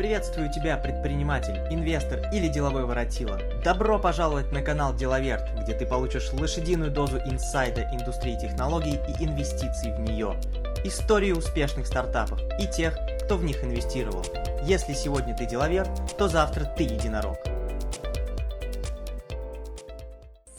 Приветствую 0.00 0.50
тебя, 0.50 0.78
предприниматель, 0.78 1.58
инвестор 1.68 2.20
или 2.32 2.48
деловой 2.48 2.86
воротила. 2.86 3.38
Добро 3.62 3.98
пожаловать 3.98 4.50
на 4.50 4.62
канал 4.62 4.94
Деловерт, 4.94 5.44
где 5.60 5.74
ты 5.74 5.84
получишь 5.84 6.32
лошадиную 6.32 6.90
дозу 6.90 7.18
инсайда 7.18 7.82
индустрии 7.92 8.38
технологий 8.40 8.98
и 9.08 9.24
инвестиций 9.26 9.92
в 9.92 10.00
нее. 10.00 10.36
Истории 10.84 11.32
успешных 11.32 11.86
стартапов 11.86 12.40
и 12.58 12.66
тех, 12.66 12.98
кто 13.26 13.36
в 13.36 13.44
них 13.44 13.62
инвестировал. 13.62 14.24
Если 14.64 14.94
сегодня 14.94 15.36
ты 15.36 15.44
деловер, 15.44 15.86
то 16.16 16.28
завтра 16.28 16.64
ты 16.64 16.84
единорог. 16.84 17.36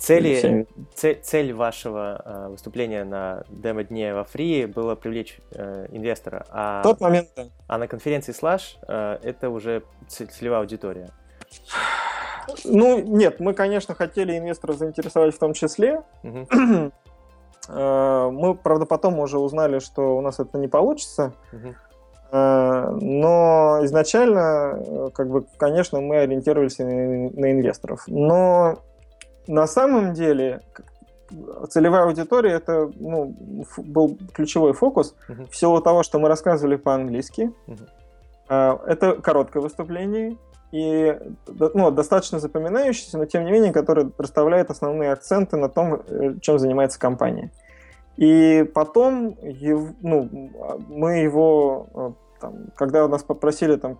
Цели, 0.01 0.65
цель, 0.95 1.19
цель 1.21 1.53
вашего 1.53 2.21
э, 2.25 2.47
выступления 2.49 3.03
на 3.03 3.43
демо-дне 3.49 4.15
во 4.15 4.23
Фри 4.23 4.65
было 4.65 4.95
привлечь 4.95 5.39
э, 5.51 5.85
инвестора, 5.91 6.43
а, 6.49 6.81
тот 6.81 6.99
момент, 7.01 7.29
да. 7.35 7.49
а 7.67 7.77
на 7.77 7.87
конференции 7.87 8.33
Slash 8.33 8.79
э, 8.87 9.19
это 9.21 9.51
уже 9.51 9.83
целевая 10.07 10.61
аудитория. 10.61 11.11
Ну, 12.65 12.99
нет, 12.99 13.39
мы, 13.39 13.53
конечно, 13.53 13.93
хотели 13.93 14.35
инвестора 14.35 14.73
заинтересовать 14.73 15.35
в 15.35 15.37
том 15.37 15.53
числе. 15.53 16.01
Э, 17.69 18.29
Мы, 18.31 18.55
правда, 18.55 18.87
потом 18.87 19.19
уже 19.19 19.37
узнали, 19.37 19.77
что 19.77 20.17
у 20.17 20.21
нас 20.21 20.39
это 20.39 20.57
не 20.57 20.67
получится. 20.67 21.33
Э, 22.31 22.89
Но 22.99 23.79
изначально, 23.83 24.79
э, 24.79 25.09
как 25.13 25.29
бы, 25.29 25.45
конечно, 25.57 26.01
мы 26.01 26.17
ориентировались 26.17 26.79
на 26.79 27.51
инвесторов. 27.51 28.05
Но 28.07 28.79
на 29.47 29.67
самом 29.67 30.13
деле 30.13 30.61
целевая 31.69 32.03
аудитория 32.03 32.51
это 32.51 32.91
ну, 32.99 33.35
был 33.77 34.17
ключевой 34.33 34.73
фокус 34.73 35.15
Мгм. 35.27 35.47
всего 35.47 35.79
того, 35.79 36.03
что 36.03 36.19
мы 36.19 36.27
рассказывали 36.27 36.75
по-английски. 36.75 37.51
Э, 38.49 38.77
Это 38.85 39.13
короткое 39.13 39.61
выступление 39.61 40.37
и 40.71 41.17
ну, 41.73 41.91
достаточно 41.91 42.39
запоминающееся, 42.39 43.17
но 43.17 43.25
тем 43.25 43.45
не 43.45 43.51
менее, 43.51 43.73
которое 43.73 44.09
расставляет 44.17 44.69
основные 44.69 45.11
акценты 45.11 45.57
на 45.57 45.69
том, 45.69 46.01
э, 46.07 46.35
чем 46.41 46.59
занимается 46.59 46.99
компания. 46.99 47.51
И 48.17 48.69
потом 48.73 49.37
ну, 50.01 50.51
мы 50.87 51.17
его, 51.19 51.87
э, 51.93 52.11
там, 52.41 52.67
когда 52.75 53.07
нас 53.07 53.23
попросили 53.23 53.75
там, 53.75 53.99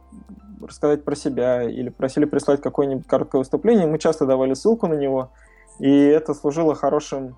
рассказать 0.62 1.04
про 1.06 1.16
себя 1.16 1.64
или 1.64 1.90
просили 1.90 2.26
прислать 2.26 2.62
какое-нибудь 2.62 3.08
короткое 3.08 3.40
выступление, 3.40 3.88
мы 3.88 4.00
часто 4.00 4.26
давали 4.26 4.54
ссылку 4.54 4.88
на 4.88 4.96
него, 4.96 5.32
и 5.80 5.90
это 5.90 6.34
служило 6.34 6.76
хорошим 6.76 7.38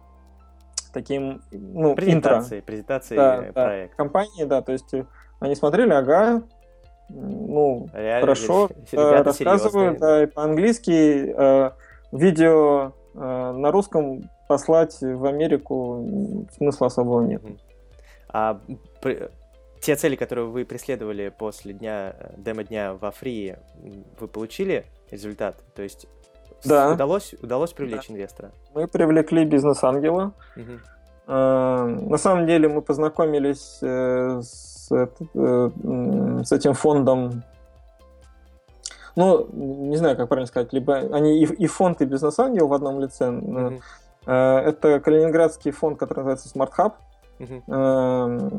таким 0.93 1.41
ну, 1.51 1.91
интро 1.91 1.95
Презентации, 1.95 2.61
Да, 3.15 3.37
э, 3.37 3.51
да. 3.51 3.65
проекта. 3.65 3.97
компании, 3.97 4.43
да, 4.45 4.61
то 4.61 4.71
есть 4.71 4.93
э, 4.93 5.05
они 5.39 5.55
смотрели, 5.55 5.91
ага, 5.91 6.43
ну, 7.09 7.87
Реально, 7.93 8.21
хорошо, 8.21 8.69
ребята 8.91 9.19
э, 9.19 9.23
рассказывают, 9.23 9.99
да, 9.99 10.23
и 10.23 10.25
по-английски, 10.27 11.33
э, 11.35 11.71
видео 12.11 12.93
э, 13.13 13.19
на 13.19 13.71
русском 13.71 14.29
послать 14.47 14.97
в 15.01 15.25
Америку 15.25 16.47
смысла 16.55 16.87
особого 16.87 17.21
нет. 17.21 17.41
А 18.29 18.59
те 19.83 19.95
цели, 19.97 20.15
которые 20.15 20.45
вы 20.47 20.63
преследовали 20.65 21.29
после 21.29 21.73
дня, 21.73 22.15
э, 22.17 22.33
демо-дня 22.37 22.93
во 22.93 23.11
Фри, 23.11 23.57
вы 24.19 24.27
получили 24.27 24.85
результат? 25.11 25.57
То 25.75 25.83
есть 25.83 26.07
Да. 26.63 26.93
удалось, 26.93 27.35
удалось 27.41 27.73
привлечь 27.73 28.09
инвестора? 28.09 28.51
Мы 28.73 28.87
привлекли 28.87 29.43
бизнес-ангела. 29.45 30.31
Э, 31.27 31.85
На 31.85 32.17
самом 32.17 32.45
деле 32.47 32.69
мы 32.69 32.81
познакомились 32.81 33.79
э, 33.81 34.41
с, 34.41 34.87
с 34.89 36.51
этим 36.51 36.73
фондом. 36.73 37.43
Ну, 39.15 39.47
не 39.53 39.97
знаю, 39.97 40.15
как 40.17 40.27
правильно 40.29 40.47
сказать, 40.47 40.73
либо 40.73 40.95
они 40.95 41.43
и, 41.43 41.45
и 41.45 41.67
фонд, 41.67 42.01
и 42.01 42.05
бизнес-ангел 42.05 42.67
в 42.67 42.73
одном 42.73 42.99
лице. 43.01 43.31
Э, 44.25 44.59
Это 44.69 44.99
калининградский 45.01 45.71
фонд, 45.71 45.99
который 45.99 46.19
называется 46.23 46.49
Smart 46.57 46.71
Hub. 46.77 46.93
Мгм. 47.39 47.63
Э, 47.67 48.49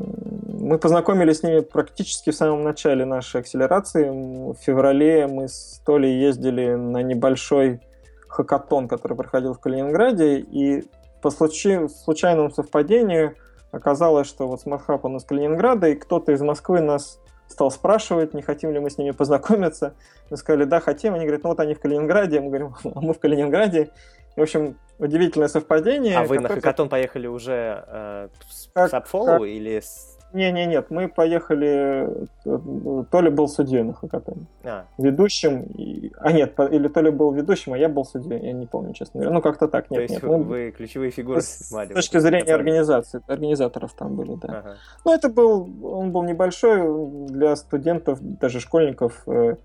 Мы 0.65 0.79
познакомились 0.79 1.39
с 1.39 1.43
ними 1.43 1.59
практически 1.59 2.31
в 2.31 2.35
самом 2.35 2.63
начале 2.63 3.05
нашей 3.05 3.41
акселерации. 3.41 4.09
В 4.09 4.55
феврале 4.55 5.27
мы 5.27 5.47
с 5.47 5.81
Толей 5.85 6.19
ездили 6.19 6.73
на 6.75 7.03
небольшой 7.03 7.81
хакатон, 8.27 8.87
который 8.87 9.15
проходил 9.15 9.53
в 9.53 9.59
Калининграде, 9.59 10.39
и 10.39 10.83
по 11.21 11.29
случаю- 11.29 11.89
случайному 11.89 12.51
совпадению 12.51 13.35
оказалось, 13.71 14.27
что 14.27 14.47
вот 14.47 14.65
Hub 14.65 14.99
он 15.03 15.17
из 15.17 15.23
Калининграда, 15.23 15.87
и 15.89 15.95
кто-то 15.95 16.31
из 16.31 16.41
Москвы 16.41 16.81
нас 16.81 17.19
стал 17.47 17.69
спрашивать, 17.71 18.33
не 18.33 18.41
хотим 18.41 18.71
ли 18.71 18.79
мы 18.79 18.89
с 18.89 18.97
ними 18.97 19.11
познакомиться. 19.11 19.93
Мы 20.29 20.37
сказали, 20.37 20.63
да, 20.63 20.79
хотим. 20.79 21.13
Они 21.13 21.25
говорят, 21.25 21.43
ну 21.43 21.49
вот 21.49 21.59
они 21.59 21.75
в 21.75 21.79
Калининграде. 21.79 22.41
Мы 22.41 22.47
говорим, 22.47 22.75
а 22.83 23.01
мы 23.01 23.13
в 23.13 23.19
Калининграде. 23.19 23.89
В 24.35 24.41
общем, 24.41 24.75
удивительное 24.99 25.47
совпадение. 25.47 26.17
А 26.17 26.23
вы 26.23 26.39
на 26.39 26.49
хакатон 26.49 26.89
поехали 26.89 27.27
уже 27.27 27.83
э, 27.87 28.27
с 28.49 28.69
Как- 28.73 28.89
с 28.89 28.93
Upfollow 28.93 29.39
как- 29.39 29.47
или 29.47 29.79
с... 29.79 30.13
Не, 30.33 30.51
не, 30.51 30.65
нет, 30.65 30.87
мы 30.89 31.07
поехали. 31.07 32.09
э, 32.45 33.03
Толя 33.09 33.31
был 33.31 33.47
судьей 33.47 33.83
на 33.83 33.93
хакатоне. 33.93 34.47
А, 34.65 34.85
Ведущим. 34.97 35.61
И... 35.77 36.11
А 36.19 36.33
нет, 36.33 36.59
или 36.59 36.89
Толя 36.89 37.11
был 37.13 37.31
ведущим, 37.31 37.71
а 37.71 37.77
я 37.77 37.87
был 37.87 38.03
судьей. 38.03 38.41
Я 38.41 38.51
не 38.51 38.65
помню, 38.65 38.93
честно 38.93 39.21
говоря. 39.21 39.33
Ну, 39.33 39.41
как-то 39.41 39.69
так. 39.69 39.87
то 39.87 39.93
Нет, 39.93 40.01
есть 40.09 40.13
нет. 40.15 40.23
вы, 40.23 40.37
мы 40.39 40.43
вы 40.43 40.71
ключевые 40.71 41.11
фигуры 41.11 41.39
с 41.41 41.67
снимали. 41.67 41.93
точки 41.93 42.17
зрения 42.17 42.41
Пацаны. 42.41 42.57
организации, 42.57 43.21
организаторов 43.27 43.93
там 43.93 44.15
были, 44.17 44.35
да. 44.35 44.47
Ага. 44.59 44.75
Ну, 45.05 45.13
это 45.13 45.29
был, 45.29 45.69
он 45.83 46.11
был 46.11 46.23
небольшой 46.23 46.81
для 47.27 47.55
студентов, 47.55 48.19
даже 48.21 48.59
школьников. 48.59 49.23
э, 49.27 49.55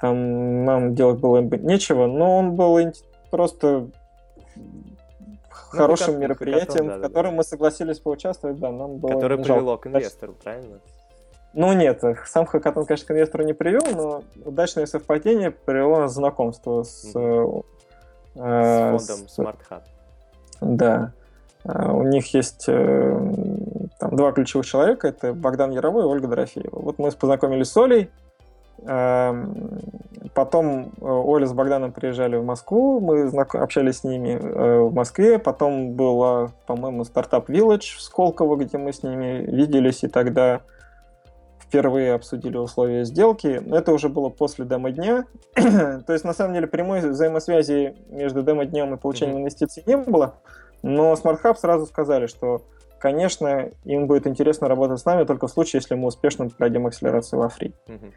Там 0.00 0.64
нам 0.64 0.94
делать 0.96 1.20
было 1.20 1.40
бы 1.42 1.56
нечего, 1.58 2.06
но 2.08 2.38
он 2.38 2.56
был 2.56 2.80
просто 3.30 3.90
хорошим 5.50 6.06
хакатон, 6.06 6.20
мероприятием, 6.20 6.86
да, 6.88 6.98
в 6.98 7.00
котором 7.00 7.30
да. 7.32 7.36
мы 7.38 7.44
согласились 7.44 7.98
поучаствовать, 7.98 8.58
да, 8.58 8.70
нам 8.70 8.96
было 8.98 9.12
Которое 9.12 9.38
привело 9.42 9.78
к 9.78 9.86
инвестору, 9.86 10.34
правильно? 10.34 10.80
Ну 11.52 11.72
нет, 11.72 12.02
сам 12.26 12.46
хакатон, 12.46 12.86
конечно, 12.86 13.08
к 13.08 13.10
инвестору 13.10 13.44
не 13.44 13.52
привел, 13.52 13.82
но 13.94 14.22
удачное 14.44 14.86
совпадение 14.86 15.50
привело 15.50 16.00
нас 16.00 16.12
к 16.12 16.14
знакомству 16.14 16.84
с... 16.84 17.04
э, 17.14 17.60
С 18.34 19.06
фондом 19.06 19.28
с- 19.28 19.38
Smart 19.38 19.58
Hub. 19.68 19.82
Да. 20.60 21.12
Э, 21.64 21.90
У 21.90 22.04
них 22.04 22.32
есть 22.34 22.66
э, 22.68 23.32
там 23.98 24.16
два 24.16 24.30
ключевых 24.32 24.64
человека, 24.64 25.08
это 25.08 25.32
Богдан 25.34 25.72
Яровой 25.72 26.04
и 26.04 26.06
Ольга 26.06 26.28
Дорофеева. 26.28 26.78
Вот 26.78 26.98
мы 26.98 27.10
познакомились 27.10 27.70
с 27.70 27.76
Олей, 27.76 28.10
потом 30.34 30.92
э, 31.00 31.04
Оля 31.04 31.46
с 31.46 31.52
Богданом 31.52 31.92
приезжали 31.92 32.36
в 32.36 32.44
Москву, 32.44 33.00
мы 33.00 33.28
общались 33.28 33.98
с 33.98 34.04
ними 34.04 34.38
э, 34.40 34.80
в 34.80 34.94
Москве, 34.94 35.38
потом 35.38 35.92
была, 35.92 36.52
по-моему, 36.66 37.04
стартап 37.04 37.50
Village 37.50 37.96
в 37.96 38.00
Сколково, 38.00 38.56
где 38.56 38.78
мы 38.78 38.92
с 38.92 39.02
ними 39.02 39.44
виделись, 39.46 40.04
и 40.04 40.08
тогда 40.08 40.62
впервые 41.70 42.14
обсудили 42.14 42.56
условия 42.56 43.04
сделки. 43.04 43.62
Это 43.72 43.92
уже 43.92 44.08
было 44.08 44.28
после 44.28 44.64
демо-дня. 44.64 45.26
То 45.54 46.12
есть, 46.12 46.24
на 46.24 46.32
самом 46.32 46.54
деле, 46.54 46.66
прямой 46.66 47.00
взаимосвязи 47.00 47.94
между 48.08 48.42
демо-днем 48.42 48.94
и 48.94 48.96
получением 48.96 49.36
Мгм. 49.36 49.42
инвестиций 49.42 49.84
не 49.86 49.96
было. 49.96 50.34
Но 50.82 51.12
Smart 51.12 51.40
Hub 51.44 51.56
сразу 51.56 51.86
сказали, 51.86 52.26
что, 52.26 52.62
конечно, 52.98 53.70
им 53.84 54.08
будет 54.08 54.26
интересно 54.26 54.66
работать 54.66 54.98
с 54.98 55.04
нами 55.04 55.24
только 55.24 55.46
в 55.46 55.50
случае, 55.50 55.78
если 55.78 55.94
мы 55.94 56.08
успешно 56.08 56.48
пройдем 56.48 56.86
акселерацию 56.86 57.38
во 57.38 57.48
фри. 57.48 57.72
Мгм. 57.86 58.12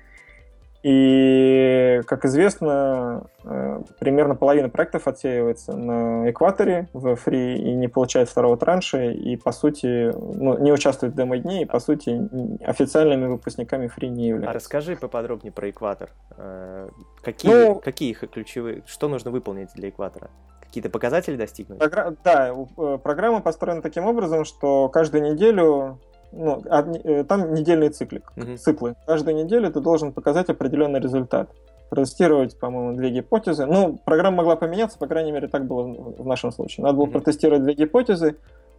И, 0.84 2.02
как 2.08 2.26
известно, 2.26 3.28
э, 3.46 3.82
примерно 4.00 4.36
половина 4.36 4.68
проектов 4.70 5.08
отсеивается 5.08 5.78
на 5.78 6.30
экваторе 6.30 6.90
в 6.92 7.16
фри 7.16 7.56
и 7.58 7.74
не 7.74 7.88
получает 7.88 8.28
второго 8.30 8.58
транша, 8.58 9.06
и, 9.06 9.38
по 9.38 9.54
сути, 9.54 10.12
ну, 10.14 10.60
не 10.60 10.74
участвует 10.74 11.14
в 11.14 11.16
демо-дне, 11.16 11.62
и, 11.62 11.66
по 11.66 11.80
сути, 11.80 12.22
официальными 12.66 13.28
выпускниками 13.28 13.88
фри 13.88 14.10
не 14.10 14.26
А 14.26 14.28
являются. 14.36 14.54
расскажи 14.56 14.98
поподробнее 14.98 15.54
про 15.54 15.70
экватор. 15.70 16.10
Э, 16.38 16.90
Какие, 17.24 17.52
Ну- 17.52 17.76
какие 17.76 18.12
их 18.12 18.20
ключевые, 18.30 18.84
что 18.86 19.08
нужно 19.08 19.32
выполнить 19.32 19.70
для 19.76 19.88
экватора? 19.88 20.30
Какие-то 20.60 20.90
показатели 20.90 21.38
достигнуть? 21.38 21.80
Програ- 21.80 22.14
Да, 22.26 22.50
э, 22.78 22.98
программа 23.02 23.40
построена 23.40 23.82
таким 23.82 24.06
образом, 24.06 24.44
что 24.44 24.90
каждую 24.90 25.24
неделю 25.24 26.00
ну, 26.36 26.62
одни- 26.70 27.02
э, 27.04 27.24
там 27.24 27.54
недельный 27.54 27.90
циклик, 27.90 28.32
Мгм. 28.36 28.58
циклы. 28.58 28.96
Каждую 29.06 29.36
неделю 29.38 29.72
ты 29.72 29.80
должен 29.80 30.12
показать 30.12 30.50
определенный 30.50 31.00
результат. 31.00 31.50
Протестировать, 31.90 32.60
по-моему, 32.60 32.98
две 32.98 33.10
гипотезы. 33.12 33.66
Ну, 33.66 34.00
программа 34.04 34.38
могла 34.38 34.56
поменяться, 34.56 34.98
по 34.98 35.08
крайней 35.08 35.32
мере, 35.32 35.48
так 35.48 35.66
было 35.66 35.84
в 35.84 36.26
нашем 36.26 36.52
случае. 36.52 36.84
Надо 36.84 36.98
было 36.98 37.06
Мгм. 37.06 37.14
протестировать 37.14 37.64
две 37.64 37.74
гипотезы, 37.74 38.36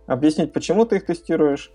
объяснить, 0.07 0.53
почему 0.53 0.85
ты 0.85 0.97
их 0.97 1.07
тестируешь, 1.07 1.71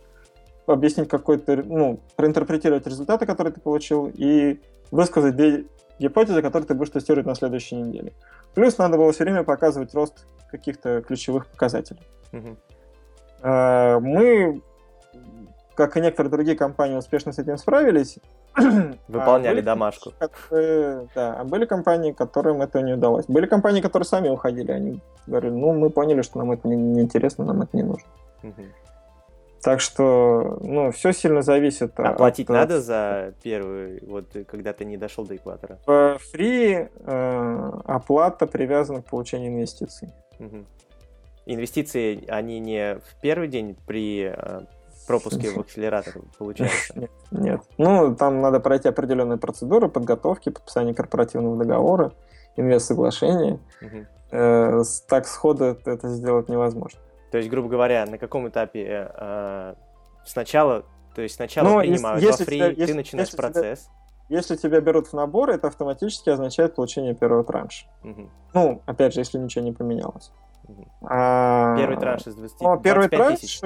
объяснить 0.67 1.07
какой-то, 1.07 1.55
ну, 1.65 1.99
проинтерпретировать 2.15 2.85
результаты, 2.85 3.25
которые 3.25 3.53
ты 3.53 3.61
получил, 3.61 4.11
и 4.13 4.59
высказать 4.91 5.35
две 5.35 5.65
гипотезы, 5.97 6.41
которые 6.41 6.67
ты 6.67 6.73
будешь 6.75 6.91
тестировать 6.91 7.25
на 7.25 7.35
следующей 7.35 7.75
неделе. 7.77 8.13
Плюс 8.53 8.77
надо 8.77 8.97
было 8.97 9.11
все 9.11 9.23
время 9.23 9.43
показывать 9.43 9.93
рост 9.95 10.25
каких-то 10.51 11.01
ключевых 11.01 11.47
показателей. 11.47 12.01
Э, 13.41 13.99
Мы, 13.99 14.61
как 15.79 15.95
и 15.95 16.01
некоторые 16.01 16.29
другие 16.29 16.57
компании, 16.57 16.97
успешно 16.97 17.31
с 17.31 17.39
этим 17.39 17.57
справились. 17.57 18.17
Выполняли 19.07 19.61
а 19.61 19.63
домашку. 19.63 20.11
Которые, 20.19 21.07
да, 21.15 21.35
а 21.39 21.45
были 21.45 21.65
компании, 21.65 22.11
которым 22.11 22.61
это 22.61 22.81
не 22.81 22.93
удалось. 22.93 23.25
Были 23.27 23.45
компании, 23.45 23.79
которые 23.79 24.05
сами 24.05 24.27
уходили. 24.27 24.71
Они 24.71 24.99
говорили, 25.25 25.53
ну, 25.53 25.71
мы 25.71 25.89
поняли, 25.89 26.21
что 26.21 26.39
нам 26.39 26.51
это 26.51 26.67
неинтересно, 26.67 27.43
не 27.43 27.47
нам 27.47 27.61
это 27.61 27.77
не 27.77 27.83
нужно. 27.83 28.09
Угу. 28.43 28.61
Так 29.61 29.79
что, 29.79 30.57
ну, 30.61 30.91
все 30.91 31.13
сильно 31.13 31.41
зависит. 31.43 31.97
А 31.97 32.09
от, 32.09 32.17
платить 32.17 32.49
надо 32.49 32.81
за 32.81 33.33
первый, 33.41 34.03
вот 34.05 34.25
когда 34.45 34.73
ты 34.73 34.83
не 34.83 34.97
дошел 34.97 35.25
до 35.25 35.37
экватора? 35.37 35.79
В 35.85 36.17
фри 36.31 36.89
э, 37.05 37.71
оплата 37.85 38.47
привязана 38.47 39.01
к 39.01 39.05
получению 39.05 39.53
инвестиций. 39.53 40.09
Угу. 40.39 40.65
Инвестиции, 41.45 42.25
они 42.27 42.59
не 42.59 42.95
в 42.95 43.21
первый 43.21 43.47
день 43.47 43.77
при 43.87 44.33
пропуске 45.09 45.49
в 45.49 45.59
акселератор 45.59 46.13
получается? 46.37 46.93
Нет, 46.99 47.11
нет. 47.31 47.61
Ну, 47.77 48.15
там 48.15 48.41
надо 48.41 48.59
пройти 48.59 48.87
определенные 48.87 49.37
процедуры 49.37 49.89
подготовки, 49.89 50.49
подписания 50.49 50.93
корпоративного 50.93 51.57
договора, 51.57 52.13
инвест-соглашения. 52.55 53.59
Угу. 53.81 54.05
Э, 54.31 54.83
так 55.07 55.25
сходу 55.25 55.77
это 55.83 56.07
сделать 56.09 56.47
невозможно. 56.47 56.99
То 57.31 57.37
есть, 57.37 57.49
грубо 57.49 57.69
говоря, 57.69 58.05
на 58.05 58.17
каком 58.17 58.47
этапе 58.47 59.11
э, 59.13 59.73
сначала, 60.25 60.85
то 61.15 61.21
есть 61.21 61.35
сначала 61.35 61.67
ну, 61.67 61.79
принимают 61.79 62.21
если, 62.21 62.43
фри, 62.43 62.57
тебя, 62.57 62.67
ты 62.67 62.81
если, 62.81 62.93
начинаешь 62.93 63.27
если 63.29 63.37
процесс. 63.37 63.79
Тебя, 63.79 64.37
если 64.37 64.55
тебя 64.55 64.79
берут 64.79 65.07
в 65.07 65.13
набор, 65.13 65.49
это 65.49 65.67
автоматически 65.67 66.29
означает 66.29 66.75
получение 66.75 67.15
первого 67.15 67.43
транша. 67.43 67.87
Угу. 68.03 68.29
Ну, 68.53 68.81
опять 68.85 69.15
же, 69.15 69.21
если 69.21 69.39
ничего 69.39 69.65
не 69.65 69.71
поменялось. 69.71 70.31
Угу. 70.67 70.87
А, 71.09 71.75
первый 71.77 71.97
транш 71.97 72.27
из 72.27 72.35
20 72.35 72.61
ну, 72.61 72.79
первый 72.79 73.09
транш, 73.09 73.39
тысяч, 73.39 73.59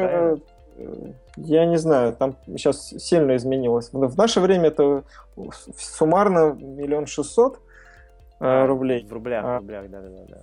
я 1.37 1.65
не 1.65 1.77
знаю, 1.77 2.13
там 2.13 2.35
сейчас 2.47 2.87
сильно 2.87 3.35
изменилось. 3.35 3.89
В 3.91 4.17
наше 4.17 4.39
время 4.39 4.67
это 4.67 5.03
суммарно 5.77 6.53
миллион 6.53 7.05
шестьсот 7.05 7.59
э, 8.39 8.65
рублей. 8.65 9.05
В 9.05 9.13
рублях, 9.13 9.43
а, 9.45 9.57
в 9.57 9.61
рублях, 9.61 9.89
да-да-да. 9.89 10.41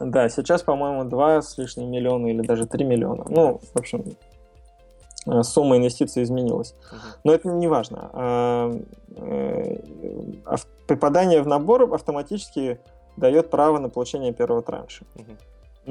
Да, 0.00 0.28
сейчас, 0.30 0.62
по-моему, 0.62 1.04
2 1.04 1.42
с 1.42 1.58
лишним 1.58 1.90
миллиона 1.90 2.28
или 2.28 2.40
даже 2.40 2.66
3 2.66 2.84
миллиона. 2.84 3.24
Ну, 3.28 3.60
в 3.74 3.78
общем, 3.78 4.04
э, 5.26 5.42
сумма 5.42 5.76
инвестиций 5.76 6.22
изменилась. 6.22 6.74
Но 7.22 7.32
это 7.32 7.48
не 7.48 7.68
важно. 7.68 8.10
А, 8.12 8.72
э, 9.16 9.76
попадание 10.86 11.42
в 11.42 11.46
набор 11.46 11.92
автоматически 11.94 12.80
дает 13.16 13.50
право 13.50 13.78
на 13.78 13.90
получение 13.90 14.32
первого 14.32 14.62
транша. 14.62 15.04
Uh-huh. 15.16 15.36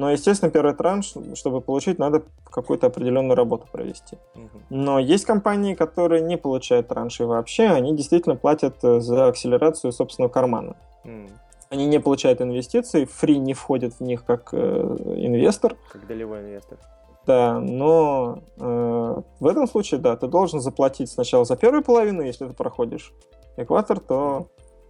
Но, 0.00 0.10
естественно, 0.10 0.50
первый 0.50 0.74
транш, 0.74 1.14
чтобы 1.34 1.60
получить, 1.60 1.98
надо 1.98 2.22
какую-то 2.50 2.86
определенную 2.86 3.36
работу 3.36 3.66
провести. 3.70 4.16
Но 4.70 4.98
есть 4.98 5.26
компании, 5.26 5.74
которые 5.74 6.22
не 6.22 6.38
получают 6.38 6.88
транши 6.88 7.26
вообще, 7.26 7.66
они 7.66 7.94
действительно 7.94 8.34
платят 8.34 8.82
э, 8.82 9.00
за 9.00 9.26
акселерацию 9.26 9.92
собственного 9.92 10.32
кармана. 10.32 10.74
Они 11.68 11.84
не 11.84 12.00
получают 12.00 12.40
инвестиции, 12.40 13.04
фри 13.04 13.38
не 13.38 13.52
входит 13.52 13.92
в 13.92 14.00
них 14.00 14.24
как 14.24 14.54
э, 14.54 14.56
инвестор. 15.18 15.76
Как 15.92 16.06
долевой 16.06 16.40
инвестор. 16.40 16.78
Да, 17.26 17.60
но 17.60 18.38
э, 18.56 19.22
в 19.38 19.46
этом 19.46 19.68
случае, 19.68 20.00
да, 20.00 20.16
ты 20.16 20.28
должен 20.28 20.60
заплатить 20.60 21.10
сначала 21.10 21.44
за 21.44 21.56
первую 21.56 21.84
половину, 21.84 22.22
если 22.22 22.48
ты 22.48 22.54
проходишь 22.54 23.12
экватор, 23.58 24.00
то 24.00 24.46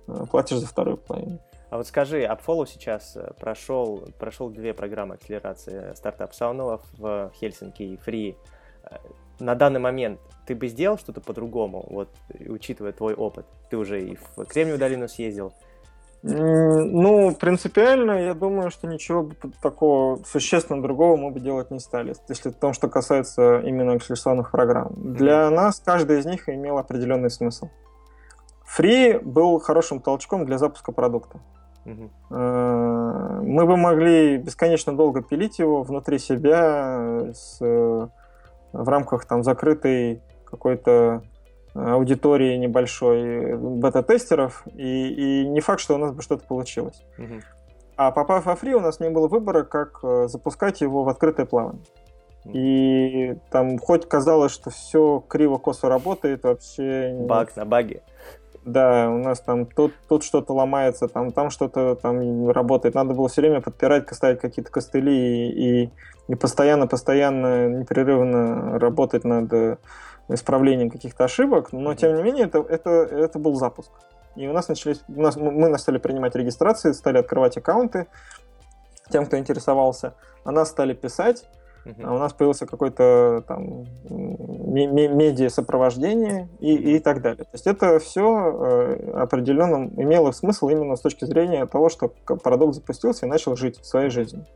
э, 0.07 0.25
платишь 0.31 0.59
за 0.59 0.67
вторую 0.67 0.99
половину. 0.99 1.41
Вот 1.81 1.87
скажи, 1.87 2.25
AppFollow 2.25 2.67
сейчас 2.67 3.17
э, 3.17 3.33
прошел, 3.41 4.05
прошел 4.19 4.51
две 4.51 4.75
программы 4.75 5.15
акселерации 5.15 5.95
стартап 5.95 6.35
саунулов 6.35 6.83
в 6.99 7.33
Хельсинки 7.41 7.83
и 7.83 7.97
Фри. 7.97 8.37
Э, 8.85 8.97
на 9.39 9.55
данный 9.55 9.81
момент 9.81 10.21
ты 10.47 10.55
бы 10.55 10.69
сделал 10.69 10.99
что-то 10.99 11.23
по-другому, 11.23 11.87
вот 11.89 12.11
учитывая 12.47 12.93
твой 12.93 13.15
опыт? 13.15 13.47
Ты 13.71 13.79
уже 13.79 14.03
и 14.03 14.15
в 14.15 14.45
Кремниевую 14.45 14.79
долину 14.79 15.09
съездил, 15.09 15.55
ну, 16.23 17.35
принципиально, 17.35 18.27
я 18.27 18.35
думаю, 18.35 18.71
что 18.71 18.87
ничего 18.87 19.31
такого 19.63 20.23
существенно 20.27 20.83
другого 20.83 21.17
мы 21.17 21.31
бы 21.31 21.41
делать 21.41 21.71
не 21.71 21.81
стали, 21.81 22.15
если 22.29 22.51
в 22.51 22.57
том, 22.57 22.75
что 22.75 22.91
касается 22.91 23.61
именно 23.61 23.95
акселерационных 23.95 24.51
программ. 24.51 24.93
Для 25.15 25.49
нас 25.49 25.81
каждая 25.83 26.19
из 26.19 26.27
них 26.27 26.47
имел 26.51 26.77
определенный 26.77 27.31
смысл. 27.31 27.71
Free 28.79 29.19
был 29.19 29.59
хорошим 29.61 30.01
толчком 30.01 30.45
для 30.45 30.59
запуска 30.59 30.93
продукта. 30.93 31.41
Uh-huh. 31.91 33.43
Мы 33.43 33.67
бы 33.67 33.77
могли 33.77 34.37
бесконечно 34.39 34.97
долго 34.97 35.23
пилить 35.23 35.59
его 35.59 35.83
внутри 35.83 36.19
себя 36.19 37.33
с, 37.33 37.59
в 37.61 38.09
рамках 38.73 39.25
там 39.25 39.43
закрытой 39.43 40.23
какой-то 40.45 41.23
аудитории 41.75 42.57
небольшой 42.57 43.57
бета-тестеров, 43.57 44.65
и, 44.75 45.43
и 45.43 45.49
не 45.49 45.61
факт, 45.61 45.81
что 45.81 45.95
у 45.95 45.99
нас 45.99 46.13
бы 46.13 46.23
что-то 46.23 46.45
получилось. 46.47 47.05
Угу. 47.19 47.41
А 47.97 48.11
попав 48.11 48.47
во 48.47 48.57
фри, 48.57 48.75
у 48.75 48.81
нас 48.81 48.99
не 48.99 49.11
было 49.11 49.29
выбора, 49.29 49.63
как 49.63 50.01
э, 50.03 50.27
запускать 50.29 50.81
его 50.81 51.05
в 51.05 51.09
открытое 51.09 51.47
плавание. 51.47 51.83
И 52.47 53.37
там 53.51 53.79
хоть 53.79 54.09
казалось, 54.09 54.53
что 54.53 54.71
все 54.71 55.23
криво-косо 55.29 55.89
работает, 55.89 56.45
вообще... 56.45 57.15
Баг 57.21 57.55
на 57.57 57.67
баге. 57.67 58.03
Да, 58.65 59.09
у 59.11 59.19
нас 59.19 59.41
там 59.41 59.65
тут, 59.65 59.95
тут 60.09 60.23
что-то 60.23 60.53
ломается, 60.53 61.09
там, 61.09 61.33
там 61.33 61.51
что-то 61.51 61.95
там 61.95 62.51
работает. 62.51 62.95
Надо 62.95 63.15
было 63.15 63.29
все 63.29 63.41
время 63.41 63.63
подпирать, 63.63 64.13
ставить 64.15 64.41
какие-то 64.41 64.71
костыли 64.71 65.49
и, 65.49 65.85
и, 65.85 65.91
и 66.29 66.35
постоянно-постоянно 66.35 67.69
непрерывно 67.69 68.79
работать 68.79 69.25
над 69.25 69.79
исправлением 70.29 70.91
каких-то 70.91 71.25
ошибок, 71.25 71.73
но 71.73 71.95
тем 71.95 72.17
не 72.17 72.23
менее 72.23 72.47
это, 72.47 72.59
это, 72.61 72.91
это 72.91 73.39
был 73.39 73.55
запуск. 73.55 73.91
И 74.37 74.47
у 74.47 74.53
нас 74.53 74.69
начались, 74.69 75.03
у 75.09 75.21
нас, 75.21 75.37
мы 75.37 75.77
стали 75.79 75.99
принимать 75.99 76.37
регистрации, 76.37 76.93
стали 76.93 77.19
открывать 77.19 77.57
аккаунты 77.57 78.07
тем, 79.11 79.27
кто 79.27 79.39
интересовался. 79.39 80.15
О 80.45 80.53
нас 80.53 80.69
стали 80.69 80.95
писать, 80.95 81.45
uh-huh. 81.85 82.03
а 82.05 82.15
у 82.15 82.19
нас 82.19 82.33
появился 82.33 82.67
какой-то 82.67 83.45
там 83.47 83.87
медиа 84.09 85.49
сопровождение 85.49 86.49
и, 86.61 86.97
и 86.97 86.99
так 86.99 87.23
далее. 87.23 87.45
То 87.45 87.51
есть 87.53 87.67
это 87.67 87.99
все 87.99 88.23
э, 88.23 89.11
определенно 89.15 89.91
имело 89.97 90.33
смысл 90.33 90.69
именно 90.69 90.97
с 90.97 91.01
точки 91.01 91.25
зрения 91.25 91.67
того, 91.67 91.89
что 91.89 92.09
продукт 92.09 92.75
запустился 92.75 93.27
и 93.27 93.29
начал 93.29 93.57
жить 93.57 93.85
своей 93.85 94.11
жизнью. 94.11 94.47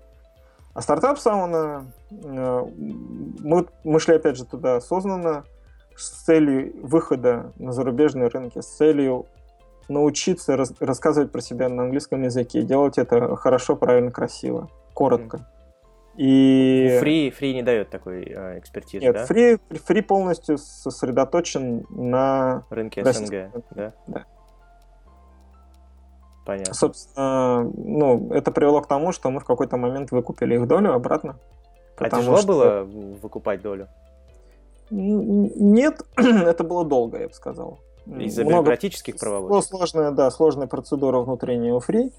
А 0.75 0.83
стартап 0.83 1.19
сауна, 1.19 1.87
э, 2.11 2.67
мы, 3.41 3.67
мы 3.85 4.01
шли 4.01 4.17
опять 4.17 4.37
же 4.37 4.45
туда 4.45 4.77
осознанно, 4.77 5.45
с 5.97 6.25
целью 6.25 6.75
выхода 6.83 7.53
на 7.57 7.73
зарубежные 7.73 8.29
рынки, 8.29 8.61
с 8.61 8.67
целью 8.67 9.27
научиться 9.89 10.57
рас- 10.57 10.75
рассказывать 10.81 11.31
про 11.31 11.41
себя 11.41 11.69
на 11.69 11.85
английском 11.85 12.23
языке, 12.23 12.63
делать 12.63 12.99
это 12.99 13.37
хорошо, 13.37 13.77
правильно, 13.77 14.11
красиво, 14.11 14.69
коротко. 14.93 15.47
И... 16.17 16.97
Фри, 17.01 17.31
фри 17.31 17.55
не 17.55 17.63
дает 17.63 17.91
такой 17.91 18.25
э, 18.25 18.59
экспертизы, 18.59 19.05
Нет, 19.05 19.15
да? 19.15 19.27
Фри, 19.27 19.59
фри 19.85 20.01
полностью 20.01 20.59
сосредоточен 20.59 21.87
на... 21.91 22.65
Рынке 22.71 23.05
СНГ, 23.05 23.51
да? 23.73 23.93
Да. 24.07 24.25
Понятно. 26.45 26.75
Собственно, 26.75 27.65
ну, 27.75 28.33
это 28.33 28.53
привело 28.53 28.81
к 28.83 28.87
тому, 28.87 29.13
что 29.13 29.31
мы 29.31 29.41
в 29.41 29.45
какой-то 29.45 29.77
момент 29.77 30.11
выкупили 30.13 30.55
их 30.55 30.69
долю 30.69 30.93
обратно. 30.93 31.39
А 31.97 32.11
тяжело 32.11 32.39
что... 32.39 32.47
было 32.47 32.83
выкупать 32.85 33.63
долю? 33.63 33.89
Нет, 34.91 36.03
это 36.17 36.65
было 36.65 36.85
долго, 36.85 37.19
я 37.19 37.29
бы 37.29 37.35
сказал. 37.35 37.81
Из-за 38.07 38.43
Много... 38.43 38.65
бюрократических 38.65 39.17
правовых? 39.17 39.65
Сложная, 39.65 40.11
да, 40.11 40.31
сложная 40.31 40.67
процедура 40.67 41.21
внутреннего 41.21 41.81
фри. 41.81 42.13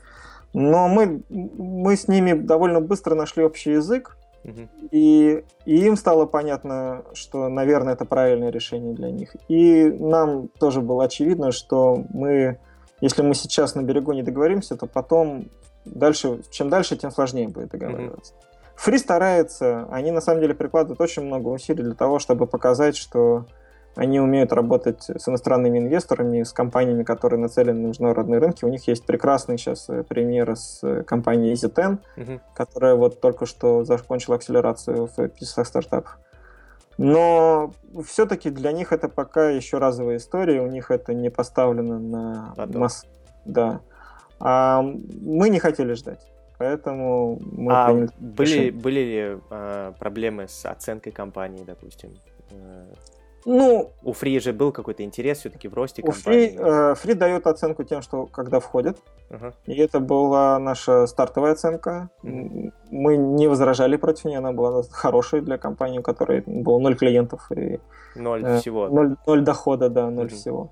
Но 0.56 0.88
мы, 0.88 1.22
мы 1.30 1.98
с 1.98 2.08
ними 2.08 2.32
довольно 2.32 2.80
быстро 2.80 3.14
нашли 3.14 3.44
общий 3.44 3.72
язык, 3.72 4.16
угу. 4.46 4.70
и, 4.90 5.44
и 5.66 5.86
им 5.86 5.98
стало 5.98 6.26
понятно, 6.26 7.04
что, 7.14 7.50
наверное, 7.50 7.94
это 7.94 8.06
правильное 8.06 8.52
решение 8.52 8.94
для 8.94 9.12
них. 9.12 9.36
И 9.50 9.84
нам 9.84 10.48
тоже 10.48 10.80
было 10.80 11.04
очевидно, 11.04 11.52
что 11.52 12.06
мы, 12.10 12.58
если 13.02 13.22
мы 13.22 13.36
сейчас 13.36 13.76
на 13.76 13.82
берегу 13.82 14.14
не 14.14 14.24
договоримся, 14.24 14.78
то 14.78 14.88
потом 14.88 15.50
дальше, 15.84 16.40
чем 16.52 16.70
дальше, 16.70 16.96
тем 16.96 17.12
сложнее 17.12 17.50
будет 17.50 17.72
договариваться. 17.72 18.34
Угу. 18.34 18.44
Фри 18.78 18.98
старается, 18.98 19.90
они 19.92 20.12
на 20.12 20.22
самом 20.22 20.40
деле 20.40 20.54
прикладывают 20.54 21.02
очень 21.02 21.24
много 21.24 21.50
усилий 21.50 21.84
для 21.84 21.96
того, 21.96 22.20
чтобы 22.20 22.48
показать, 22.48 22.96
что 22.96 23.46
они 23.96 24.20
умеют 24.20 24.52
работать 24.52 25.04
с 25.04 25.28
иностранными 25.28 25.80
инвесторами, 25.80 26.44
с 26.44 26.52
компаниями, 26.52 27.04
которые 27.04 27.40
нацелены 27.40 27.80
на 27.80 27.88
международные 27.88 28.40
рынки. 28.40 28.66
У 28.66 28.68
них 28.68 28.88
есть 28.88 29.06
прекрасный 29.06 29.58
сейчас 29.58 29.90
э, 29.90 30.04
пример 30.04 30.56
с 30.56 30.84
э, 30.84 31.04
компанией 31.04 31.54
EasyTen, 31.54 32.00
uh-huh. 32.18 32.40
которая 32.54 32.96
вот 32.96 33.22
только 33.22 33.46
что 33.46 33.84
закончила 33.86 34.36
акселерацию 34.36 35.08
в 35.08 35.28
писах 35.30 35.68
стартапов. 35.68 36.20
Но 36.98 37.74
все-таки 38.06 38.50
для 38.50 38.72
них 38.72 38.92
это 38.92 39.10
пока 39.10 39.50
еще 39.50 39.78
разовая 39.78 40.18
история, 40.18 40.62
у 40.62 40.68
них 40.68 40.92
это 40.92 41.14
не 41.14 41.30
поставлено 41.30 42.00
на 42.00 42.54
масс... 42.74 43.06
Да. 43.46 43.82
А 44.40 44.82
мы 44.82 45.50
не 45.50 45.60
хотели 45.60 45.94
ждать. 45.94 46.25
Поэтому 46.58 47.40
мы 47.42 47.74
а 47.74 47.94
были, 48.18 48.70
были 48.70 49.00
ли 49.00 49.40
э, 49.50 49.94
проблемы 50.00 50.48
с 50.48 50.66
оценкой 50.66 51.12
компании, 51.12 51.64
допустим? 51.66 52.12
Ну, 53.48 53.92
у 54.04 54.12
Free 54.14 54.40
же 54.40 54.54
был 54.54 54.72
какой-то 54.72 55.04
интерес 55.04 55.40
все-таки 55.40 55.68
в 55.68 55.74
росте 55.75 56.02
у 56.02 56.06
компании. 56.12 56.56
Free, 56.58 56.60
э, 56.60 56.94
Free 56.96 57.14
дает 57.14 57.46
оценку 57.46 57.84
тем, 57.84 58.02
что 58.02 58.25
когда 58.25 58.60
входит. 58.60 58.98
Ага. 59.30 59.54
И 59.68 59.80
это 59.80 60.00
была 60.00 60.58
наша 60.58 61.06
стартовая 61.06 61.52
оценка. 61.52 62.10
Мгм. 62.24 62.74
Мы 62.90 63.18
не 63.18 63.48
возражали 63.48 63.98
против 63.98 64.25
нее, 64.25 64.40
она 64.40 64.52
была 64.52 64.82
хорошей 64.90 65.42
для 65.42 65.60
компании, 65.60 66.00
у 66.00 66.02
которой 66.02 66.42
было 66.46 66.80
ноль 66.80 66.96
клиентов 66.96 67.52
и 67.52 67.80
Ноль 68.16 68.44
Э, 68.44 68.60
всего. 68.60 68.88
ноль, 68.88 69.16
ноль 69.28 69.42
дохода, 69.42 69.90
да, 69.90 70.10
ноль 70.10 70.25
Мгм. 70.25 70.36
всего. 70.36 70.72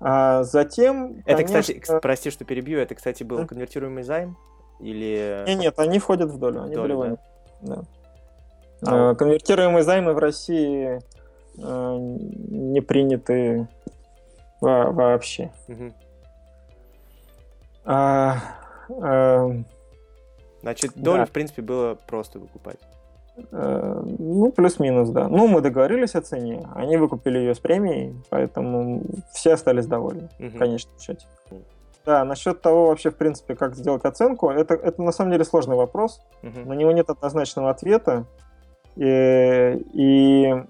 А 0.00 0.42
затем, 0.42 1.22
Это, 1.24 1.44
конечно... 1.44 1.60
кстати, 1.60 1.78
кс- 1.78 2.00
прости, 2.00 2.30
что 2.30 2.44
перебью, 2.44 2.78
это, 2.80 2.94
кстати, 2.94 3.22
был 3.22 3.38
Мгм. 3.38 3.46
конвертируемый 3.46 4.02
займ? 4.02 4.36
Или... 4.80 5.44
Нет, 5.46 5.58
нет, 5.60 5.78
они 5.78 5.98
входят 5.98 6.30
в 6.30 6.38
долю, 6.38 6.62
они 6.62 6.74
Долю, 6.74 6.88
долевые. 6.88 7.16
Да. 7.62 7.82
А 8.84 9.12
Э, 9.12 9.14
Конвертируемые 9.14 9.84
займы 9.84 10.12
в 10.12 10.18
России 10.18 10.98
не 11.56 12.80
приняты 12.80 13.68
во- 14.60 14.90
вообще. 14.92 15.50
А, 17.84 18.36
э, 18.88 19.62
Значит, 20.62 20.92
Да. 20.94 21.02
долю, 21.02 21.26
в 21.26 21.30
принципе, 21.30 21.60
было 21.62 21.94
просто 22.06 22.38
выкупать. 22.38 22.78
э, 23.50 24.02
ну, 24.18 24.52
плюс-минус, 24.52 25.08
да. 25.08 25.26
Ну, 25.26 25.48
мы 25.48 25.62
договорились 25.62 26.14
о 26.14 26.20
цене, 26.20 26.68
они 26.74 26.98
выкупили 26.98 27.38
ее 27.38 27.54
с 27.54 27.58
премией, 27.58 28.14
поэтому 28.28 29.02
все 29.32 29.54
остались 29.54 29.86
довольны. 29.86 30.28
Мгм. 30.38 30.50
в 30.50 30.58
конечном 30.58 30.98
счете. 31.00 31.26
Да, 32.04 32.24
насчет 32.24 32.60
того 32.60 32.88
вообще, 32.88 33.10
в 33.10 33.16
принципе, 33.16 33.54
как 33.56 33.74
сделать 33.74 34.04
оценку, 34.04 34.50
это, 34.50 34.74
это 34.74 35.00
на 35.02 35.12
самом 35.12 35.32
деле 35.32 35.44
сложный 35.44 35.76
вопрос. 35.76 36.20
Мгм. 36.42 36.68
На 36.68 36.74
него 36.74 36.92
нет 36.92 37.08
однозначного 37.08 37.70
ответа. 37.70 38.26
И, 38.96 39.82
и 39.94 40.64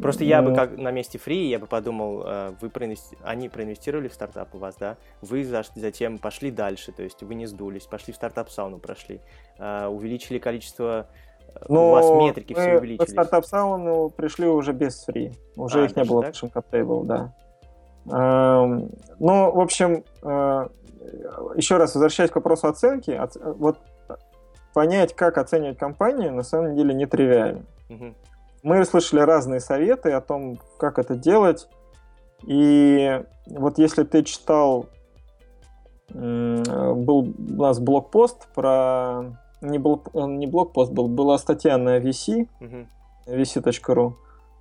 Просто 0.00 0.24
я 0.24 0.42
бы 0.42 0.50
ну, 0.50 0.56
как 0.56 0.76
на 0.76 0.90
месте 0.90 1.18
Free, 1.18 1.46
я 1.48 1.58
бы 1.58 1.66
подумал, 1.66 2.22
э, 2.26 2.52
вы 2.60 2.68
проинвести- 2.70 3.16
они 3.22 3.48
проинвестировали 3.48 4.08
в 4.08 4.14
стартап 4.14 4.54
у 4.54 4.58
вас, 4.58 4.76
да? 4.76 4.96
Вы 5.22 5.44
затем 5.44 6.18
пошли 6.18 6.50
дальше, 6.50 6.92
то 6.92 7.02
есть 7.02 7.22
вы 7.22 7.34
не 7.34 7.46
сдулись, 7.46 7.84
пошли 7.86 8.12
в 8.12 8.16
стартап 8.16 8.50
сауну, 8.50 8.78
прошли, 8.78 9.20
э, 9.58 9.86
увеличили 9.86 10.38
количество, 10.38 11.06
э, 11.54 11.64
Но 11.68 11.88
у 11.88 11.90
вас 11.92 12.10
метрики 12.10 12.52
мы 12.52 12.60
все 12.60 12.74
в 12.76 12.80
увеличились. 12.80 13.10
стартап 13.10 13.44
сауну 13.44 14.10
пришли 14.10 14.46
уже 14.46 14.72
без 14.72 15.04
фри. 15.04 15.32
Уже 15.56 15.82
А, 15.82 15.84
их 15.86 15.96
не 15.96 16.04
было 16.04 16.22
так? 16.22 16.32
в 16.32 16.34
нашем 16.34 16.48
каптейбл, 16.50 17.02
да. 17.04 17.32
Эм, 18.10 18.90
Ну, 19.18 19.50
в 19.52 19.60
общем, 19.60 20.04
э, 20.22 20.68
еще 21.56 21.76
раз 21.76 21.94
возвращаясь 21.94 22.30
к 22.30 22.36
вопросу 22.36 22.68
оценки, 22.68 23.10
оц- 23.10 23.38
вот 23.54 23.78
понять, 24.74 25.14
как 25.14 25.38
оценивать 25.38 25.78
компанию, 25.78 26.32
на 26.34 26.42
самом 26.42 26.76
деле 26.76 26.92
нетривиально. 26.94 27.62
Мгм. 27.88 28.14
Мы 28.66 28.84
слышали 28.84 29.20
разные 29.20 29.60
советы 29.60 30.10
о 30.10 30.20
том, 30.20 30.58
как 30.76 30.98
это 30.98 31.14
делать. 31.14 31.68
И 32.44 33.22
вот 33.46 33.78
если 33.78 34.02
ты 34.02 34.24
читал, 34.24 34.86
был 36.12 37.32
у 37.38 37.62
нас 37.62 37.78
блокпост 37.78 38.48
про... 38.56 39.38
Не, 39.60 39.78
он 39.78 40.40
не 40.40 40.48
блокпост 40.48 40.90
был, 40.90 41.06
была 41.06 41.38
статья 41.38 41.78
на 41.78 41.98
VC, 42.00 42.48
Мгм. 42.58 42.88
vc.ru, 43.26 44.14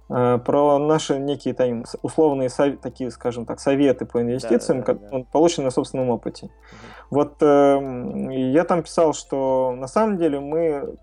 про 0.07 0.77
наши 0.77 1.17
некие 1.17 1.53
там 1.53 1.83
условные 2.03 2.49
такие, 2.81 3.09
скажем 3.09 3.45
так, 3.45 3.59
советы 3.59 4.05
по 4.05 4.21
инвестициям, 4.21 4.81
Да, 4.81 4.93
да, 4.93 4.99
ко- 5.09 5.09
да. 5.19 5.23
полученные 5.31 5.65
на 5.65 5.71
собственном 5.71 6.09
опыте. 6.11 6.49
Вот 7.09 7.41
эм, 7.41 8.29
я 8.29 8.63
там 8.65 8.83
писал, 8.83 9.13
что 9.13 9.73
на 9.77 9.87
самом 9.87 10.17
деле 10.17 10.39
мы 10.39 10.95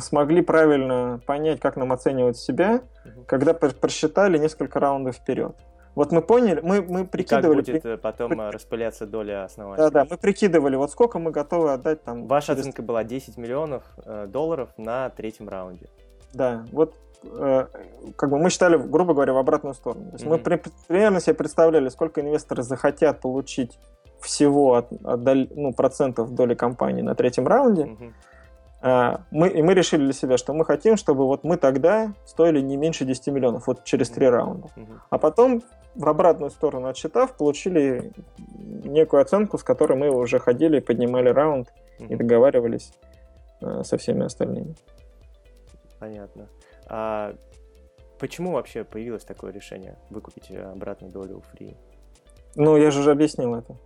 смогли 0.00 0.42
правильно 0.42 1.20
понять, 1.26 1.60
как 1.60 1.76
нам 1.76 1.92
оценивать 1.92 2.36
себя, 2.36 2.80
Мгм. 3.04 3.24
когда 3.26 3.52
пр- 3.54 3.74
просчитали 3.74 4.38
несколько 4.38 4.80
раундов 4.80 5.16
вперед. 5.16 5.54
Вот 5.94 6.10
мы 6.10 6.22
поняли, 6.22 6.60
мы, 6.62 6.80
мы 6.80 7.00
И 7.00 7.02
Как 7.02 7.10
прикидывали, 7.10 7.56
будет 7.60 7.84
э, 7.84 7.96
потом 7.98 8.40
э, 8.40 8.48
распыляться 8.50 9.06
доля 9.06 9.44
основателя? 9.44 9.90
да, 9.90 10.04
да, 10.04 10.06
мы 10.10 10.16
прикидывали, 10.16 10.74
вот 10.76 10.90
сколько 10.90 11.18
мы 11.18 11.30
готовы 11.32 11.72
отдать 11.72 12.02
там. 12.02 12.26
Ваша 12.26 12.48
через- 12.48 12.60
оценка 12.60 12.82
была 12.82 13.04
10 13.04 13.36
миллионов 13.36 13.82
э, 14.06 14.26
долларов 14.26 14.70
на 14.78 15.10
третьем 15.10 15.50
раунде. 15.50 15.86
Да, 16.32 16.64
вот 16.72 16.94
э, 16.94 17.11
как 18.16 18.30
бы 18.30 18.38
мы 18.38 18.50
считали, 18.50 18.76
грубо 18.76 19.14
говоря, 19.14 19.32
в 19.32 19.38
обратную 19.38 19.74
сторону. 19.74 20.06
То 20.10 20.12
есть 20.14 20.24
мы 20.26 20.36
Мгм. 20.36 20.44
при- 20.44 20.62
примерно 20.88 21.20
себе 21.20 21.34
представляли, 21.34 21.88
сколько 21.88 22.20
инвесторы 22.20 22.62
захотят 22.62 23.20
получить 23.20 23.78
всего 24.20 24.74
от, 24.74 24.92
от 25.04 25.20
ну, 25.54 25.72
процентов 25.72 26.34
доли 26.34 26.54
компании 26.54 27.02
на 27.02 27.14
третьем 27.14 27.46
раунде. 27.46 27.96
А, 28.84 29.20
мы, 29.30 29.48
и 29.48 29.62
мы 29.62 29.74
решили 29.74 30.02
для 30.04 30.12
себя, 30.12 30.36
что 30.36 30.52
мы 30.54 30.64
хотим, 30.64 30.96
чтобы 30.96 31.24
вот 31.26 31.44
мы 31.44 31.56
тогда 31.56 32.12
стоили 32.24 32.60
не 32.60 32.76
меньше 32.76 33.04
10 33.04 33.28
миллионов, 33.28 33.68
вот 33.68 33.84
через 33.84 34.10
три 34.10 34.28
раунда. 34.28 34.68
Мгм. 34.74 35.00
А 35.08 35.18
потом 35.18 35.62
в 35.94 36.08
обратную 36.08 36.50
сторону 36.50 36.88
отсчитав, 36.88 37.36
получили 37.36 38.12
некую 38.84 39.22
оценку, 39.22 39.56
с 39.58 39.62
которой 39.62 39.96
мы 39.96 40.10
уже 40.10 40.40
ходили, 40.40 40.80
поднимали 40.80 41.28
раунд 41.28 41.72
и 41.98 42.04
Мгм. 42.04 42.16
договаривались 42.18 42.92
э, 43.60 43.84
со 43.84 43.96
всеми 43.98 44.24
остальными. 44.24 44.74
Понятно. 46.00 46.48
А 46.86 47.34
почему 48.18 48.52
вообще 48.52 48.84
появилось 48.84 49.24
такое 49.24 49.52
решение 49.52 49.96
выкупить 50.10 50.50
э, 50.50 50.62
обратную 50.62 51.12
долю 51.12 51.38
у 51.38 51.40
Free? 51.40 51.76
Ну, 52.54 52.76
я 52.76 52.90
же 52.90 53.00
уже 53.00 53.10
объяснил 53.10 53.54
это. 53.54 53.76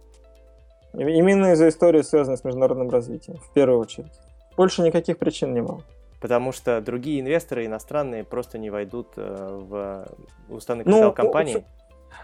Именно 0.93 1.53
из-за 1.53 1.69
истории, 1.69 2.03
связанной 2.03 2.39
с 2.39 2.45
международным 2.45 2.89
развитием, 2.91 3.39
в 3.39 3.53
первую 3.53 3.81
очередь. 3.81 4.13
Больше 4.57 4.83
никаких 4.83 5.19
причин 5.19 5.53
не 5.53 5.63
было. 5.63 5.83
Потому 6.21 6.53
что 6.53 6.81
другие 6.81 7.21
инвесторы 7.21 7.67
иностранные 7.67 8.25
просто 8.25 8.59
не 8.59 8.71
войдут 8.71 9.09
э, 9.17 9.61
в 9.69 10.07
уставный 10.49 10.85
Ну, 10.85 10.93
капитал 10.93 11.11
в 11.11 11.15
компании. 11.15 11.65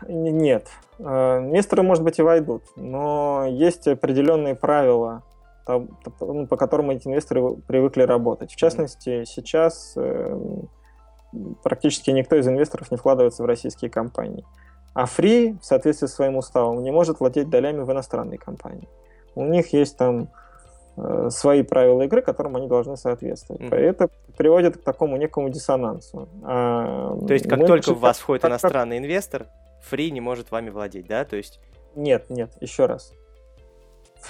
Нет. 0.08 0.68
Э, 0.98 1.38
Инвесторы, 1.38 1.82
может 1.82 2.02
быть, 2.02 2.18
и 2.18 2.22
войдут, 2.22 2.62
но 2.76 3.46
есть 3.48 3.86
определенные 3.86 4.54
правила, 4.54 5.22
ну, 5.22 5.31
по 5.64 6.56
которым 6.56 6.90
эти 6.90 7.06
инвесторы 7.08 7.56
привыкли 7.66 8.02
работать. 8.02 8.52
В 8.52 8.56
частности, 8.56 9.24
сейчас 9.24 9.94
э, 9.96 10.38
практически 11.62 12.10
никто 12.10 12.36
из 12.36 12.46
инвесторов 12.48 12.90
не 12.90 12.96
вкладывается 12.96 13.42
в 13.42 13.46
российские 13.46 13.90
компании. 13.90 14.44
А 14.94 15.04
Free, 15.04 15.58
в 15.58 15.64
соответствии 15.64 16.06
с 16.06 16.14
своим 16.14 16.36
уставом, 16.36 16.82
не 16.82 16.90
может 16.90 17.20
владеть 17.20 17.48
долями 17.48 17.80
в 17.80 17.90
иностранной 17.90 18.36
компании. 18.36 18.88
У 19.34 19.44
них 19.44 19.72
есть 19.72 19.96
там 19.96 20.28
э, 20.96 21.30
свои 21.30 21.62
правила 21.62 22.02
игры, 22.02 22.20
которым 22.20 22.56
они 22.56 22.68
должны 22.68 22.96
соответствовать. 22.96 23.62
Мгм. 23.62 23.74
Это 23.74 24.10
приводит 24.36 24.78
к 24.78 24.82
такому 24.82 25.16
некому 25.16 25.48
диссонансу. 25.48 26.28
А, 26.44 27.16
То 27.26 27.32
есть, 27.32 27.48
как 27.48 27.60
мы 27.60 27.66
только 27.66 27.94
в 27.94 28.00
вас 28.00 28.18
входит 28.18 28.42
как- 28.42 28.50
как- 28.50 28.60
иностранный 28.62 28.98
инвестор, 28.98 29.46
Free 29.90 30.10
не 30.10 30.20
может 30.20 30.50
вами 30.50 30.68
владеть, 30.70 31.06
да? 31.06 31.24
То 31.24 31.36
есть, 31.36 31.60
Нет, 31.94 32.30
нет, 32.30 32.50
еще 32.60 32.86
раз. 32.86 33.12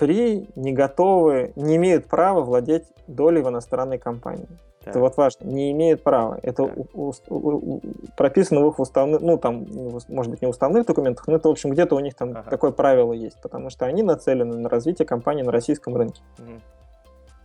Free 0.00 0.50
не 0.56 0.72
готовы, 0.72 1.52
не 1.56 1.76
имеют 1.76 2.06
права 2.06 2.40
владеть 2.42 2.84
долей 3.06 3.42
в 3.42 3.48
иностранной 3.48 3.98
компании. 3.98 4.48
так, 4.80 4.88
Это 4.88 5.00
вот 5.00 5.16
важно. 5.16 5.44
Не 5.44 5.70
имеют 5.70 6.02
права. 6.02 6.38
Это 6.42 6.64
у- 6.64 6.86
у- 6.94 7.12
у- 7.28 7.80
прописано 8.16 8.64
в 8.64 8.68
их 8.68 8.80
уставных, 8.80 9.20
ну 9.20 9.38
там, 9.38 9.62
ус- 9.94 10.08
может 10.08 10.32
быть, 10.32 10.42
не 10.42 10.48
уставных 10.48 10.86
документах, 10.86 11.28
но 11.28 11.36
это, 11.36 11.48
в 11.48 11.52
общем, 11.52 11.70
где-то 11.70 11.94
у 11.94 12.00
них 12.00 12.14
там 12.14 12.30
Ага. 12.30 12.50
такое 12.50 12.72
правило 12.72 13.12
есть, 13.12 13.40
потому 13.40 13.70
что 13.70 13.86
они 13.86 14.02
нацелены 14.02 14.56
на 14.56 14.68
развитие 14.68 15.06
компании 15.06 15.42
на 15.44 15.52
российском 15.52 15.94
рынке. 15.96 16.20
мгм. 16.38 16.60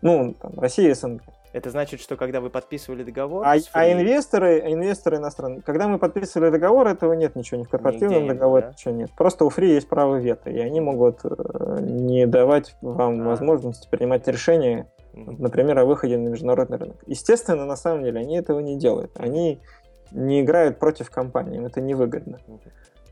Ну, 0.02 0.36
там, 0.42 0.54
Россия 0.60 0.90
и 0.90 0.94
СНГ. 0.94 1.22
Это 1.58 1.72
значит, 1.72 2.00
что 2.00 2.16
когда 2.16 2.40
вы 2.40 2.50
подписывали 2.50 3.04
договор 3.04 3.46
А, 3.46 3.58
с 3.58 3.70
а 3.74 3.92
инвесторы, 3.92 4.60
инвесторы 4.72 5.18
иностранные, 5.18 5.62
когда 5.62 5.88
мы 5.88 5.98
подписывали 5.98 6.52
договор, 6.52 6.88
этого 6.88 7.14
нет 7.14 7.36
ничего, 7.36 7.60
ни 7.60 7.64
в 7.64 7.70
корпоративном 7.70 8.10
Нигде 8.10 8.26
нет, 8.26 8.36
договоре 8.36 8.66
да? 8.66 8.72
ничего 8.72 8.94
нет. 8.94 9.12
Просто 9.18 9.44
у 9.44 9.50
Free 9.50 9.74
есть 9.74 9.90
право 9.90 10.18
вето, 10.18 10.50
и 10.50 10.60
они 10.60 10.80
могут 10.80 11.22
э, 11.24 11.78
не 11.82 12.28
давать 12.28 12.76
вам 12.82 13.22
А. 13.22 13.30
возможности 13.30 13.90
принимать 13.90 14.28
решения, 14.28 14.88
например, 15.14 15.80
о 15.80 15.86
выходе 15.86 16.18
на 16.18 16.28
международный 16.28 16.78
рынок. 16.78 16.98
Естественно, 17.08 17.66
на 17.66 17.76
самом 17.76 18.04
деле, 18.04 18.20
они 18.20 18.38
этого 18.38 18.60
не 18.60 18.78
делают. 18.78 19.12
Они 19.18 19.60
не 20.12 20.42
играют 20.42 20.78
против 20.78 21.10
компании, 21.10 21.58
им 21.58 21.66
это 21.66 21.82
невыгодно. 21.82 22.40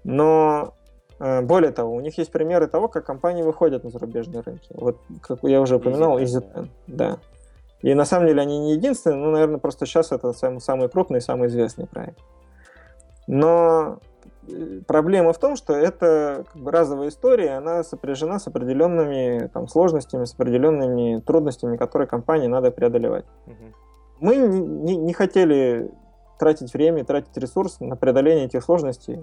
Но 0.04 0.76
э, 1.20 1.42
более 1.42 1.72
того, 1.72 1.96
у 1.96 2.00
них 2.00 2.16
есть 2.20 2.32
примеры 2.32 2.68
того, 2.68 2.90
как 2.90 3.06
компании 3.06 3.42
выходят 3.42 3.84
на 3.84 3.90
зарубежные 3.90 4.42
рынки. 4.42 4.70
Вот, 4.70 5.00
как 5.22 5.40
я 5.42 5.62
уже 5.62 5.78
упоминал, 5.78 6.20
EasyTen. 6.20 6.70
Да. 6.86 7.18
И 7.86 7.94
на 7.94 8.04
самом 8.04 8.26
деле 8.26 8.42
они 8.42 8.58
не 8.58 8.74
единственные, 8.74 9.20
но, 9.20 9.30
наверное, 9.30 9.60
просто 9.60 9.86
сейчас 9.86 10.12
это 10.12 10.34
самый, 10.34 10.60
самый 10.60 10.90
крупный, 10.90 11.22
самый 11.22 11.50
известный 11.50 11.86
проект. 11.86 12.18
Но 13.28 14.00
э, 14.48 14.82
проблема 14.88 15.34
в 15.34 15.38
том, 15.38 15.56
что 15.56 15.74
это 15.74 16.46
как 16.52 16.60
бы 16.64 16.72
разовая 16.72 17.10
история, 17.10 17.52
она 17.52 17.84
сопряжена 17.84 18.40
с 18.40 18.48
определенными 18.48 19.52
там, 19.54 19.68
сложностями, 19.68 20.26
с 20.26 20.34
определенными 20.34 21.20
трудностями, 21.20 21.78
которые 21.78 22.08
компании 22.08 22.48
надо 22.48 22.72
преодолевать. 22.72 23.26
Мгм. 23.46 23.74
Мы 24.20 24.36
не, 24.38 24.96
не- 24.98 25.14
хотели 25.14 25.92
тратить 26.40 26.74
время, 26.74 27.06
тратить 27.06 27.38
ресурс 27.38 27.80
на 27.80 27.96
преодоление 27.96 28.46
этих 28.46 28.64
сложностей. 28.64 29.20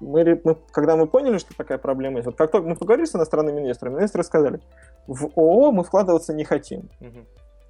Мы, 0.00 0.40
мы- 0.44 0.56
когда 0.70 0.94
мы 0.94 1.08
поняли, 1.08 1.38
что 1.38 1.52
такая 1.56 1.78
проблема 1.78 2.18
есть, 2.18 2.26
вот 2.26 2.36
как 2.36 2.52
только 2.52 2.68
мы 2.68 2.76
поговорили 2.76 3.06
с 3.06 3.16
иностранными 3.16 3.58
инвесторами, 3.60 3.96
инвесторы 3.96 4.22
сказали, 4.22 4.60
в 5.08 5.30
ООО 5.36 5.72
мы 5.72 5.82
вкладываться 5.82 6.32
не 6.32 6.44
хотим. 6.44 6.88
Мгм. 7.00 7.26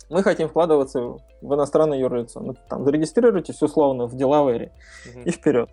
Мы 0.08 0.22
хотим 0.22 0.48
вкладываться 0.48 1.00
в 1.40 1.54
иностранное 1.54 1.98
юрлицо. 1.98 2.40
Ну, 2.40 2.54
там, 2.68 2.84
зарегистрируйтесь 2.84 3.60
условно 3.62 4.06
в 4.06 4.16
Делавере 4.16 4.72
угу. 5.08 5.20
и 5.24 5.30
вперед. 5.30 5.70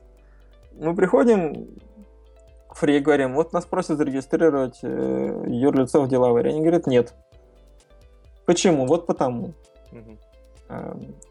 Мы 0.74 0.96
приходим, 0.96 1.68
фри 2.72 3.00
говорим, 3.00 3.36
вот 3.36 3.54
нас 3.54 3.66
просят 3.66 3.98
зарегистрировать 3.98 4.80
э, 4.82 5.46
юрлицо 5.48 6.02
в 6.02 6.08
Делавере. 6.08 6.50
Они 6.50 6.62
говорят, 6.62 6.88
нет. 6.88 7.14
Почему? 8.46 8.88
Вот 8.88 9.06
потому. 9.06 9.54
Угу. 9.92 10.18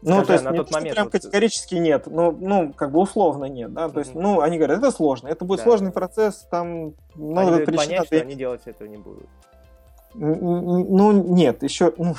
Ну, 0.01 0.23
Скажи, 0.23 0.25
то 0.25 0.33
есть, 0.33 0.45
на 0.45 0.53
тот 0.53 0.71
момент 0.71 0.95
прям 0.95 1.09
категорически 1.09 1.75
нет, 1.75 2.07
но, 2.07 2.31
ну, 2.31 2.71
как 2.71 2.91
бы 2.91 2.99
условно 2.99 3.45
нет, 3.45 3.73
да, 3.73 3.89
то 3.89 3.99
есть, 3.99 4.15
ну, 4.15 4.41
они 4.41 4.57
говорят, 4.57 4.77
это 4.77 4.91
сложно, 4.91 5.27
это 5.27 5.43
будет 5.43 5.59
да. 5.59 5.63
сложный 5.63 5.91
процесс, 5.91 6.47
там, 6.49 6.93
надо 7.15 7.55
они 7.55 7.65
понять, 7.65 8.05
что 8.05 8.21
они 8.21 8.35
делать 8.35 8.61
этого 8.65 8.87
не 8.87 8.97
будут. 8.97 9.27
Ну, 10.13 11.11
нет, 11.11 11.63
еще, 11.63 11.93
ну, 11.97 12.15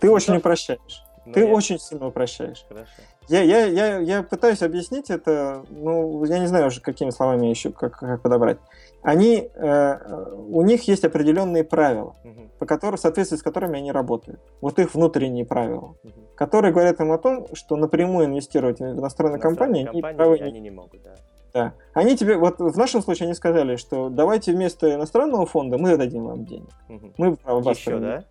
ты 0.00 0.06
ну, 0.06 0.12
очень 0.12 0.36
упрощаешь. 0.36 1.02
Ну, 1.26 1.32
ты 1.32 1.40
я... 1.40 1.46
очень 1.46 1.78
сильно 1.78 2.08
упрощаешь. 2.08 2.64
Хорошо. 2.68 2.90
Я, 3.28 3.42
я, 3.42 3.66
я, 3.66 3.98
я 3.98 4.22
пытаюсь 4.22 4.62
объяснить 4.62 5.08
это, 5.08 5.64
ну, 5.70 6.24
я 6.24 6.38
не 6.38 6.46
знаю 6.46 6.66
уже, 6.66 6.80
какими 6.80 7.10
словами 7.10 7.46
еще, 7.46 7.70
как, 7.70 7.98
как 7.98 8.20
подобрать. 8.20 8.58
Они, 9.02 9.48
э, 9.54 10.34
у 10.48 10.62
них 10.62 10.86
есть 10.88 11.04
определенные 11.04 11.64
правила, 11.64 12.14
угу. 12.24 12.50
по 12.58 12.66
которым, 12.66 12.96
в 12.96 13.00
соответствии 13.00 13.36
с 13.36 13.42
которыми 13.42 13.78
они 13.78 13.92
работают. 13.92 14.40
Вот 14.60 14.78
их 14.78 14.94
внутренние 14.94 15.44
правила, 15.44 15.96
угу. 16.02 16.12
которые 16.34 16.72
говорят 16.72 17.00
им 17.00 17.12
о 17.12 17.18
том, 17.18 17.46
что 17.54 17.76
напрямую 17.76 18.26
инвестировать 18.26 18.80
в 18.80 18.82
иностранные 18.82 19.40
компании, 19.40 19.84
компании 19.84 20.40
они, 20.40 20.42
они 20.42 20.60
не 20.60 20.70
могут. 20.70 21.02
Да. 21.02 21.14
Да. 21.54 21.74
Они 21.92 22.16
тебе, 22.16 22.36
вот 22.36 22.58
в 22.58 22.78
нашем 22.78 23.02
случае 23.02 23.26
они 23.26 23.34
сказали, 23.34 23.76
что 23.76 24.08
давайте 24.08 24.52
вместо 24.52 24.92
иностранного 24.94 25.46
фонда 25.46 25.78
мы 25.78 25.96
дадим 25.96 26.24
вам 26.24 26.44
денег. 26.44 26.70
Угу. 26.88 27.12
Мы 27.18 27.36
вас 27.44 27.78
Еще, 27.78 27.98
да? 27.98 28.24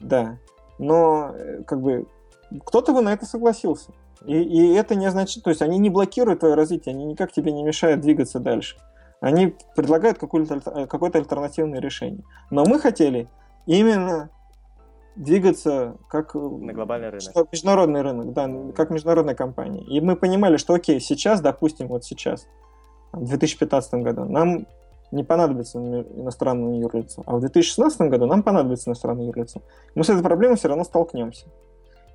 Да. 0.00 0.38
Но, 0.78 1.32
э, 1.34 1.62
как 1.62 1.80
бы, 1.80 2.06
кто-то 2.66 2.92
бы 2.92 3.00
на 3.00 3.12
это 3.12 3.24
согласился. 3.24 3.92
И, 4.26 4.36
и 4.36 4.74
это 4.74 4.94
не 4.94 5.06
означает, 5.06 5.44
то 5.44 5.50
есть 5.50 5.62
они 5.62 5.78
не 5.78 5.90
блокируют 5.90 6.40
твое 6.40 6.54
развитие, 6.54 6.94
они 6.94 7.04
никак 7.04 7.32
тебе 7.32 7.52
не 7.52 7.62
мешают 7.62 8.00
двигаться 8.00 8.38
дальше. 8.38 8.76
Они 9.20 9.54
предлагают 9.74 10.18
какое-то, 10.18 10.60
э, 10.66 10.86
какое-то 10.86 11.18
альтернативное 11.18 11.80
решение. 11.80 12.24
Но 12.50 12.64
мы 12.64 12.78
хотели 12.78 13.28
именно 13.66 14.30
двигаться 15.16 15.96
как 16.08 16.34
на 16.34 16.72
глобальный 16.72 17.08
рынок. 17.08 17.22
Что, 17.22 17.46
международный 17.50 18.02
рынок, 18.02 18.32
да, 18.32 18.50
как 18.74 18.90
международная 18.90 19.34
компания. 19.34 19.82
И 19.82 20.00
мы 20.00 20.16
понимали, 20.16 20.56
что 20.56 20.74
окей, 20.74 21.00
сейчас, 21.00 21.40
допустим, 21.40 21.88
вот 21.88 22.04
сейчас, 22.04 22.46
в 23.12 23.26
2015 23.28 23.94
году, 23.94 24.24
нам 24.24 24.66
не 25.10 25.24
понадобится 25.24 25.78
иностранное 25.78 26.80
юрлицо, 26.80 27.22
а 27.26 27.36
в 27.36 27.40
2016 27.40 28.00
году 28.02 28.26
нам 28.26 28.42
понадобится 28.42 28.88
иностранное 28.88 29.26
юрлицо. 29.26 29.60
Мы 29.94 30.04
с 30.04 30.08
этой 30.08 30.22
проблемой 30.22 30.56
все 30.56 30.68
равно 30.68 30.84
столкнемся. 30.84 31.46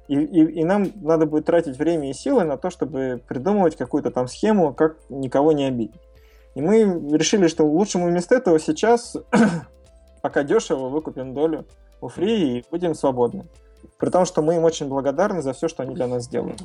И, 0.07 0.15
и, 0.15 0.61
и 0.61 0.63
нам 0.63 0.87
надо 0.95 1.25
будет 1.25 1.45
тратить 1.45 1.77
время 1.77 2.09
и 2.09 2.13
силы 2.13 2.43
на 2.43 2.57
то, 2.57 2.69
чтобы 2.69 3.21
придумывать 3.27 3.75
какую-то 3.75 4.09
там 4.09 4.27
схему, 4.27 4.73
как 4.73 4.97
никого 5.09 5.51
не 5.51 5.65
обидеть. 5.65 6.01
И 6.55 6.61
мы 6.61 6.79
решили, 7.15 7.47
что 7.47 7.65
лучше 7.65 7.99
мы 7.99 8.09
вместо 8.09 8.33
этого 8.33 8.57
сейчас, 8.57 9.15
пока 10.23 10.43
дешево, 10.43 10.89
выкупим 10.89 11.33
долю 11.33 11.65
у 12.01 12.07
Free 12.07 12.59
и 12.59 12.65
будем 12.69 12.93
свободны. 12.93 13.45
При 13.97 14.09
том, 14.09 14.25
что 14.25 14.41
мы 14.41 14.55
им 14.55 14.63
очень 14.63 14.87
благодарны 14.87 15.41
за 15.41 15.53
все, 15.53 15.67
что 15.67 15.83
они 15.83 15.95
для 15.95 16.07
нас 16.07 16.23
сделали. 16.23 16.55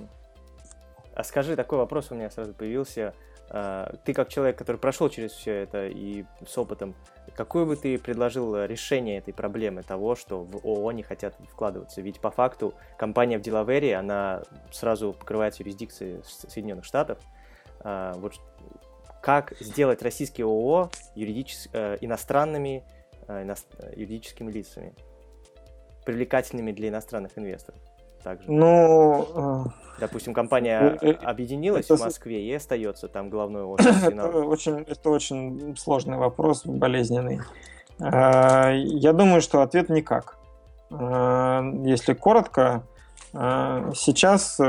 А 1.14 1.24
скажи, 1.24 1.56
такой 1.56 1.78
вопрос 1.78 2.10
у 2.10 2.14
меня 2.14 2.30
сразу 2.30 2.54
появился. 2.54 3.14
А, 3.50 3.94
ты 4.04 4.14
как 4.14 4.28
человек, 4.28 4.56
который 4.56 4.78
прошел 4.78 5.08
через 5.10 5.32
все 5.32 5.52
это 5.52 5.86
и 5.86 6.24
с 6.46 6.56
опытом, 6.56 6.94
какое 7.34 7.66
бы 7.66 7.76
ты 7.76 7.98
предложил 7.98 8.64
решение 8.64 9.18
этой 9.18 9.34
проблемы 9.34 9.82
того, 9.82 10.14
что 10.14 10.42
в 10.42 10.56
ООО 10.64 10.92
не 10.92 11.02
хотят 11.02 11.34
вкладываться? 11.50 12.00
Ведь 12.00 12.20
по 12.20 12.30
факту 12.30 12.74
компания 12.96 13.38
в 13.38 13.42
Делавере, 13.42 13.96
она 13.96 14.42
сразу 14.70 15.12
покрывает 15.12 15.54
юрисдикции 15.56 16.22
Соединенных 16.24 16.84
Штатов. 16.84 17.18
А, 17.80 18.14
вот 18.14 18.34
как 19.22 19.54
сделать 19.60 20.02
российские 20.02 20.46
ООО 20.46 20.90
юридичес... 21.14 21.68
Э, 21.72 21.96
иностранными 22.00 22.82
э, 23.28 23.54
юридическими 23.94 24.50
лицами? 24.50 24.94
Привлекательными 26.04 26.72
для 26.72 26.88
иностранных 26.88 27.32
инвесторов. 27.36 27.80
Также. 28.22 28.50
Ну, 28.52 29.26
э, 29.34 29.70
допустим, 29.98 30.32
компания 30.32 30.96
э, 31.00 31.10
объединилась 31.12 31.86
это... 31.86 31.96
в 31.96 32.00
Москве 32.02 32.44
и 32.44 32.52
остается 32.54 33.08
там 33.08 33.30
головной 33.30 33.62
офис. 33.64 34.02
это 34.02 34.28
очень, 34.28 34.78
это 34.82 35.10
очень 35.10 35.76
сложный 35.76 36.16
вопрос, 36.16 36.64
болезненный. 36.64 37.40
Э, 37.98 38.72
я 38.74 39.12
думаю, 39.12 39.40
что 39.40 39.62
ответ 39.62 39.88
никак. 39.88 40.38
Если 40.90 42.12
коротко, 42.12 42.82
сейчас 43.32 44.60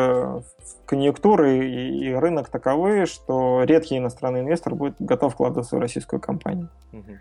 конъюнктуры 0.86 1.68
и 1.68 2.14
рынок 2.14 2.48
таковы, 2.48 3.06
что 3.08 3.64
редкий 3.64 3.98
иностранный 3.98 4.40
инвестор 4.40 4.74
будет 4.74 4.96
готов 5.00 5.34
вкладываться 5.34 5.76
в 5.76 5.80
российскую 5.80 6.22
компанию. 6.22 6.70
Угу. 6.94 7.12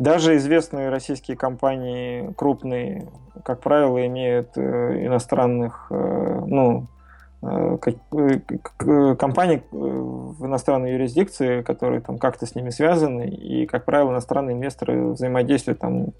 Даже 0.00 0.36
известные 0.36 0.88
российские 0.88 1.36
компании, 1.36 2.32
крупные, 2.32 3.06
как 3.44 3.60
правило, 3.60 4.06
имеют 4.06 4.56
э, 4.56 5.04
иностранных, 5.04 5.88
э, 5.90 6.40
ну, 6.46 6.86
э, 7.42 7.76
компании 9.18 9.62
в 9.70 10.46
иностранной 10.46 10.92
юрисдикции, 10.92 11.60
которые 11.60 12.00
там 12.00 12.16
как-то 12.16 12.46
с 12.46 12.54
ними 12.54 12.70
связаны, 12.70 13.28
и, 13.28 13.66
как 13.66 13.84
правило, 13.84 14.12
иностранные 14.12 14.56
инвесторы 14.56 15.08
взаимодействуют 15.08 15.80
там 15.80 16.14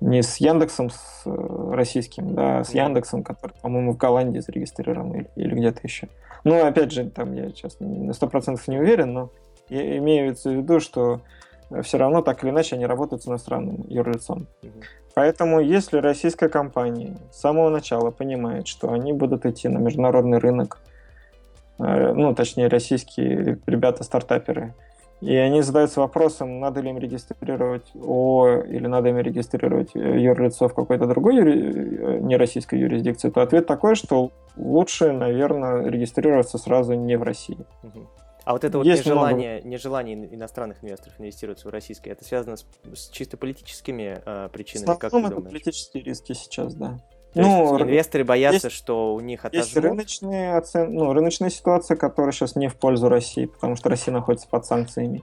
не 0.00 0.22
с 0.22 0.38
Яндексом, 0.38 0.88
с 0.88 1.26
российским, 1.26 2.34
да, 2.34 2.60
а 2.60 2.64
с 2.64 2.72
Яндексом, 2.72 3.22
который, 3.22 3.52
по-моему, 3.60 3.92
в 3.92 3.98
Голландии 3.98 4.38
зарегистрирован 4.38 5.12
или, 5.12 5.30
или 5.36 5.54
где-то 5.56 5.80
еще. 5.82 6.08
Ну, 6.44 6.64
опять 6.64 6.90
же, 6.90 7.10
там 7.10 7.34
я 7.34 7.50
сейчас 7.50 7.76
на 7.80 8.14
сто 8.14 8.28
процентов 8.28 8.66
не 8.66 8.78
уверен, 8.78 9.12
но 9.12 9.30
я 9.68 9.98
имею 9.98 10.34
в 10.34 10.42
виду, 10.46 10.80
что 10.80 11.20
все 11.82 11.98
равно 11.98 12.22
так 12.22 12.42
или 12.42 12.50
иначе 12.50 12.76
они 12.76 12.86
работают 12.86 13.22
с 13.22 13.28
иностранным 13.28 13.84
юрлицом. 13.88 14.46
Поэтому 15.14 15.60
если 15.60 15.98
российская 15.98 16.48
компания 16.48 17.16
с 17.32 17.40
самого 17.40 17.68
начала 17.68 18.10
понимает, 18.10 18.66
что 18.66 18.92
они 18.92 19.12
будут 19.12 19.44
идти 19.46 19.68
на 19.68 19.78
международный 19.78 20.38
рынок, 20.38 20.78
э, 21.78 22.12
ну, 22.12 22.34
точнее, 22.34 22.68
российские 22.68 23.58
ребята-стартаперы, 23.66 24.74
и 25.20 25.36
они 25.36 25.60
задаются 25.60 26.00
вопросом, 26.00 26.60
надо 26.60 26.80
ли 26.80 26.90
им 26.90 26.98
регистрировать 26.98 27.90
ООО 27.94 28.62
или 28.62 28.86
надо 28.86 29.10
им 29.10 29.18
регистрировать 29.18 29.90
э, 29.94 30.18
юрлицо 30.18 30.68
в 30.68 30.74
какой-то 30.74 31.06
другой 31.06 31.36
юри... 31.36 31.52
Э, 31.52 32.18
нероссийской 32.20 32.78
юрисдикции, 32.78 33.30
то 33.30 33.42
ответ 33.42 33.66
такой, 33.66 33.96
что 33.96 34.30
лучше, 34.56 35.12
наверное, 35.12 35.84
регистрироваться 35.88 36.56
сразу 36.56 36.94
не 36.94 37.16
в 37.16 37.22
России. 37.22 37.58
Угу. 37.82 38.08
А 38.50 38.52
вот 38.52 38.64
это 38.64 38.78
вот 38.78 38.84
Есть 38.84 39.06
нежелание, 39.06 39.52
много... 39.58 39.68
нежелание 39.68 40.34
иностранных 40.34 40.82
инвесторов 40.82 41.14
инвестировать 41.20 41.64
в 41.64 41.68
российское, 41.68 42.10
это 42.10 42.24
связано 42.24 42.56
с, 42.56 42.66
с 42.92 43.08
чисто 43.10 43.36
политическими 43.36 44.20
э, 44.26 44.48
причинами, 44.52 44.98
как 44.98 45.12
ты 45.12 45.20
думаешь? 45.20 45.44
политические 45.44 46.02
риски 46.02 46.32
сейчас, 46.32 46.74
да. 46.74 46.98
То 47.32 47.42
ну, 47.42 47.74
есть 47.74 47.84
инвесторы 47.84 48.24
боятся, 48.24 48.66
есть, 48.66 48.76
что 48.76 49.14
у 49.14 49.20
них 49.20 49.44
отожмут? 49.44 49.66
Есть 49.66 49.76
рыночные 49.76 50.56
оцен... 50.56 50.92
ну, 50.92 51.12
рыночная 51.12 51.48
ситуация, 51.48 51.96
которая 51.96 52.32
сейчас 52.32 52.56
не 52.56 52.66
в 52.66 52.74
пользу 52.74 53.08
России, 53.08 53.46
потому 53.46 53.76
что 53.76 53.88
Россия 53.88 54.12
находится 54.12 54.48
под 54.48 54.66
санкциями. 54.66 55.22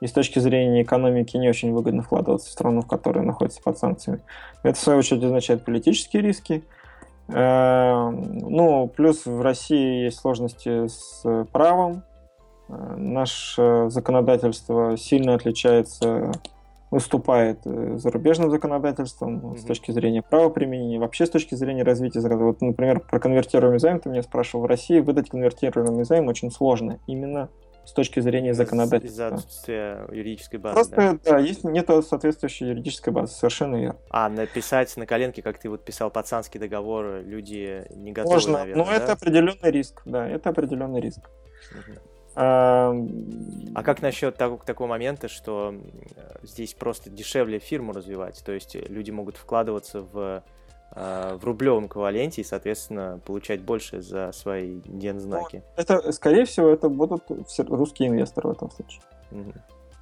И 0.00 0.06
с 0.06 0.12
точки 0.12 0.38
зрения 0.38 0.84
экономики 0.84 1.36
не 1.36 1.48
очень 1.48 1.72
выгодно 1.72 2.02
вкладываться 2.02 2.48
в 2.48 2.52
страну, 2.52 2.82
в 2.82 2.86
которой 2.86 3.24
находится 3.24 3.60
под 3.60 3.76
санкциями. 3.76 4.20
Это, 4.62 4.78
в 4.78 4.80
свою 4.80 5.00
очередь, 5.00 5.24
означает 5.24 5.64
политические 5.64 6.22
риски. 6.22 6.62
Эм, 7.26 8.38
ну, 8.38 8.86
плюс 8.86 9.26
в 9.26 9.40
России 9.40 10.04
есть 10.04 10.20
сложности 10.20 10.86
с 10.86 11.24
правом, 11.50 12.04
Наше 12.68 13.86
законодательство 13.88 14.96
сильно 14.96 15.34
отличается, 15.34 16.32
выступает 16.90 17.60
э, 17.64 17.96
зарубежным 17.98 18.50
законодательством 18.50 19.38
mm-hmm. 19.38 19.58
с 19.58 19.64
точки 19.64 19.90
зрения 19.90 20.22
правоприменения, 20.22 20.98
вообще 20.98 21.26
с 21.26 21.30
точки 21.30 21.54
зрения 21.54 21.82
развития 21.82 22.20
Вот, 22.20 22.60
например, 22.60 23.00
про 23.00 23.20
конвертируемый 23.20 23.78
займ 23.78 24.00
ты 24.00 24.08
меня 24.08 24.22
спрашивал. 24.22 24.64
В 24.64 24.66
России 24.66 25.00
выдать 25.00 25.30
конвертируемый 25.30 26.04
займ 26.04 26.28
очень 26.28 26.50
сложно. 26.50 26.98
Именно 27.06 27.50
с 27.84 27.92
точки 27.92 28.20
зрения 28.20 28.52
законодательства. 28.52 29.34
Из-за 29.34 30.06
юридической 30.12 30.56
базы. 30.56 30.74
Просто, 30.74 30.96
да, 30.96 31.18
да 31.24 31.38
есть, 31.38 31.64
нет 31.64 31.88
соответствующей 32.06 32.66
юридической 32.66 33.10
базы, 33.10 33.32
совершенно 33.32 33.76
верно. 33.76 33.98
А 34.10 34.28
написать 34.28 34.94
на 34.98 35.06
коленке, 35.06 35.40
как 35.40 35.58
ты 35.58 35.70
вот 35.70 35.86
писал 35.86 36.10
пацанский 36.10 36.60
договор, 36.60 37.22
люди 37.22 37.86
не 37.96 38.12
готовы, 38.12 38.34
Можно, 38.34 38.58
наверное, 38.58 38.84
но 38.84 38.90
да? 38.90 38.96
это 38.96 39.12
определенный 39.12 39.70
риск, 39.70 40.02
да, 40.04 40.28
это 40.28 40.50
определенный 40.50 41.00
риск. 41.00 41.30
Угу. 41.72 41.98
А 42.40 43.82
как 43.82 44.00
насчет 44.00 44.36
того, 44.36 44.60
такого 44.64 44.86
момента, 44.86 45.26
что 45.28 45.74
здесь 46.42 46.72
просто 46.74 47.10
дешевле 47.10 47.58
фирму 47.58 47.92
развивать? 47.92 48.42
То 48.44 48.52
есть 48.52 48.76
люди 48.88 49.10
могут 49.10 49.36
вкладываться 49.36 50.02
в, 50.02 50.44
а, 50.92 51.36
в 51.36 51.44
рублевом 51.44 51.86
эквиваленте 51.86 52.42
и, 52.42 52.44
соответственно, 52.44 53.20
получать 53.26 53.62
больше 53.62 54.02
за 54.02 54.30
свои 54.30 54.80
дензнаки. 54.84 55.64
Ну, 55.76 55.82
это, 55.82 56.12
скорее 56.12 56.44
всего, 56.44 56.68
это 56.68 56.88
будут 56.88 57.24
русские 57.58 58.08
инвесторы 58.08 58.50
в 58.50 58.52
этом 58.52 58.70
случае. 58.70 59.02
Угу. 59.32 59.52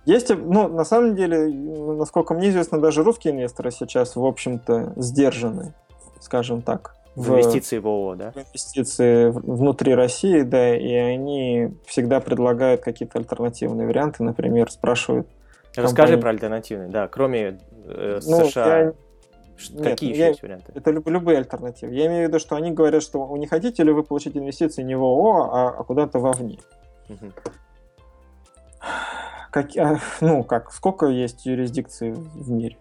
Есть, 0.04 0.28
ну, 0.28 0.68
на 0.68 0.84
самом 0.84 1.16
деле, 1.16 1.48
насколько 1.48 2.34
мне 2.34 2.50
известно, 2.50 2.78
даже 2.78 3.02
русские 3.02 3.32
инвесторы 3.32 3.70
сейчас, 3.70 4.14
в 4.14 4.24
общем-то, 4.24 4.92
сдержаны 4.96 5.74
скажем 6.20 6.62
так. 6.62 6.95
В 7.16 7.30
инвестиции 7.30 7.78
в 7.78 7.86
ООО, 7.86 8.14
да? 8.14 8.30
В 8.32 8.36
инвестиции 8.36 9.30
внутри 9.30 9.94
России, 9.94 10.42
да, 10.42 10.76
и 10.76 10.92
они 10.92 11.74
всегда 11.86 12.20
предлагают 12.20 12.82
какие-то 12.82 13.18
альтернативные 13.18 13.86
варианты, 13.86 14.22
например, 14.22 14.70
спрашивают... 14.70 15.26
Расскажи 15.74 16.12
компании... 16.12 16.20
про 16.20 16.30
альтернативные, 16.30 16.88
да, 16.88 17.08
кроме 17.08 17.58
э, 17.86 18.20
ну, 18.26 18.44
США. 18.46 18.78
Я... 18.78 18.92
Какие 19.82 19.82
Нет, 19.82 20.02
еще 20.02 20.20
я... 20.20 20.28
есть 20.28 20.42
варианты? 20.42 20.72
Это 20.74 20.90
люб- 20.90 21.08
любые 21.08 21.38
альтернативы. 21.38 21.94
Я 21.94 22.06
имею 22.06 22.26
в 22.26 22.28
виду, 22.28 22.38
что 22.38 22.56
они 22.56 22.72
говорят, 22.72 23.02
что 23.02 23.34
не 23.38 23.46
хотите 23.46 23.82
ли 23.82 23.92
вы 23.92 24.02
получить 24.02 24.36
инвестиции 24.36 24.82
не 24.82 24.94
в 24.94 25.02
ООО, 25.02 25.50
а, 25.50 25.68
а 25.70 25.84
куда-то 25.84 26.18
вовне. 26.18 26.58
Угу. 27.08 27.32
Как, 29.50 29.74
а, 29.78 29.98
ну, 30.20 30.44
как, 30.44 30.70
сколько 30.70 31.06
есть 31.06 31.46
юрисдикций 31.46 32.12
в 32.12 32.50
мире? 32.50 32.76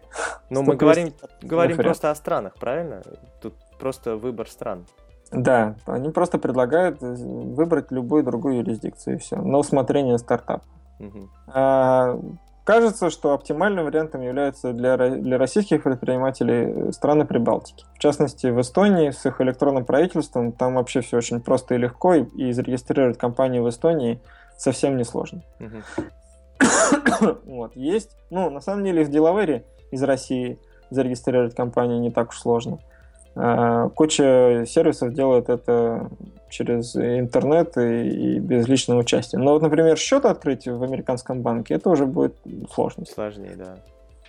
Ну, 0.49 0.61
мы 0.61 0.75
говорим, 0.75 1.13
говорим 1.41 1.77
просто 1.77 2.11
о 2.11 2.15
странах, 2.15 2.55
правильно? 2.59 3.01
Тут 3.41 3.53
просто 3.79 4.15
выбор 4.15 4.47
стран. 4.49 4.85
Да, 5.31 5.75
они 5.85 6.09
просто 6.09 6.37
предлагают 6.37 7.01
э, 7.01 7.13
выбрать 7.15 7.91
любую 7.91 8.23
другую 8.23 8.57
юрисдикцию 8.57 9.15
и 9.15 9.19
все, 9.19 9.37
на 9.37 9.57
усмотрение 9.57 10.17
стартапа. 10.17 10.63
Угу. 10.99 11.29
А, 11.47 12.19
кажется, 12.63 13.09
что 13.09 13.33
оптимальным 13.33 13.85
вариантом 13.85 14.21
является 14.21 14.71
для, 14.71 14.97
для 14.97 15.37
российских 15.37 15.83
предпринимателей 15.83 16.91
страны 16.91 17.25
Прибалтики. 17.25 17.85
В 17.95 17.99
частности, 17.99 18.47
в 18.47 18.61
Эстонии 18.61 19.09
с 19.09 19.25
их 19.25 19.41
электронным 19.41 19.85
правительством 19.85 20.51
там 20.51 20.75
вообще 20.75 21.01
все 21.01 21.17
очень 21.17 21.41
просто 21.41 21.75
и 21.75 21.79
легко, 21.79 22.13
и, 22.13 22.23
и 22.35 22.51
зарегистрировать 22.51 23.17
компанию 23.17 23.63
в 23.63 23.69
Эстонии 23.69 24.21
совсем 24.57 24.95
несложно. 24.95 25.41
Угу. 25.59 27.37
вот, 27.45 27.75
есть, 27.75 28.15
ну, 28.29 28.49
на 28.49 28.61
самом 28.61 28.85
деле 28.85 29.03
в 29.03 29.09
Делавере 29.09 29.65
из 29.91 30.03
России 30.03 30.59
зарегистрировать 30.91 31.55
компанию 31.55 31.99
не 31.99 32.11
так 32.11 32.29
уж 32.29 32.39
сложно. 32.39 32.77
А, 32.77 32.94
куча 33.35 34.63
сервисов 34.65 35.13
делает 35.13 35.49
это 35.49 36.09
через 36.49 36.95
интернет 36.95 37.77
и, 37.77 38.35
и 38.35 38.39
без 38.39 38.67
личного 38.67 38.99
участия. 38.99 39.37
Но 39.37 39.51
вот, 39.51 39.61
например, 39.61 39.97
счет 39.97 40.23
открыть 40.25 40.67
в 40.67 40.81
американском 40.81 41.41
банке, 41.41 41.73
это 41.73 41.89
уже 41.89 42.05
будет 42.05 42.37
сложно. 42.71 43.05
Сложнее, 43.05 43.55
да. 43.57 43.77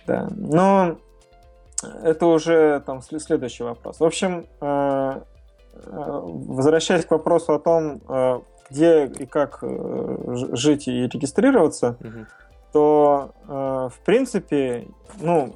Да, 0.05 0.27
но 0.35 0.97
это 2.03 2.25
уже 2.25 2.81
там 2.85 3.01
следующий 3.01 3.63
вопрос. 3.63 3.99
В 3.99 4.03
общем, 4.03 4.47
а, 4.59 5.21
а, 5.85 6.21
возвращаясь 6.21 7.05
к 7.05 7.11
вопросу 7.11 7.53
о 7.53 7.59
том, 7.59 8.01
где 8.69 9.05
и 9.05 9.25
как 9.25 9.59
э, 9.61 10.17
жить 10.51 10.89
и 10.89 11.03
регистрироваться, 11.07 11.95
угу. 12.01 12.25
то, 12.73 13.31
в 13.47 13.99
принципе, 14.03 14.87
ну, 15.21 15.55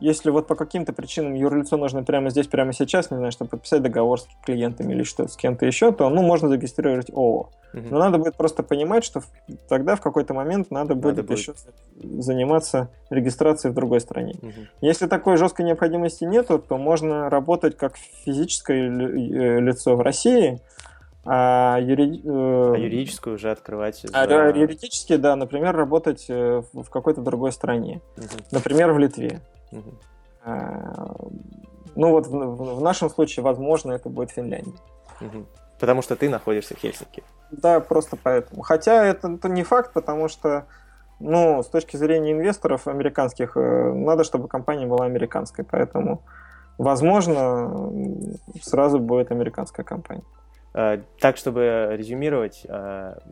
если 0.00 0.30
вот 0.30 0.46
по 0.46 0.56
каким-то 0.56 0.92
причинам 0.92 1.34
юрлицо 1.34 1.76
нужно 1.76 2.02
прямо 2.02 2.30
здесь, 2.30 2.48
прямо 2.48 2.72
сейчас, 2.72 3.10
не 3.10 3.16
знаю, 3.16 3.30
чтобы 3.32 3.50
подписать 3.50 3.82
договор 3.82 4.20
с 4.20 4.26
клиентами 4.44 4.92
или 4.92 5.04
что 5.04 5.28
с 5.28 5.36
кем-то 5.36 5.64
еще, 5.64 5.92
то 5.92 6.08
ну, 6.08 6.22
можно 6.22 6.48
зарегистрировать 6.48 7.10
ООО. 7.10 7.50
Угу. 7.72 7.86
Но 7.90 7.98
надо 7.98 8.18
будет 8.18 8.34
просто 8.34 8.62
понимать, 8.62 9.04
что 9.04 9.22
тогда 9.68 9.96
в 9.96 10.00
какой-то 10.00 10.34
момент 10.34 10.70
надо, 10.70 10.94
надо 10.94 11.00
будет, 11.00 11.26
будет 11.26 11.38
еще 11.38 11.54
заниматься 11.94 12.90
регистрацией 13.10 13.72
в 13.72 13.74
другой 13.74 14.00
стране. 14.00 14.34
Угу. 14.42 14.50
Если 14.80 15.06
такой 15.06 15.36
жесткой 15.36 15.66
необходимости 15.66 16.24
нету, 16.24 16.58
то 16.58 16.76
можно 16.78 17.30
работать 17.30 17.76
как 17.76 17.96
физическое 17.96 18.88
э, 18.88 19.60
лицо 19.60 19.96
в 19.96 20.00
России, 20.00 20.60
а, 21.24 21.78
юри... 21.80 22.20
Э, 22.24 22.74
а 22.74 22.76
юридическую 22.76 23.36
уже 23.36 23.50
открывать? 23.50 24.00
За... 24.02 24.08
А, 24.12 24.48
юридически, 24.50 25.16
да, 25.16 25.36
например, 25.36 25.74
работать 25.76 26.26
э, 26.28 26.62
в 26.72 26.90
какой-то 26.90 27.20
другой 27.20 27.52
стране. 27.52 28.00
Угу. 28.16 28.26
Например, 28.50 28.92
в 28.92 28.98
Литве. 28.98 29.40
Угу. 29.72 29.94
А, 30.44 31.14
ну 31.94 32.10
вот 32.10 32.26
в, 32.26 32.76
в 32.76 32.80
нашем 32.82 33.10
случае, 33.10 33.42
возможно, 33.42 33.92
это 33.92 34.08
будет 34.08 34.30
Финляндия. 34.30 34.78
Угу. 35.20 35.46
Потому 35.80 36.02
что 36.02 36.14
ты 36.16 36.28
находишься 36.28 36.74
в 36.74 36.78
Хельсинки. 36.78 37.22
Да, 37.50 37.80
просто 37.80 38.16
поэтому. 38.22 38.62
Хотя 38.62 39.04
это, 39.04 39.32
это 39.32 39.48
не 39.48 39.62
факт, 39.62 39.92
потому 39.92 40.28
что 40.28 40.66
ну, 41.20 41.62
с 41.62 41.66
точки 41.66 41.96
зрения 41.96 42.32
инвесторов 42.32 42.88
американских, 42.88 43.56
э, 43.56 43.92
надо, 43.92 44.24
чтобы 44.24 44.48
компания 44.48 44.86
была 44.86 45.06
американской. 45.06 45.64
Поэтому, 45.64 46.22
возможно, 46.78 47.92
сразу 48.60 48.98
будет 48.98 49.30
американская 49.30 49.84
компания. 49.84 50.24
Э, 50.74 51.02
так, 51.20 51.36
чтобы 51.36 51.88
резюмировать 51.92 52.66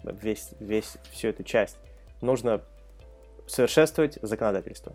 весь, 0.05 0.51
весь 0.61 0.99
всю 1.11 1.29
эту 1.29 1.43
часть, 1.43 1.79
нужно 2.21 2.61
совершенствовать 3.47 4.19
законодательство. 4.23 4.93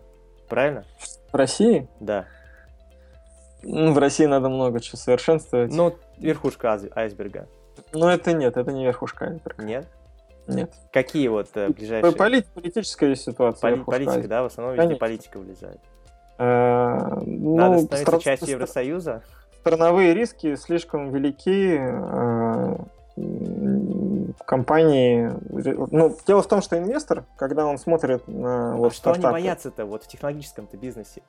Правильно? 0.48 0.84
В 1.32 1.36
России? 1.36 1.88
Да. 2.00 2.26
Ну, 3.62 3.92
в 3.92 3.98
России 3.98 4.26
надо 4.26 4.48
много 4.48 4.80
чего 4.80 4.96
совершенствовать. 4.96 5.72
Ну, 5.72 5.96
верхушка 6.18 6.78
айсберга. 6.94 7.48
Ну, 7.92 8.08
это 8.08 8.32
нет, 8.32 8.56
это 8.56 8.72
не 8.72 8.84
верхушка 8.84 9.26
айсберга. 9.26 9.64
Нет? 9.64 9.86
Нет. 10.46 10.72
Какие 10.92 11.28
вот 11.28 11.48
э, 11.54 11.68
ближайшие... 11.70 12.12
Полит, 12.12 12.46
политическая 12.46 13.14
ситуация. 13.16 13.72
Поли, 13.72 13.82
политика, 13.82 14.12
айсберга. 14.12 14.28
да? 14.28 14.42
В 14.42 14.46
основном 14.46 14.76
везде 14.76 14.94
политика 14.94 15.38
влезает. 15.38 15.80
А, 16.38 17.20
ну, 17.26 17.56
Надо 17.56 17.78
становиться 17.80 18.20
частью 18.20 18.50
Евросоюза? 18.50 19.22
страновые 19.66 20.14
риски 20.14 20.54
слишком 20.54 21.10
велики. 21.10 21.76
Э, 21.76 22.76
компании... 24.46 25.32
Ну, 25.50 26.16
дело 26.26 26.42
в 26.42 26.46
том, 26.46 26.62
что 26.62 26.78
инвестор, 26.78 27.24
когда 27.36 27.66
он 27.66 27.78
смотрит 27.78 28.26
на 28.26 28.74
а 28.74 28.76
вот, 28.76 28.92
что 28.92 29.10
стартапы... 29.10 29.28
они 29.28 29.32
боятся-то 29.44 29.84
вот 29.84 30.04
в 30.04 30.08
технологическом-то 30.08 30.76
бизнесе? 30.76 31.22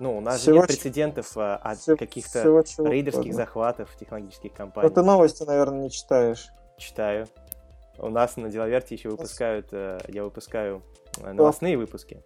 Ну, 0.00 0.18
у 0.18 0.20
нас 0.20 0.40
всего 0.40 0.54
же 0.54 0.60
нет 0.60 0.66
прецедентов 0.68 1.36
а, 1.36 1.56
от 1.56 1.78
каких-то 1.98 2.42
рейдерских 2.42 3.20
угодно. 3.20 3.36
захватов 3.36 3.96
технологических 3.96 4.52
компаниях. 4.52 4.90
Ну, 4.90 5.02
ты 5.02 5.06
новости, 5.06 5.44
наверное, 5.44 5.82
не 5.82 5.90
читаешь. 5.90 6.48
Читаю. 6.76 7.28
У 7.98 8.08
нас 8.08 8.36
на 8.36 8.48
Делаверте 8.48 8.96
еще 8.96 9.10
выпускают, 9.10 9.68
э, 9.70 10.00
я 10.08 10.24
выпускаю 10.24 10.82
э, 11.22 11.32
новостные 11.32 11.78
выпуски 11.78 12.24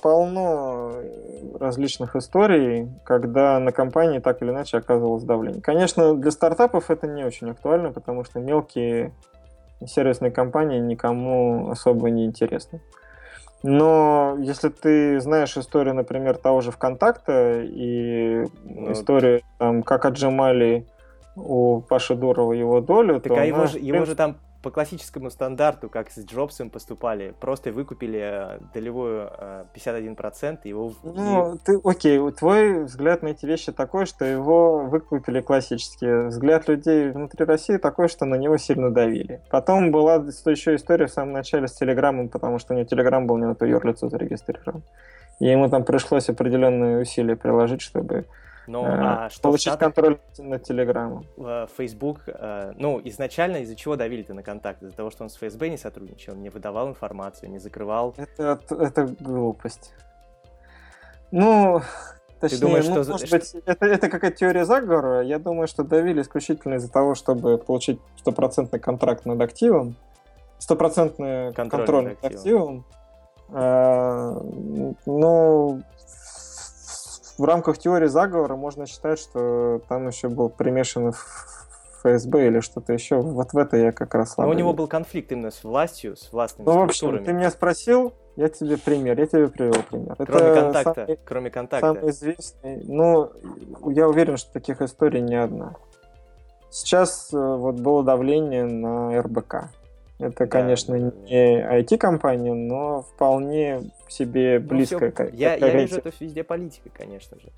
полно 0.00 0.92
различных 1.58 2.14
историй, 2.14 2.88
когда 3.04 3.58
на 3.58 3.72
компании 3.72 4.20
так 4.20 4.40
или 4.40 4.50
иначе 4.50 4.78
оказывалось 4.78 5.24
давление. 5.24 5.60
Конечно, 5.60 6.14
для 6.14 6.30
стартапов 6.30 6.90
это 6.90 7.08
не 7.08 7.24
очень 7.24 7.50
актуально, 7.50 7.90
потому 7.90 8.22
что 8.22 8.38
мелкие 8.38 9.12
сервисные 9.86 10.30
компании 10.30 10.78
никому 10.78 11.70
особо 11.70 12.10
не 12.10 12.24
интересны. 12.24 12.80
Но 13.62 14.36
если 14.40 14.68
ты 14.68 15.20
знаешь 15.20 15.56
историю, 15.56 15.94
например, 15.94 16.36
того 16.36 16.60
же 16.60 16.70
ВКонтакта 16.70 17.62
и 17.62 18.44
ну, 18.62 18.92
историю, 18.92 19.40
там, 19.58 19.82
как 19.82 20.04
отжимали 20.04 20.86
у 21.34 21.80
Паши 21.80 22.14
Дурова 22.14 22.52
его 22.52 22.80
долю, 22.80 23.20
так 23.20 23.32
то... 23.32 23.40
А 23.40 23.44
его, 23.44 23.66
же, 23.66 23.78
его 23.78 24.04
же 24.04 24.14
там 24.14 24.36
по 24.64 24.70
классическому 24.70 25.30
стандарту, 25.30 25.90
как 25.90 26.10
с 26.10 26.24
Джобсом 26.24 26.70
поступали, 26.70 27.34
просто 27.38 27.70
выкупили 27.70 28.18
э, 28.18 28.58
долевую 28.72 29.30
51%, 29.74 30.60
э, 30.64 30.68
его... 30.70 30.94
Ну, 31.02 31.58
ты, 31.62 31.78
окей, 31.84 32.18
твой 32.32 32.84
взгляд 32.84 33.22
на 33.22 33.28
эти 33.28 33.44
вещи 33.44 33.72
такой, 33.72 34.06
что 34.06 34.24
его 34.24 34.86
выкупили 34.86 35.42
классически. 35.42 36.28
Взгляд 36.28 36.66
людей 36.66 37.10
внутри 37.10 37.44
России 37.44 37.76
такой, 37.76 38.08
что 38.08 38.24
на 38.24 38.36
него 38.36 38.56
сильно 38.56 38.90
давили. 38.90 39.42
Потом 39.50 39.92
была 39.92 40.14
еще 40.14 40.76
история 40.76 41.08
в 41.08 41.12
самом 41.12 41.34
начале 41.34 41.68
с 41.68 41.74
Телеграмом, 41.74 42.30
потому 42.30 42.58
что 42.58 42.72
у 42.72 42.76
него 42.78 42.86
Телеграм 42.86 43.26
был 43.26 43.36
не 43.36 43.44
на 43.44 43.54
то 43.54 43.66
юрлицо 43.66 44.08
зарегистрирован. 44.08 44.82
И 45.40 45.46
ему 45.46 45.68
там 45.68 45.84
пришлось 45.84 46.30
определенные 46.30 47.02
усилия 47.02 47.36
приложить, 47.36 47.82
чтобы 47.82 48.24
ну, 48.66 48.84
э, 48.84 48.88
а 48.90 49.30
что 49.30 49.42
получить 49.42 49.72
Штатах, 49.72 49.94
контроль 49.94 50.18
над 50.38 50.62
Телеграмом. 50.62 51.26
Facebook, 51.76 52.22
э, 52.26 52.72
ну, 52.76 53.00
изначально 53.04 53.58
из-за 53.58 53.76
чего 53.76 53.96
давили-то 53.96 54.34
на 54.34 54.42
контакт? 54.42 54.82
Из-за 54.82 54.96
того, 54.96 55.10
что 55.10 55.24
он 55.24 55.30
с 55.30 55.36
ФСБ 55.36 55.68
не 55.68 55.76
сотрудничал, 55.76 56.34
не 56.34 56.50
выдавал 56.50 56.88
информацию, 56.88 57.50
не 57.50 57.58
закрывал? 57.58 58.14
Это, 58.16 58.60
это 58.70 59.06
глупость. 59.20 59.92
Ну, 61.30 61.82
точнее, 62.40 62.58
Ты 62.58 62.66
думаешь, 62.66 62.86
ну, 62.86 63.02
что... 63.02 63.12
может 63.12 63.30
быть, 63.30 63.56
это, 63.66 63.86
это 63.86 64.08
какая-то 64.08 64.36
теория 64.36 64.64
заговора. 64.64 65.22
Я 65.22 65.38
думаю, 65.38 65.66
что 65.66 65.82
давили 65.82 66.22
исключительно 66.22 66.74
из-за 66.74 66.90
того, 66.90 67.14
чтобы 67.14 67.58
получить 67.58 68.00
стопроцентный 68.18 68.78
контракт 68.78 69.26
над 69.26 69.40
активом, 69.40 69.96
стопроцентный 70.58 71.52
контроль, 71.52 71.80
контроль 71.80 72.04
над 72.04 72.24
активом. 72.24 72.36
активом. 72.38 72.84
А, 73.50 74.40
ну, 75.06 75.82
в 77.38 77.44
рамках 77.44 77.78
теории 77.78 78.06
заговора 78.06 78.56
можно 78.56 78.86
считать, 78.86 79.18
что 79.18 79.80
там 79.88 80.06
еще 80.06 80.28
был 80.28 80.48
примешан 80.48 81.12
ФСБ 82.02 82.46
или 82.46 82.60
что-то 82.60 82.92
еще. 82.92 83.16
Вот 83.20 83.52
в 83.52 83.58
это 83.58 83.76
я 83.76 83.92
как 83.92 84.14
раз 84.14 84.36
Но 84.36 84.48
у 84.48 84.52
него 84.52 84.72
был 84.72 84.86
конфликт 84.86 85.32
именно 85.32 85.50
с 85.50 85.64
властью, 85.64 86.16
с 86.16 86.32
властными 86.32 86.66
Ну, 86.66 86.78
в 86.78 86.82
общем, 86.82 87.24
ты 87.24 87.32
меня 87.32 87.50
спросил, 87.50 88.12
я 88.36 88.48
тебе 88.48 88.76
пример, 88.76 89.18
я 89.18 89.26
тебе 89.26 89.48
привел 89.48 89.82
пример. 89.90 90.14
Кроме 90.16 90.46
это 90.46 90.60
контакта, 90.60 90.94
самый, 90.94 91.18
кроме 91.24 91.50
контакта. 91.50 91.94
Самый 91.94 92.10
известный, 92.10 92.82
ну, 92.84 93.30
я 93.86 94.08
уверен, 94.08 94.36
что 94.36 94.52
таких 94.52 94.82
историй 94.82 95.20
не 95.20 95.36
одна. 95.36 95.74
Сейчас 96.70 97.32
э, 97.32 97.36
вот 97.36 97.76
было 97.76 98.02
давление 98.02 98.64
на 98.64 99.22
РБК. 99.22 99.70
Это, 100.18 100.44
да, 100.44 100.46
конечно, 100.46 100.94
не 100.94 101.82
IT-компания, 101.82 102.54
но 102.54 103.02
вполне 103.02 103.90
себе 104.08 104.60
близкая. 104.60 105.12
Ну, 105.16 105.26
все, 105.26 105.36
я, 105.36 105.54
я 105.56 105.70
вижу 105.70 105.96
это 105.96 106.12
везде 106.20 106.44
политика, 106.44 106.88
конечно 106.96 107.38
же. 107.40 107.48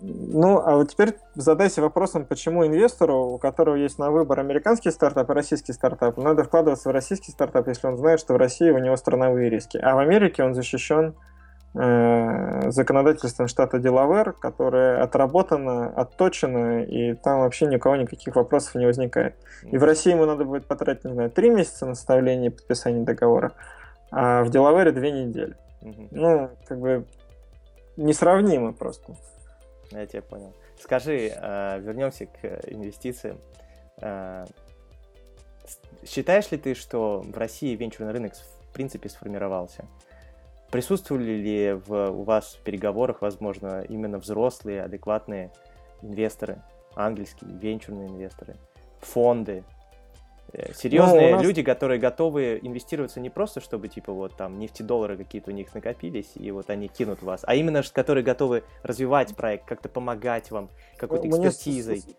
Ну, 0.00 0.58
а 0.58 0.76
вот 0.76 0.90
теперь 0.90 1.16
задайся 1.34 1.82
вопросом, 1.82 2.24
почему 2.24 2.64
инвестору, 2.64 3.30
у 3.30 3.38
которого 3.38 3.74
есть 3.74 3.98
на 3.98 4.10
выбор 4.10 4.38
американский 4.38 4.90
стартап 4.90 5.28
и 5.30 5.32
российский 5.32 5.72
стартап, 5.72 6.18
надо 6.18 6.44
вкладываться 6.44 6.88
в 6.88 6.92
российский 6.92 7.32
стартап, 7.32 7.66
если 7.66 7.88
он 7.88 7.96
знает, 7.96 8.20
что 8.20 8.34
в 8.34 8.36
России 8.36 8.70
у 8.70 8.78
него 8.78 8.96
страновые 8.96 9.50
риски. 9.50 9.76
А 9.78 9.96
в 9.96 9.98
Америке 9.98 10.44
он 10.44 10.54
защищен 10.54 11.14
законодательством 11.74 13.46
штата 13.46 13.78
Делавер, 13.78 14.32
которое 14.32 15.02
отработано, 15.02 15.88
отточено, 15.88 16.82
и 16.82 17.14
там 17.14 17.40
вообще 17.40 17.66
ни 17.66 17.76
у 17.76 17.78
кого 17.78 17.96
никаких 17.96 18.36
вопросов 18.36 18.74
не 18.74 18.86
возникает. 18.86 19.36
И 19.62 19.76
в 19.76 19.84
России 19.84 20.10
ему 20.10 20.24
надо 20.24 20.44
будет 20.44 20.66
потратить, 20.66 21.04
не 21.04 21.12
знаю, 21.12 21.30
три 21.30 21.50
месяца 21.50 21.86
на 21.86 21.94
составление 21.94 22.50
и 22.50 22.54
подписание 22.54 23.04
договора, 23.04 23.52
а 24.10 24.42
в 24.44 24.50
Делавере 24.50 24.92
две 24.92 25.10
недели. 25.10 25.56
Ну, 26.10 26.50
как 26.66 26.80
бы 26.80 27.04
несравнимо 27.96 28.72
просто. 28.72 29.14
Я 29.90 30.06
тебя 30.06 30.22
понял. 30.22 30.54
Скажи, 30.80 31.32
э, 31.34 31.80
вернемся 31.80 32.26
к 32.26 32.44
инвестициям. 32.66 33.38
Э, 34.00 34.44
считаешь 36.06 36.50
ли 36.50 36.58
ты, 36.58 36.74
что 36.74 37.20
в 37.20 37.36
России 37.36 37.74
венчурный 37.74 38.12
рынок 38.12 38.34
в 38.34 38.72
принципе 38.72 39.08
сформировался? 39.08 39.84
Присутствовали 40.70 41.32
ли 41.32 41.72
в, 41.86 42.10
у 42.10 42.22
вас 42.24 42.58
в 42.60 42.62
переговорах, 42.62 43.22
возможно, 43.22 43.82
именно 43.88 44.18
взрослые, 44.18 44.82
адекватные 44.82 45.50
инвесторы, 46.02 46.62
ангельские, 46.94 47.50
венчурные 47.52 48.08
инвесторы, 48.08 48.56
фонды, 49.00 49.64
Э, 50.52 50.72
серьезные 50.74 51.30
ну, 51.30 51.36
нас... 51.36 51.42
люди, 51.42 51.62
которые 51.62 52.00
готовы 52.00 52.58
инвестироваться 52.62 53.20
не 53.20 53.28
просто, 53.28 53.60
чтобы, 53.60 53.88
типа, 53.88 54.12
вот 54.12 54.34
там 54.36 54.58
нефтедоллары 54.58 55.16
какие-то 55.16 55.50
у 55.50 55.54
них 55.54 55.74
накопились, 55.74 56.30
и 56.34 56.50
вот 56.50 56.70
они 56.70 56.88
кинут 56.88 57.22
вас, 57.22 57.42
а 57.44 57.54
именно, 57.54 57.82
которые 57.92 58.24
готовы 58.24 58.64
развивать 58.82 59.36
проект, 59.36 59.66
как-то 59.66 59.88
помогать 59.88 60.50
вам, 60.50 60.70
какой-то 60.96 61.28
экспертизой. 61.28 62.02
Мне 62.06 62.14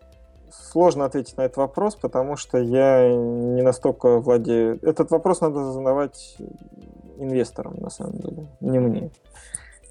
сложно 0.52 1.04
ответить 1.04 1.36
на 1.36 1.42
этот 1.42 1.56
вопрос, 1.58 1.96
потому 1.96 2.36
что 2.36 2.58
я 2.58 3.08
не 3.08 3.62
настолько 3.62 4.18
владею... 4.18 4.78
Этот 4.82 5.10
вопрос 5.10 5.40
надо 5.40 5.72
задавать 5.72 6.36
инвесторам, 7.20 7.76
на 7.78 7.90
самом 7.90 8.18
деле, 8.18 8.48
не 8.60 8.78
мне 8.78 9.10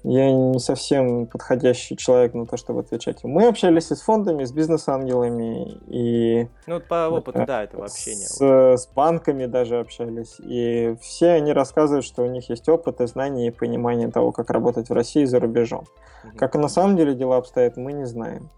я 0.02 0.32
не 0.32 0.58
совсем 0.58 1.26
подходящий 1.26 1.96
человек 1.96 2.34
на 2.34 2.46
то, 2.46 2.56
чтобы 2.56 2.80
отвечать. 2.80 3.22
Мы 3.24 3.46
общались 3.46 3.90
и 3.90 3.94
с 3.94 4.00
фондами, 4.00 4.44
с 4.44 4.52
бизнес-ангелами, 4.52 5.78
и... 5.88 6.48
Ну, 6.66 6.80
по 6.80 7.08
опыту, 7.08 7.44
да, 7.46 7.64
этого 7.64 7.84
общения. 7.84 8.26
С, 8.26 8.40
с 8.40 8.86
банками 8.88 9.46
даже 9.46 9.78
общались. 9.78 10.36
И 10.40 10.96
все 11.00 11.32
они 11.32 11.52
рассказывают, 11.52 12.04
что 12.04 12.22
у 12.22 12.26
них 12.26 12.48
есть 12.48 12.68
опыт 12.68 13.00
и 13.00 13.06
знания, 13.06 13.48
и 13.48 13.50
понимание 13.50 14.10
того, 14.10 14.32
как 14.32 14.50
работать 14.50 14.88
в 14.88 14.92
России 14.92 15.22
и 15.22 15.26
за 15.26 15.38
рубежом. 15.38 15.84
Угу. 16.24 16.36
Как 16.38 16.54
на 16.54 16.68
самом 16.68 16.96
деле 16.96 17.14
дела 17.14 17.36
обстоят, 17.36 17.76
мы 17.76 17.92
не 17.92 18.04
знаем. 18.04 18.50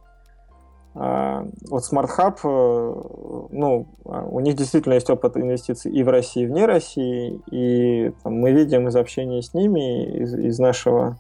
А, 0.95 1.47
вот 1.71 1.85
Smart 1.91 2.11
Hub, 2.19 2.37
э, 2.45 3.49
ну, 3.51 3.87
у 4.05 4.41
них 4.41 4.57
действительно 4.57 4.95
есть 4.95 5.09
опыт 5.09 5.37
инвестиций 5.37 5.91
и 5.91 6.03
в 6.03 6.09
России, 6.09 6.43
и 6.43 6.47
вне 6.47 6.67
России, 6.67 7.41
и 7.51 8.13
там, 8.23 8.35
мы 8.35 8.53
видим 8.53 8.89
из 8.89 8.97
общения 8.97 9.41
с 9.41 9.55
ними, 9.55 10.05
из, 10.19 10.35
из 10.35 10.59
нашего 10.59 11.19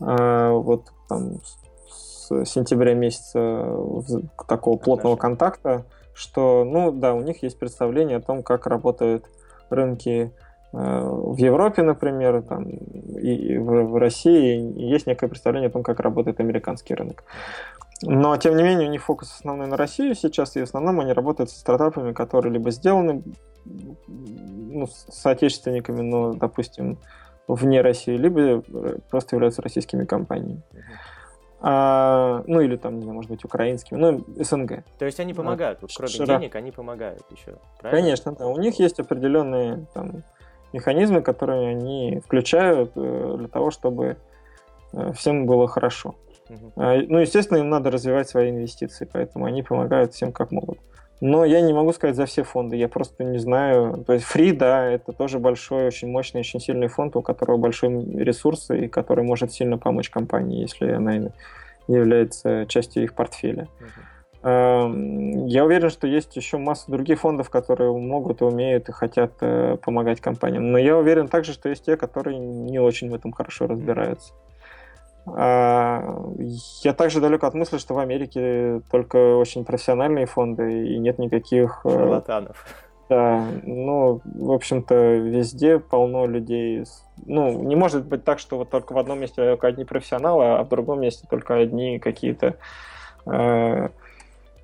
а, 0.00 0.52
вот 0.52 0.92
там 1.08 1.40
с 1.88 2.44
сентября 2.44 2.94
месяца 2.94 3.76
такого 4.48 4.76
плотного 4.78 5.16
контакта, 5.16 5.84
что, 6.14 6.64
ну 6.64 6.90
да, 6.90 7.14
у 7.14 7.20
них 7.20 7.42
есть 7.42 7.58
представление 7.58 8.16
о 8.16 8.22
том, 8.22 8.42
как 8.42 8.66
работают 8.66 9.26
рынки 9.70 10.32
э, 10.72 10.76
в 10.76 11.36
Европе, 11.36 11.82
например, 11.82 12.42
там, 12.42 12.68
и 12.68 13.58
в 13.58 13.98
России. 13.98 14.72
Есть 14.80 15.06
некое 15.06 15.28
представление 15.28 15.68
о 15.68 15.72
том, 15.72 15.82
как 15.82 16.00
работает 16.00 16.40
американский 16.40 16.94
рынок. 16.94 17.24
Но, 18.02 18.36
тем 18.36 18.56
не 18.56 18.62
менее, 18.62 18.88
у 18.88 18.90
них 18.90 19.02
фокус 19.02 19.32
основной 19.32 19.66
на 19.66 19.76
Россию 19.76 20.14
сейчас, 20.14 20.56
и 20.56 20.60
в 20.60 20.64
основном 20.64 21.00
они 21.00 21.12
работают 21.12 21.50
со 21.50 21.58
стартапами, 21.58 22.12
которые 22.12 22.52
либо 22.52 22.70
сделаны 22.70 23.22
ну, 23.64 24.86
с 24.86 25.06
соотечественниками, 25.10 26.02
но, 26.02 26.34
допустим, 26.34 26.98
вне 27.46 27.80
России, 27.80 28.16
либо 28.16 28.40
э, 28.40 28.62
просто 29.10 29.36
являются 29.36 29.62
российскими 29.62 30.04
компаниями. 30.04 30.62
А, 31.66 32.44
ну 32.46 32.60
или 32.60 32.76
там, 32.76 32.96
не 32.96 33.02
знаю, 33.02 33.16
может 33.16 33.30
быть, 33.30 33.44
украинскими, 33.44 33.96
ну, 33.96 34.24
СНГ. 34.36 34.84
То 34.98 35.06
есть 35.06 35.18
они 35.18 35.32
помогают, 35.32 35.80
вот, 35.80 35.90
кроме 35.96 36.12
Широко. 36.12 36.32
денег, 36.32 36.54
они 36.56 36.70
помогают 36.72 37.22
еще, 37.30 37.56
правильно? 37.80 38.02
Конечно, 38.02 38.32
да. 38.32 38.46
У 38.46 38.58
них 38.58 38.78
есть 38.78 39.00
определенные 39.00 39.86
там, 39.94 40.24
механизмы, 40.74 41.22
которые 41.22 41.70
они 41.70 42.20
включают 42.20 42.92
э, 42.96 43.34
для 43.38 43.48
того, 43.48 43.70
чтобы 43.70 44.18
э, 44.92 45.12
всем 45.12 45.46
было 45.46 45.66
хорошо. 45.66 46.16
Угу. 46.48 46.72
Ну, 46.76 47.18
естественно, 47.18 47.58
им 47.58 47.70
надо 47.70 47.90
развивать 47.90 48.28
свои 48.28 48.50
инвестиции, 48.50 49.08
поэтому 49.10 49.46
они 49.46 49.62
помогают 49.62 50.12
всем 50.12 50.32
как 50.32 50.50
могут. 50.50 50.78
Но 51.20 51.44
я 51.44 51.60
не 51.60 51.72
могу 51.72 51.92
сказать 51.92 52.16
за 52.16 52.26
все 52.26 52.42
фонды, 52.42 52.76
я 52.76 52.88
просто 52.88 53.24
не 53.24 53.38
знаю. 53.38 54.04
То 54.06 54.12
есть 54.12 54.26
Free, 54.26 54.52
да, 54.52 54.84
это 54.84 55.12
тоже 55.12 55.38
большой, 55.38 55.86
очень 55.86 56.08
мощный, 56.08 56.40
очень 56.40 56.60
сильный 56.60 56.88
фонд, 56.88 57.16
у 57.16 57.22
которого 57.22 57.56
большой 57.56 58.04
ресурс 58.16 58.70
и 58.70 58.88
который 58.88 59.24
может 59.24 59.52
сильно 59.52 59.78
помочь 59.78 60.10
компании, 60.10 60.60
если 60.60 60.90
она 60.90 61.30
является 61.86 62.66
частью 62.66 63.04
их 63.04 63.14
портфеля. 63.14 63.68
Uh-huh. 63.80 65.46
Я 65.46 65.64
уверен, 65.64 65.88
что 65.88 66.06
есть 66.06 66.36
еще 66.36 66.58
масса 66.58 66.90
других 66.90 67.20
фондов, 67.20 67.48
которые 67.48 67.90
могут 67.96 68.42
и 68.42 68.44
умеют 68.44 68.90
и 68.90 68.92
хотят 68.92 69.32
э, 69.40 69.78
помогать 69.82 70.20
компаниям. 70.20 70.70
Но 70.70 70.76
я 70.76 70.98
уверен 70.98 71.28
также, 71.28 71.54
что 71.54 71.70
есть 71.70 71.86
те, 71.86 71.96
которые 71.96 72.38
не 72.38 72.78
очень 72.78 73.10
в 73.10 73.14
этом 73.14 73.32
хорошо 73.32 73.66
разбираются. 73.66 74.34
А, 75.26 76.22
я 76.82 76.92
также 76.92 77.20
далек 77.20 77.44
от 77.44 77.54
мысли, 77.54 77.78
что 77.78 77.94
в 77.94 77.98
Америке 77.98 78.82
только 78.90 79.36
очень 79.36 79.64
профессиональные 79.64 80.26
фонды 80.26 80.88
и 80.88 80.98
нет 80.98 81.18
никаких... 81.18 81.80
Э, 81.84 81.90
Шарлатанов. 81.90 82.66
Да, 83.08 83.46
ну, 83.62 84.20
в 84.24 84.52
общем-то, 84.52 84.94
везде 84.94 85.78
полно 85.78 86.26
людей. 86.26 86.84
Ну, 87.26 87.62
не 87.62 87.76
может 87.76 88.06
быть 88.06 88.24
так, 88.24 88.38
что 88.38 88.56
вот 88.56 88.70
только 88.70 88.92
в 88.92 88.98
одном 88.98 89.20
месте 89.20 89.36
только 89.36 89.66
одни 89.66 89.84
профессионалы, 89.84 90.44
а 90.56 90.64
в 90.64 90.68
другом 90.68 91.00
месте 91.00 91.26
только 91.28 91.56
одни 91.56 91.98
какие-то 91.98 92.56
э, 93.26 93.88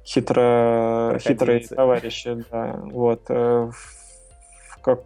хитро, 0.04 1.18
хитрые 1.20 1.60
товарищи. 1.60 2.44
Да, 2.50 2.80
вот. 2.84 3.22
Э, 3.28 3.70
в, 3.70 4.82
как, 4.82 5.00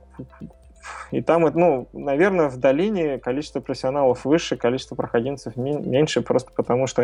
и 1.10 1.22
там, 1.22 1.42
ну, 1.42 1.88
наверное, 1.92 2.48
в 2.48 2.56
долине 2.58 3.18
количество 3.18 3.60
профессионалов 3.60 4.24
выше, 4.24 4.56
количество 4.56 4.94
проходимцев 4.94 5.56
меньше, 5.56 6.22
просто 6.22 6.50
потому 6.54 6.86
что 6.86 7.02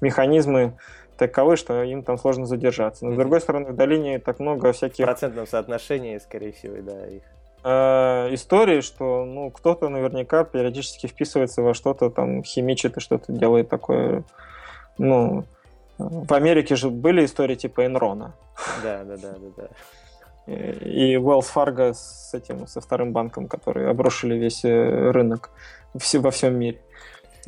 механизмы 0.00 0.74
таковы, 1.16 1.56
что 1.56 1.82
им 1.82 2.02
там 2.02 2.16
сложно 2.16 2.46
задержаться. 2.46 3.04
Но, 3.04 3.12
с 3.12 3.16
другой 3.16 3.40
стороны, 3.40 3.72
в 3.72 3.76
долине 3.76 4.18
так 4.18 4.38
много 4.38 4.72
всяких... 4.72 5.04
В 5.04 5.06
процентном 5.06 5.46
соотношении, 5.46 6.18
скорее 6.18 6.52
всего, 6.52 6.76
да, 6.80 7.06
их 7.06 7.22
э, 7.64 8.34
истории, 8.34 8.80
что 8.80 9.24
ну 9.24 9.50
кто-то 9.50 9.88
наверняка 9.88 10.44
периодически 10.44 11.06
вписывается 11.06 11.62
во 11.62 11.74
что-то 11.74 12.10
там 12.10 12.42
химичит 12.42 12.96
и 12.96 13.00
что-то 13.00 13.32
делает 13.32 13.68
такое, 13.68 14.22
ну 14.96 15.44
в 15.98 16.32
Америке 16.32 16.76
же 16.76 16.90
были 16.90 17.24
истории 17.24 17.56
типа 17.56 17.86
Энрона. 17.86 18.34
Да, 18.82 19.02
да, 19.04 19.16
да, 19.16 19.32
да, 19.32 19.48
да 19.56 19.68
и 20.48 21.14
Wells 21.16 21.46
Fargo 21.54 21.92
с 21.92 22.32
этим, 22.32 22.66
со 22.66 22.80
вторым 22.80 23.12
банком, 23.12 23.48
которые 23.48 23.88
обрушили 23.88 24.34
весь 24.34 24.64
э, 24.64 25.10
рынок 25.10 25.50
все, 25.98 26.20
во 26.20 26.30
всем 26.30 26.58
мире. 26.58 26.80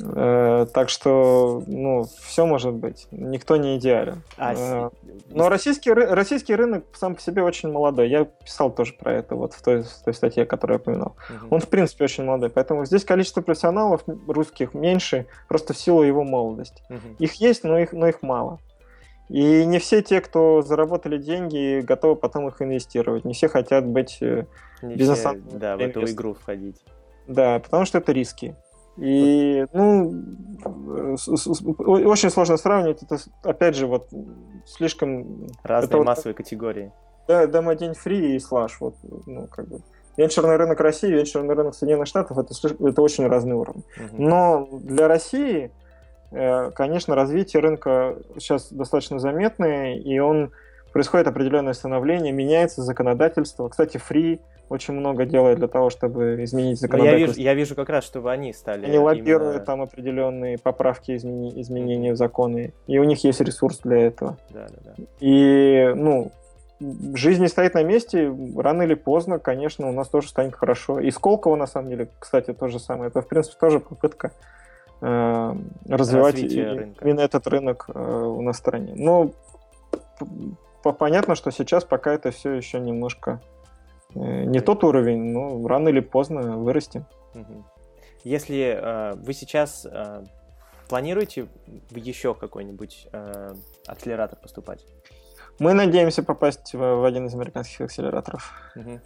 Э, 0.02 0.66
так 0.72 0.88
что, 0.88 1.62
ну, 1.66 2.04
все 2.22 2.46
может 2.46 2.74
быть. 2.74 3.06
Никто 3.10 3.56
не 3.56 3.76
идеален. 3.76 4.22
А, 4.36 4.54
э, 4.54 4.90
но 5.30 5.48
российский, 5.48 5.92
российский 5.92 6.54
рынок 6.54 6.84
сам 6.92 7.14
по 7.14 7.20
себе 7.20 7.42
очень 7.42 7.70
молодой. 7.70 8.08
Я 8.08 8.24
писал 8.24 8.70
тоже 8.70 8.92
про 8.94 9.12
это 9.14 9.34
вот 9.34 9.54
в 9.54 9.62
той, 9.62 9.82
в 9.82 10.04
той 10.04 10.14
статье, 10.14 10.44
которую 10.44 10.76
я 10.76 10.80
упоминал. 10.80 11.16
Угу. 11.28 11.54
Он, 11.54 11.60
в 11.60 11.68
принципе, 11.68 12.04
очень 12.04 12.24
молодой. 12.24 12.50
Поэтому 12.50 12.84
здесь 12.84 13.04
количество 13.04 13.40
профессионалов 13.40 14.02
русских 14.26 14.74
меньше, 14.74 15.26
просто 15.48 15.72
в 15.72 15.78
силу 15.78 16.02
его 16.02 16.24
молодости. 16.24 16.82
Угу. 16.88 17.16
Их 17.18 17.34
есть, 17.34 17.64
но 17.64 17.78
их, 17.78 17.92
но 17.92 18.08
их 18.08 18.22
мало. 18.22 18.58
И 19.30 19.64
не 19.64 19.78
все 19.78 20.02
те, 20.02 20.20
кто 20.20 20.60
заработали 20.60 21.16
деньги, 21.16 21.80
готовы 21.80 22.16
потом 22.16 22.48
их 22.48 22.60
инвестировать. 22.60 23.24
Не 23.24 23.32
все 23.32 23.48
хотят 23.48 23.86
быть 23.86 24.18
э, 24.20 24.46
бизнесом. 24.82 25.44
Да, 25.52 25.76
в 25.76 25.80
эту 25.80 26.04
игру 26.04 26.34
входить. 26.34 26.82
Да, 27.28 27.60
потому 27.60 27.84
что 27.84 27.98
это 27.98 28.10
риски. 28.10 28.56
И, 28.96 29.66
ну, 29.72 30.12
очень 31.78 32.30
сложно 32.30 32.56
сравнивать. 32.56 33.04
Это, 33.04 33.18
опять 33.44 33.76
же, 33.76 33.86
вот 33.86 34.08
слишком... 34.66 35.46
Разные 35.62 35.88
это 35.88 36.02
массовые 36.02 36.32
вот, 36.32 36.36
категории. 36.38 36.92
Да, 37.28 37.46
демо-день 37.46 37.94
фри 37.94 38.34
и 38.34 38.38
слаж. 38.40 38.78
Вот, 38.80 38.96
ну, 39.26 39.46
как 39.46 39.68
бы. 39.68 39.80
Венчурный 40.16 40.56
рынок 40.56 40.80
России, 40.80 41.06
венчурный 41.06 41.54
рынок 41.54 41.76
Соединенных 41.76 42.08
Штатов 42.08 42.36
это, 42.36 42.52
это 42.84 43.00
очень 43.00 43.28
разный 43.28 43.54
уровень. 43.54 43.84
Угу. 43.96 44.22
Но 44.22 44.68
для 44.72 45.06
России 45.06 45.70
конечно, 46.30 47.14
развитие 47.14 47.60
рынка 47.60 48.16
сейчас 48.38 48.72
достаточно 48.72 49.18
заметное, 49.18 49.96
и 49.96 50.18
он 50.18 50.52
происходит 50.92 51.26
определенное 51.26 51.72
становление, 51.72 52.32
меняется 52.32 52.82
законодательство. 52.82 53.68
Кстати, 53.68 53.96
Free 53.98 54.40
очень 54.68 54.94
много 54.94 55.24
делает 55.24 55.58
для 55.58 55.66
того, 55.66 55.90
чтобы 55.90 56.42
изменить 56.44 56.80
законодательство. 56.80 57.18
Я 57.18 57.26
вижу, 57.26 57.40
я 57.40 57.54
вижу 57.54 57.74
как 57.74 57.88
раз, 57.88 58.04
чтобы 58.04 58.30
они 58.30 58.52
стали. 58.52 58.86
Они 58.86 58.98
лоббируют 58.98 59.56
именно... 59.56 59.66
там 59.66 59.82
определенные 59.82 60.58
поправки, 60.58 61.16
измени... 61.16 61.60
изменения 61.60 62.12
в 62.12 62.16
законы, 62.16 62.72
и 62.86 62.98
у 62.98 63.04
них 63.04 63.24
есть 63.24 63.40
ресурс 63.40 63.80
для 63.80 63.98
этого. 64.06 64.36
Да, 64.50 64.68
да, 64.68 64.92
да. 64.96 65.04
И, 65.18 65.92
ну, 65.96 66.30
жизнь 67.14 67.42
не 67.42 67.48
стоит 67.48 67.74
на 67.74 67.82
месте, 67.82 68.32
рано 68.56 68.82
или 68.82 68.94
поздно, 68.94 69.40
конечно, 69.40 69.88
у 69.88 69.92
нас 69.92 70.08
тоже 70.08 70.28
станет 70.28 70.54
хорошо. 70.54 71.00
И 71.00 71.10
Сколково, 71.10 71.56
на 71.56 71.66
самом 71.66 71.88
деле, 71.90 72.08
кстати, 72.20 72.52
то 72.52 72.68
же 72.68 72.78
самое. 72.78 73.08
Это, 73.08 73.22
в 73.22 73.28
принципе, 73.28 73.56
тоже 73.58 73.80
попытка 73.80 74.28
э, 74.28 74.30
развивать 75.00 76.38
и, 76.38 76.60
именно 77.00 77.20
этот 77.20 77.46
рынок 77.46 77.86
э, 77.88 78.00
у 78.00 78.42
нас 78.42 78.56
в 78.56 78.58
стране. 78.58 78.92
Но 78.94 79.32
понятно, 80.82 81.34
что 81.34 81.50
сейчас 81.50 81.84
пока 81.84 82.12
это 82.12 82.30
все 82.30 82.52
еще 82.52 82.80
немножко 82.80 83.40
Э, 84.14 84.44
не 84.44 84.60
тот 84.60 84.84
уровень, 84.84 85.32
но 85.32 85.66
рано 85.66 85.88
или 85.88 86.00
поздно 86.00 86.56
вырастем. 86.56 87.06
Если 88.24 88.78
э, 88.78 89.14
вы 89.14 89.32
сейчас 89.32 89.86
э, 89.90 90.24
планируете 90.88 91.48
в 91.90 91.96
еще 91.96 92.34
какой-нибудь 92.34 93.08
э, 93.12 93.54
акселератор 93.86 94.38
поступать? 94.38 94.84
Мы 95.58 95.74
надеемся 95.74 96.22
попасть 96.22 96.74
в, 96.74 96.78
в 96.78 97.04
один 97.04 97.26
из 97.26 97.34
американских 97.34 97.82
акселераторов. 97.82 98.52
Угу. 98.76 99.00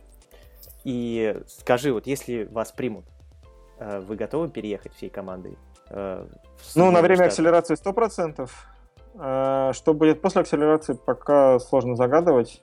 И 0.84 1.40
скажи, 1.46 1.92
вот 1.92 2.06
если 2.06 2.44
вас 2.44 2.72
примут, 2.72 3.04
э, 3.78 4.00
вы 4.00 4.16
готовы 4.16 4.48
переехать 4.48 4.94
всей 4.94 5.10
командой? 5.10 5.56
Э, 5.90 6.26
ну, 6.74 6.90
на 6.90 7.02
время 7.02 7.24
акселерации 7.24 7.74
100%. 7.74 8.48
А, 9.16 9.72
что 9.72 9.94
будет 9.94 10.20
после 10.22 10.40
акселерации, 10.40 10.94
пока 10.94 11.58
сложно 11.60 11.94
загадывать. 11.94 12.62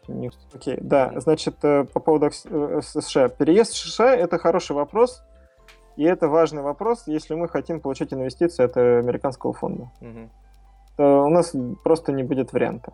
Окей, 0.54 0.78
да, 0.82 1.14
значит, 1.16 1.56
э, 1.64 1.86
по 1.86 2.00
поводу 2.02 2.28
э, 2.28 2.82
США. 2.82 3.30
Переезд 3.30 3.72
в 3.72 3.78
США– 3.78 4.14
это 4.18 4.38
хороший 4.38 4.76
вопрос, 4.76 5.24
и 5.96 6.04
это 6.04 6.28
важный 6.28 6.62
вопрос, 6.62 7.04
если 7.06 7.36
мы 7.36 7.48
хотим 7.48 7.80
получить 7.80 8.14
инвестиции 8.14 8.66
от 8.66 8.76
американского 8.76 9.54
фонда. 9.54 9.92
Угу. 10.02 10.30
То 10.98 11.24
у 11.24 11.30
нас 11.30 11.56
просто 11.84 12.12
не 12.12 12.24
будет 12.24 12.52
варианта. 12.52 12.94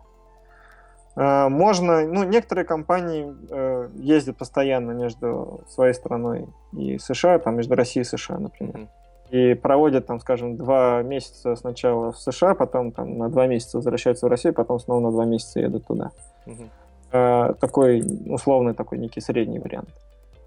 Можно, 1.16 2.06
ну, 2.06 2.22
некоторые 2.22 2.64
компании 2.64 3.34
э, 3.50 3.88
ездят 3.96 4.36
постоянно 4.36 4.92
между 4.92 5.64
своей 5.66 5.92
страной 5.92 6.46
и 6.72 6.96
США, 6.98 7.40
там 7.40 7.56
между 7.56 7.74
Россией 7.74 8.02
и 8.02 8.04
США, 8.04 8.38
например. 8.38 8.76
Mm-hmm 8.76 8.88
и 9.30 9.54
проводят 9.54 10.06
там, 10.06 10.20
скажем, 10.20 10.56
два 10.56 11.02
месяца 11.02 11.56
сначала 11.56 12.12
в 12.12 12.18
США, 12.18 12.54
потом 12.54 12.92
там 12.92 13.18
на 13.18 13.28
два 13.28 13.46
месяца 13.46 13.76
возвращаются 13.76 14.26
в 14.26 14.28
Россию, 14.28 14.54
потом 14.54 14.78
снова 14.78 15.00
на 15.00 15.10
два 15.10 15.24
месяца 15.24 15.60
едут 15.60 15.86
туда. 15.86 16.10
Угу. 16.46 17.54
Такой 17.60 18.02
условный 18.26 18.74
такой 18.74 18.98
некий 18.98 19.20
средний 19.20 19.58
вариант. 19.58 19.90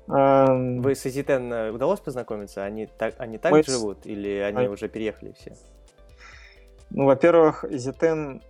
Вы 0.08 0.96
с 0.96 1.06
Изитен 1.06 1.54
э, 1.54 1.72
удалось 1.72 2.00
познакомиться? 2.00 2.64
Они 2.66 2.86
так, 2.86 3.14
они 3.18 3.38
так 3.38 3.52
Мы 3.52 3.64
живут 3.64 4.06
или 4.06 4.40
они 4.40 4.66
а... 4.66 4.70
уже 4.70 4.90
переехали 4.90 5.34
все? 5.40 5.56
Ну, 6.90 7.06
во-первых, 7.06 7.64
Изитен 7.64 8.42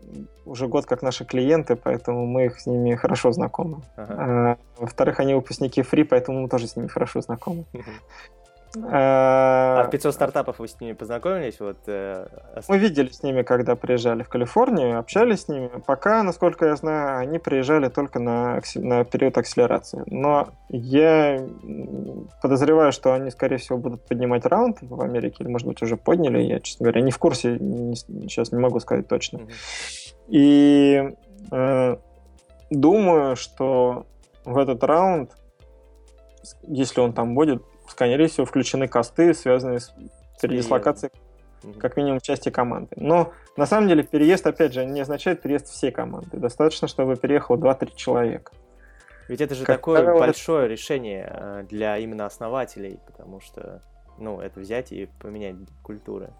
уже 0.45 0.67
год 0.67 0.85
как 0.85 1.03
наши 1.03 1.23
клиенты, 1.25 1.75
поэтому 1.75 2.25
мы 2.25 2.45
их 2.45 2.59
с 2.59 2.65
ними 2.65 2.95
хорошо 2.95 3.31
знакомы. 3.31 3.83
Ага. 3.95 4.15
А, 4.17 4.57
во-вторых, 4.77 5.19
они 5.19 5.35
выпускники 5.35 5.81
Free, 5.81 6.03
поэтому 6.03 6.41
мы 6.41 6.49
тоже 6.49 6.67
с 6.67 6.75
ними 6.75 6.87
хорошо 6.87 7.21
знакомы. 7.21 7.65
А 8.83 9.87
500 9.91 10.13
стартапов 10.13 10.59
вы 10.59 10.67
с 10.67 10.79
ними 10.79 10.93
познакомились? 10.93 11.59
Вот, 11.59 11.77
э, 11.87 12.27
Мы 12.69 12.77
видели 12.77 13.09
с 13.09 13.21
ними, 13.21 13.41
когда 13.41 13.75
приезжали 13.75 14.23
в 14.23 14.29
Калифорнию, 14.29 14.97
общались 14.97 15.41
с 15.41 15.47
ними. 15.49 15.69
Пока, 15.85 16.23
насколько 16.23 16.65
я 16.65 16.75
знаю, 16.77 17.19
они 17.19 17.37
приезжали 17.37 17.89
только 17.89 18.19
на, 18.19 18.61
на 18.75 19.03
период 19.03 19.37
акселерации. 19.37 20.03
Но 20.05 20.49
я 20.69 21.45
подозреваю, 22.41 22.93
что 22.93 23.13
они, 23.13 23.29
скорее 23.31 23.57
всего, 23.57 23.77
будут 23.77 24.07
поднимать 24.07 24.45
раунд 24.45 24.77
в 24.81 25.01
Америке, 25.01 25.43
или, 25.43 25.49
может 25.49 25.67
быть, 25.67 25.81
уже 25.81 25.97
подняли. 25.97 26.41
Я, 26.41 26.59
честно 26.61 26.85
говоря, 26.85 27.01
не 27.01 27.11
в 27.11 27.17
курсе, 27.17 27.57
не, 27.59 27.95
сейчас 27.95 28.53
не 28.53 28.59
могу 28.59 28.79
сказать 28.79 29.07
точно. 29.07 29.37
Mm-hmm. 29.37 29.51
И 30.29 31.13
э, 31.51 31.97
думаю, 32.69 33.35
что 33.35 34.05
в 34.45 34.57
этот 34.57 34.81
раунд, 34.83 35.31
если 36.63 37.01
он 37.01 37.11
там 37.11 37.35
будет, 37.35 37.61
скорее 37.91 38.27
всего, 38.27 38.45
включены 38.45 38.87
косты, 38.87 39.33
связанные 39.33 39.79
с 39.79 39.93
передислокацией 40.41 41.11
как 41.79 41.97
минимум 41.97 42.19
части 42.19 42.49
команды. 42.49 42.95
Но 42.95 43.33
на 43.55 43.65
самом 43.65 43.87
деле 43.87 44.03
переезд, 44.03 44.47
опять 44.47 44.73
же, 44.73 44.85
не 44.85 45.01
означает 45.01 45.41
переезд 45.41 45.67
всей 45.67 45.91
команды. 45.91 46.37
Достаточно, 46.37 46.87
чтобы 46.87 47.15
переехало 47.15 47.57
2-3 47.57 47.95
человека. 47.95 48.51
Ведь 49.27 49.41
это 49.41 49.55
же 49.55 49.63
как 49.63 49.77
такое 49.77 50.01
правило, 50.01 50.19
большое 50.19 50.67
решение 50.67 51.31
э, 51.31 51.63
для 51.69 51.97
именно 51.97 52.25
основателей, 52.25 52.99
потому 53.05 53.39
что, 53.39 53.81
ну, 54.17 54.41
это 54.41 54.59
взять 54.59 54.91
и 54.91 55.07
поменять 55.19 55.55
культуры. 55.83 56.31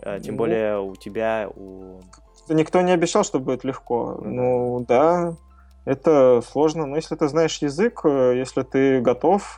Э, 0.00 0.20
тем 0.20 0.34
ну, 0.34 0.38
более 0.38 0.80
у 0.80 0.94
тебя, 0.96 1.48
у... 1.54 2.00
Никто 2.48 2.80
не 2.82 2.92
обещал, 2.92 3.24
что 3.24 3.38
будет 3.38 3.64
легко. 3.64 4.20
Ну, 4.22 4.84
да, 4.86 5.36
это 5.84 6.42
сложно. 6.46 6.84
Но 6.86 6.96
если 6.96 7.14
ты 7.14 7.28
знаешь 7.28 7.58
язык, 7.58 8.00
э, 8.04 8.34
если 8.36 8.62
ты 8.62 9.00
готов, 9.00 9.56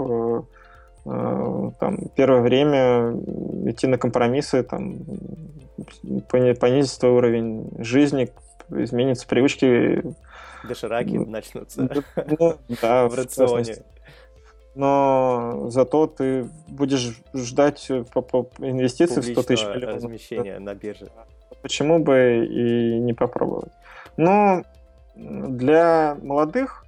там, 1.09 1.99
первое 2.15 2.41
время 2.41 3.13
идти 3.71 3.87
на 3.87 3.99
компромиссы, 3.99 4.63
там, 4.63 4.99
понизить 6.29 6.91
свой 6.91 7.13
уровень 7.13 7.71
жизни, 7.79 8.31
изменятся 8.71 9.27
привычки. 9.27 10.03
Дошираки 10.65 11.17
начнутся 11.17 11.89
ну, 12.39 12.57
да, 12.83 13.07
в 13.09 13.15
рационе. 13.15 13.77
Но 14.75 15.67
зато 15.71 16.07
ты 16.07 16.49
будешь 16.69 17.21
ждать 17.35 17.91
по, 18.13 18.23
по 18.23 18.49
инвестиций 18.59 19.23
в 19.23 19.25
100 19.25 19.43
тысяч 19.43 19.65
миллионов. 19.65 19.97
размещения 19.97 20.59
на 20.59 20.75
бирже. 20.75 21.11
Почему 21.63 21.99
бы 21.99 22.47
и 22.47 23.01
не 23.01 23.15
попробовать? 23.15 23.73
Но 24.17 24.63
для 25.17 26.17
молодых 26.23 26.85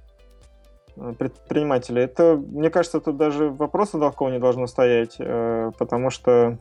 предпринимателей. 1.17 2.03
Это, 2.03 2.35
мне 2.35 2.69
кажется, 2.69 2.99
тут 2.99 3.17
даже 3.17 3.49
вопроса 3.49 3.99
такого 3.99 4.29
не 4.29 4.39
должно 4.39 4.67
стоять, 4.67 5.15
э, 5.19 5.71
потому 5.77 6.09
что 6.09 6.57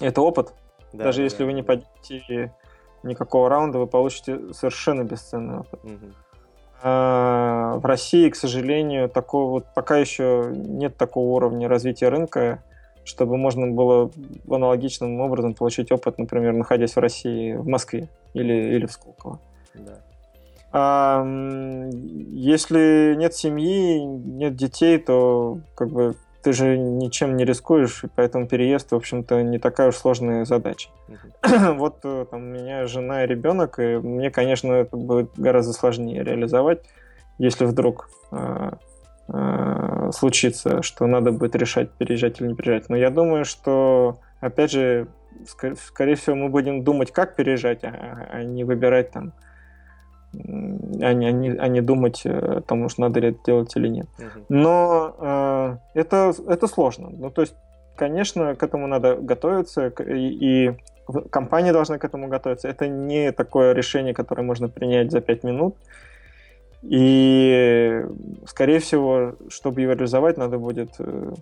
это 0.00 0.20
опыт. 0.20 0.52
Да, 0.92 1.04
даже 1.04 1.18
да, 1.18 1.24
если 1.24 1.44
вы 1.44 1.52
не 1.52 1.62
пойдете 1.62 2.52
никакого 3.02 3.48
раунда, 3.48 3.78
вы 3.78 3.86
получите 3.86 4.52
совершенно 4.52 5.04
бесценный 5.04 5.60
опыт. 5.60 5.80
Угу. 5.84 6.12
В 6.82 7.80
России, 7.82 8.28
к 8.28 8.36
сожалению, 8.36 9.08
такого 9.08 9.50
вот 9.50 9.66
пока 9.74 9.96
еще 9.96 10.50
нет 10.52 10.98
такого 10.98 11.36
уровня 11.36 11.66
развития 11.66 12.10
рынка, 12.10 12.62
чтобы 13.04 13.38
можно 13.38 13.68
было 13.68 14.10
аналогичным 14.50 15.18
образом 15.20 15.54
получить 15.54 15.90
опыт, 15.92 16.18
например, 16.18 16.52
находясь 16.52 16.94
в 16.94 16.98
России, 16.98 17.54
в 17.54 17.66
Москве 17.66 18.08
или, 18.34 18.52
или 18.52 18.84
в 18.84 18.92
Сколково. 18.92 19.40
Да. 19.74 19.98
А, 20.76 21.24
если 22.32 23.14
нет 23.16 23.32
семьи, 23.32 24.00
нет 24.00 24.56
детей, 24.56 24.98
то 24.98 25.60
как 25.76 25.88
бы 25.90 26.16
ты 26.42 26.52
же 26.52 26.76
ничем 26.76 27.36
не 27.36 27.44
рискуешь, 27.44 28.02
и 28.02 28.08
поэтому 28.08 28.48
переезд, 28.48 28.90
в 28.90 28.96
общем-то, 28.96 29.40
не 29.42 29.60
такая 29.60 29.90
уж 29.90 29.96
сложная 29.96 30.44
задача. 30.44 30.90
Вот 31.76 32.00
э, 32.02 32.26
там, 32.28 32.40
у 32.40 32.44
меня 32.44 32.88
жена 32.88 33.22
и 33.22 33.28
ребенок, 33.28 33.78
и 33.78 33.98
мне, 33.98 34.32
конечно, 34.32 34.72
это 34.72 34.96
будет 34.96 35.30
гораздо 35.36 35.72
сложнее 35.72 36.24
реализовать, 36.24 36.82
если 37.38 37.66
вдруг 37.66 38.10
э, 38.32 38.72
э, 39.28 40.10
случится, 40.12 40.82
что 40.82 41.06
надо 41.06 41.30
будет 41.30 41.54
решать, 41.54 41.92
переезжать 41.92 42.40
или 42.40 42.48
не 42.48 42.54
переезжать. 42.56 42.88
Но 42.88 42.96
я 42.96 43.10
думаю, 43.10 43.44
что, 43.44 44.18
опять 44.40 44.72
же, 44.72 45.06
ск- 45.44 45.78
скорее 45.80 46.16
всего, 46.16 46.34
мы 46.34 46.48
будем 46.48 46.82
думать, 46.82 47.12
как 47.12 47.36
переезжать, 47.36 47.84
а, 47.84 48.26
а 48.32 48.42
не 48.42 48.64
выбирать 48.64 49.12
там 49.12 49.34
а 51.00 51.12
не, 51.12 51.26
а 51.26 51.32
не, 51.32 51.50
а 51.50 51.68
не 51.68 51.80
думать 51.80 52.22
о 52.24 52.60
том, 52.60 52.88
что 52.88 53.02
надо 53.02 53.20
ли 53.20 53.28
это 53.28 53.38
делать 53.44 53.76
или 53.76 53.88
нет. 53.88 54.06
Угу. 54.18 54.44
Но 54.48 55.16
э, 55.18 55.76
это, 55.94 56.32
это 56.48 56.66
сложно. 56.66 57.10
Ну, 57.10 57.30
то 57.30 57.42
есть, 57.42 57.54
конечно, 57.96 58.54
к 58.54 58.62
этому 58.62 58.86
надо 58.86 59.16
готовиться, 59.16 59.88
и, 59.88 60.28
и 60.28 60.76
компания 61.30 61.72
должна 61.72 61.98
к 61.98 62.04
этому 62.04 62.28
готовиться. 62.28 62.68
Это 62.68 62.88
не 62.88 63.32
такое 63.32 63.72
решение, 63.72 64.14
которое 64.14 64.42
можно 64.42 64.68
принять 64.68 65.10
за 65.10 65.20
5 65.20 65.44
минут. 65.44 65.76
И, 66.82 68.04
скорее 68.46 68.78
всего, 68.78 69.34
чтобы 69.48 69.80
его 69.80 69.92
реализовать, 69.92 70.36
надо 70.36 70.58
будет 70.58 70.90
э, 70.98 71.34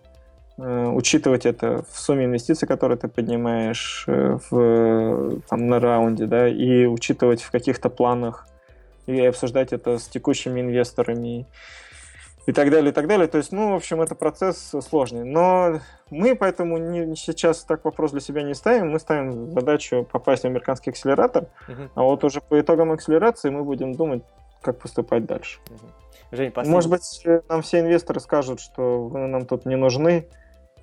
э 0.58 0.86
учитывать 0.86 1.46
это 1.46 1.84
в 1.90 1.98
сумме 1.98 2.26
инвестиций, 2.26 2.68
которые 2.68 2.96
ты 2.96 3.08
поднимаешь 3.08 4.04
э, 4.06 4.38
в, 4.50 5.40
там, 5.48 5.66
на 5.66 5.80
раунде, 5.80 6.26
да, 6.26 6.48
и 6.48 6.86
учитывать 6.86 7.42
в 7.42 7.50
каких-то 7.50 7.88
планах 7.88 8.46
и 9.06 9.20
обсуждать 9.26 9.72
это 9.72 9.98
с 9.98 10.08
текущими 10.08 10.60
инвесторами 10.60 11.46
и 12.46 12.52
так 12.52 12.70
далее, 12.70 12.90
и 12.90 12.92
так 12.92 13.06
далее. 13.06 13.28
То 13.28 13.38
есть, 13.38 13.52
ну, 13.52 13.72
в 13.72 13.76
общем, 13.76 14.02
это 14.02 14.14
процесс 14.14 14.74
сложный. 14.88 15.24
Но 15.24 15.80
мы 16.10 16.34
поэтому 16.34 16.76
не, 16.76 17.14
сейчас 17.16 17.64
так 17.64 17.84
вопрос 17.84 18.12
для 18.12 18.20
себя 18.20 18.42
не 18.42 18.54
ставим. 18.54 18.90
Мы 18.90 18.98
ставим 18.98 19.52
задачу 19.52 20.06
попасть 20.10 20.42
в 20.42 20.46
американский 20.46 20.90
акселератор, 20.90 21.46
uh-huh. 21.68 21.90
а 21.94 22.02
вот 22.02 22.24
уже 22.24 22.40
по 22.40 22.60
итогам 22.60 22.90
акселерации 22.92 23.50
мы 23.50 23.64
будем 23.64 23.94
думать, 23.94 24.22
как 24.60 24.78
поступать 24.78 25.24
дальше. 25.24 25.60
Жень, 26.32 26.50
последний... 26.50 26.74
Может 26.74 26.90
быть, 26.90 27.26
нам 27.48 27.62
все 27.62 27.80
инвесторы 27.80 28.18
скажут, 28.18 28.60
что 28.60 29.04
вы 29.06 29.26
нам 29.26 29.46
тут 29.46 29.66
не 29.66 29.76
нужны, 29.76 30.26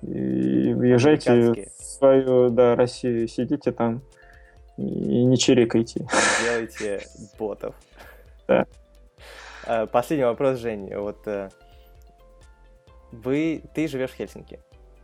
и 0.00 0.72
въезжайте 0.72 1.52
в 1.78 1.82
свою 1.82 2.48
да, 2.48 2.74
Россию, 2.74 3.28
сидите 3.28 3.72
там 3.72 4.02
и 4.78 5.24
не 5.24 5.36
чирикайте. 5.36 6.06
Делайте 6.42 7.06
ботов. 7.38 7.74
Да. 8.50 8.66
А, 9.64 9.86
последний 9.86 10.24
вопрос, 10.24 10.58
Жень. 10.58 10.92
Вот 10.96 11.26
э, 11.28 11.50
вы, 13.12 13.62
ты 13.74 13.86
живешь 13.86 14.10
в 14.10 14.14
Хельсинки. 14.16 14.60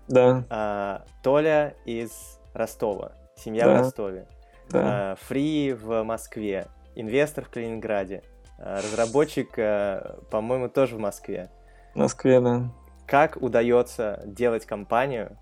Да. 0.08 0.44
А, 0.50 1.04
Толя 1.22 1.74
из 1.84 2.40
Ростова. 2.54 3.12
Семья 3.36 3.66
Да. 3.66 3.74
в 3.74 3.78
Ростове. 3.78 4.26
Да. 4.70 5.12
А, 5.12 5.16
Фри 5.28 5.74
в 5.74 6.02
Москве. 6.02 6.66
Инвестор 6.96 7.44
в 7.44 7.50
Калининграде. 7.50 8.22
А, 8.58 8.78
Разработчик, 8.78 9.56
э, 9.58 10.16
по-моему, 10.30 10.68
тоже 10.68 10.96
в 10.96 10.98
Москве. 10.98 11.48
В 11.94 11.98
Москве, 11.98 12.40
да. 12.40 12.68
Как 13.06 13.36
удается 13.36 14.22
делать 14.26 14.66
компанию, 14.66 15.38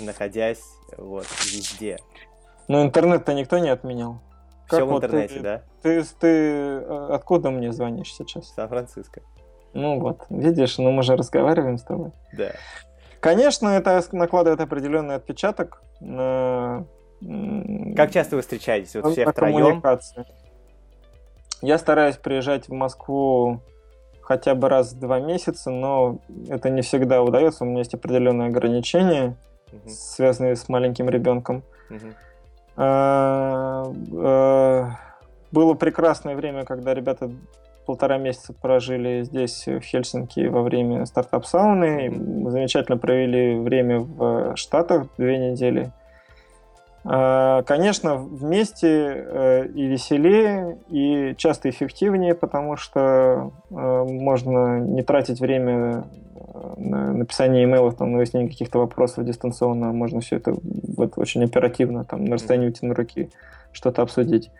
находясь 0.00 0.64
вот 0.98 1.26
везде? 1.44 1.98
Но 2.66 2.82
интернет-то 2.82 3.34
никто 3.34 3.58
не 3.58 3.68
отменял. 3.68 4.20
Все 4.76 4.84
в 4.84 4.88
вот 4.88 5.04
интернете, 5.04 5.34
ты- 5.34 5.40
да? 5.40 5.62
Ты, 5.82 6.02
ты 6.18 6.26
э, 6.28 7.08
откуда 7.12 7.50
мне 7.50 7.72
звонишь 7.72 8.12
сейчас? 8.14 8.52
Сан-Франциско. 8.54 9.22
Ну 9.72 10.00
вот, 10.00 10.26
видишь, 10.30 10.78
ну 10.78 10.90
мы 10.90 11.02
же 11.02 11.16
разговариваем 11.16 11.78
с 11.78 11.82
тобой. 11.82 12.12
Да. 12.32 12.52
Конечно, 13.20 13.68
это 13.68 14.02
накладывает 14.12 14.60
определенный 14.60 15.14
отпечаток 15.16 15.82
на... 16.00 16.86
Как 17.94 18.10
часто 18.12 18.36
вы 18.36 18.42
встречаетесь? 18.42 18.94
Вот 18.94 19.12
все 19.12 19.26
на 19.26 19.32
втроем? 19.32 19.56
коммуникации. 19.58 20.24
Я 21.60 21.76
стараюсь 21.76 22.16
приезжать 22.16 22.68
в 22.68 22.72
Москву 22.72 23.60
хотя 24.22 24.54
бы 24.54 24.68
раз 24.68 24.92
в 24.92 24.98
два 24.98 25.20
месяца, 25.20 25.70
но 25.70 26.18
это 26.48 26.70
не 26.70 26.80
всегда 26.82 27.22
удается. 27.22 27.64
У 27.64 27.66
меня 27.66 27.80
есть 27.80 27.94
определенные 27.94 28.48
ограничения, 28.48 29.36
Мгм, 29.72 29.88
связанные 29.88 30.56
с 30.56 30.68
маленьким 30.68 31.08
ребенком. 31.10 31.62
мгм. 31.90 32.14
А, 32.76 33.92
э, 34.12 34.84
Было 35.52 35.74
прекрасное 35.74 36.36
время, 36.36 36.64
когда 36.64 36.94
ребята 36.94 37.30
полтора 37.86 38.18
месяца 38.18 38.52
прожили 38.52 39.22
здесь, 39.22 39.66
в 39.66 39.80
Хельсинки, 39.80 40.46
во 40.46 40.62
время 40.62 41.06
стартап-сауны. 41.06 42.50
Замечательно 42.50 42.96
провели 42.96 43.58
время 43.58 44.00
в 44.00 44.56
Штатах 44.56 45.08
две 45.18 45.38
недели. 45.50 45.90
Конечно, 47.02 48.16
вместе 48.16 48.88
э, 48.88 49.66
и 49.68 49.86
веселее, 49.86 50.78
и 50.90 51.34
часто 51.38 51.70
эффективнее, 51.70 52.34
потому 52.34 52.76
что 52.76 53.52
э, 53.70 53.74
можно 53.74 54.80
не 54.80 55.02
тратить 55.02 55.40
время 55.40 56.04
э, 56.29 56.29
на 56.76 57.12
написание 57.12 57.64
имейлов, 57.64 57.96
там, 57.96 58.12
на 58.12 58.18
выяснение 58.18 58.48
каких-то 58.50 58.78
вопросов 58.78 59.24
дистанционно, 59.24 59.92
можно 59.92 60.20
все 60.20 60.36
это 60.36 60.54
вот 60.96 61.16
очень 61.16 61.44
оперативно, 61.44 62.04
там, 62.04 62.24
на 62.24 62.34
расстоянии 62.34 62.66
вытянутой 62.66 63.04
руки 63.04 63.30
что-то 63.72 64.02
обсудить, 64.02 64.50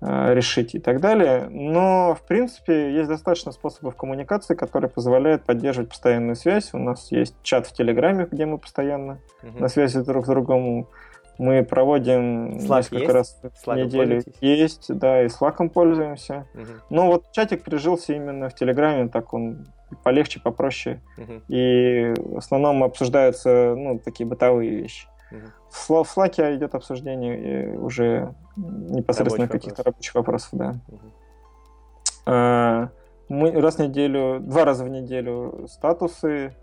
э, 0.00 0.34
решить 0.34 0.74
и 0.74 0.78
так 0.78 1.00
далее. 1.00 1.48
Но, 1.50 2.14
в 2.14 2.22
принципе, 2.26 2.92
есть 2.94 3.08
достаточно 3.08 3.52
способов 3.52 3.96
коммуникации, 3.96 4.54
которые 4.54 4.90
позволяют 4.90 5.44
поддерживать 5.44 5.88
постоянную 5.90 6.36
связь. 6.36 6.70
У 6.74 6.78
нас 6.78 7.10
есть 7.12 7.34
чат 7.42 7.66
в 7.66 7.72
Телеграме, 7.72 8.26
где 8.30 8.46
мы 8.46 8.58
постоянно 8.58 9.18
Мгм. 9.42 9.60
на 9.60 9.68
связи 9.68 10.00
друг 10.02 10.24
с 10.24 10.28
другом. 10.28 10.88
Мы 11.38 11.64
проводим 11.64 12.50
Slack 12.58 12.76
несколько 12.76 12.96
есть? 13.02 13.14
раз 13.14 13.40
в 13.42 13.66
Slack'ом 13.68 13.84
неделю. 13.84 14.06
пользуетесь? 14.14 14.34
Есть, 14.42 14.94
да, 14.98 15.22
и 15.22 15.26
Slack 15.28 15.68
пользуемся. 15.70 16.46
Мгм, 16.52 16.66
Но 16.90 17.06
вот 17.06 17.32
чатик 17.32 17.62
прижился 17.64 18.12
именно 18.12 18.50
в 18.50 18.54
Телеграме, 18.54 19.08
так 19.08 19.32
он 19.32 19.66
полегче, 19.96 20.40
попроще. 20.40 21.00
мгм, 21.16 21.42
И 21.48 22.14
в 22.16 22.38
основном 22.38 22.82
обсуждаются 22.84 23.74
ну, 23.76 23.98
такие 23.98 24.26
бытовые 24.28 24.70
вещи. 24.70 25.08
мгм. 25.30 25.52
В 25.70 25.90
Slack 25.90 26.56
идет 26.56 26.74
обсуждение 26.74 27.74
э, 27.74 27.76
уже 27.76 28.34
непосредственно 28.56 29.46
Рабочих 29.46 29.50
каких-то 29.50 29.82
рабочих 29.84 30.14
вопросов, 30.14 30.50
да. 30.52 30.74
Мгм. 30.88 31.12
А, 32.26 32.88
Мы 33.28 33.52
раз 33.52 33.76
в 33.76 33.78
неделю, 33.78 34.40
два 34.40 34.64
раза 34.64 34.84
в 34.84 34.88
неделю 34.88 35.66
статусы, 35.68 36.56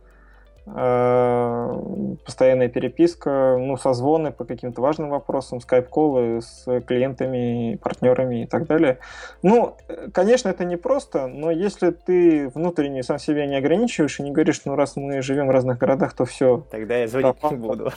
постоянная 2.26 2.68
переписка, 2.68 3.58
ну, 3.58 3.78
созвоны 3.78 4.32
по 4.32 4.46
каким-то 4.46 4.82
важным 4.82 5.10
вопросам, 5.10 5.62
скайп-колы 5.62 6.42
с 6.42 6.66
клиентами, 6.82 7.80
партнерами 7.82 8.44
и 8.44 8.46
так 8.46 8.68
далее. 8.68 9.00
Ну, 9.44 9.76
э, 9.88 10.10
конечно, 10.14 10.50
это 10.50 10.66
непросто, 10.66 11.28
но 11.28 11.52
если 11.52 11.92
ты 11.92 12.50
внутренне 12.50 13.04
сам 13.04 13.18
себя 13.20 13.46
не 13.46 13.56
ограничиваешь 13.56 14.20
и 14.20 14.24
не 14.24 14.32
говоришь, 14.32 14.62
ну, 14.66 14.76
раз 14.76 14.96
мы 14.96 15.22
живем 15.22 15.48
в 15.48 15.52
разных 15.52 15.78
городах, 15.78 16.14
то 16.14 16.26
все, 16.26 16.66
Тогда 16.70 16.98
я 16.98 17.08
звонить 17.08 17.36
Да, 17.42 17.50
не 17.50 17.56
буду. 17.56 17.92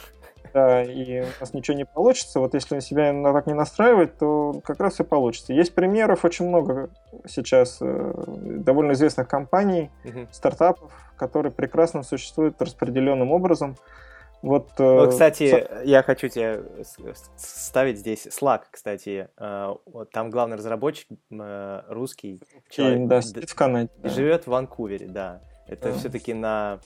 да, 0.54 0.82
и 0.82 1.22
у 1.22 1.40
нас 1.40 1.52
ничего 1.54 1.76
не 1.76 1.84
получится. 1.84 2.40
Вот 2.40 2.54
если 2.54 2.80
себя 2.80 3.12
так 3.32 3.46
не 3.46 3.54
настраивать, 3.54 4.16
то 4.18 4.60
как 4.64 4.80
раз 4.80 4.94
все 4.94 5.04
получится. 5.04 5.52
Есть 5.52 5.74
примеров 5.74 6.24
очень 6.24 6.46
много 6.48 6.90
сейчас 7.26 7.78
э, 7.80 8.12
довольно 8.36 8.92
известных 8.92 9.28
компаний, 9.28 9.90
стартапов, 10.30 10.92
которые 11.20 11.52
прекрасно 11.52 12.02
существуют 12.02 12.60
распределенным 12.60 13.30
образом. 13.30 13.76
Вот, 14.42 14.70
э, 14.78 14.82
Ну, 15.04 15.10
кстати, 15.10 15.68
я 15.84 16.02
хочу 16.02 16.28
тебе 16.28 16.64
ставить 17.36 17.98
здесь 17.98 18.26
Slack, 18.26 18.62
кстати. 18.70 19.28
Э, 19.36 19.74
вот 19.84 20.10
Там 20.10 20.30
главный 20.30 20.56
разработчик 20.56 21.08
э, 21.30 21.82
русский 21.88 22.36
и, 22.36 22.40
человек. 22.70 23.06
да, 23.06 23.16
д- 23.16 23.22
сидит 23.22 23.50
в 23.50 23.54
Канаде. 23.54 23.90
и 23.98 24.02
да. 24.04 24.08
живет 24.08 24.44
в 24.44 24.50
Ванкувере, 24.50 25.06
да. 25.08 25.42
Это 25.68 25.92
Да. 25.92 25.98
все-таки 25.98 26.32
на, 26.32 26.78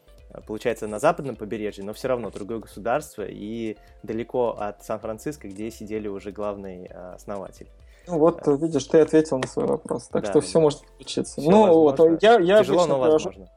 получается, 0.48 0.88
на 0.88 0.98
западном 0.98 1.36
побережье, 1.36 1.84
но 1.84 1.92
все 1.92 2.08
равно 2.08 2.30
другое 2.30 2.58
государство 2.58 3.22
и 3.24 3.76
далеко 4.02 4.56
от 4.58 4.84
Сан-Франциско, 4.84 5.46
где 5.46 5.70
сидели 5.70 6.08
уже 6.08 6.32
главный 6.32 6.86
основатель. 7.14 7.68
Ну, 8.08 8.18
вот, 8.18 8.46
э, 8.48 8.56
видишь, 8.56 8.84
ты 8.84 8.98
ответил 9.00 9.38
на 9.38 9.46
свой 9.46 9.66
вопрос, 9.66 10.08
так 10.08 10.22
Да, 10.24 10.30
что 10.30 10.40
да. 10.40 10.46
все 10.46 10.60
может 10.60 10.80
случиться. 10.96 11.40
Ну, 11.40 11.72
вот, 11.72 11.98
я, 12.20 12.38
я, 12.40 12.58
Тяжело, 12.58 12.84
но 12.86 13.00
привожу, 13.00 13.12
возможно. 13.30 13.48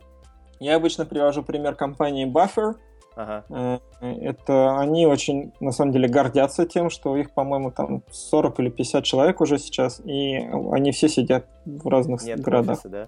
Я 0.59 0.75
обычно 0.75 1.05
привожу 1.05 1.43
пример 1.43 1.75
компании 1.75 2.25
Buffer. 2.31 2.75
Ага. 3.15 3.43
Э, 3.49 3.79
Это 4.21 4.77
они 4.79 5.07
очень, 5.07 5.51
на 5.59 5.71
самом 5.71 5.91
деле, 5.91 6.07
гордятся 6.07 6.65
тем, 6.65 6.89
что 6.89 7.17
их, 7.17 7.31
по-моему, 7.33 7.71
там 7.71 8.03
40 8.11 8.59
или 8.59 8.69
50 8.69 9.03
человек 9.03 9.41
уже 9.41 9.57
сейчас, 9.57 9.99
и 10.05 10.35
они 10.71 10.91
все 10.91 11.09
сидят 11.09 11.47
в 11.65 11.87
разных 11.87 12.23
Нет 12.23 12.39
городах. 12.41 12.75
офиса, 12.77 12.89
да? 12.89 13.07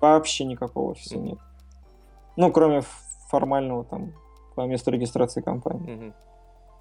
Вообще 0.00 0.44
никакого 0.44 0.90
офиса 0.90 1.16
Мгм. 1.18 1.24
нет. 1.26 1.38
Ну, 2.36 2.50
кроме 2.52 2.82
формального 3.30 3.84
там 3.84 4.12
по 4.56 4.62
месту 4.66 4.90
регистрации 4.90 5.40
компании. 5.40 5.92
Мгм. 5.92 6.14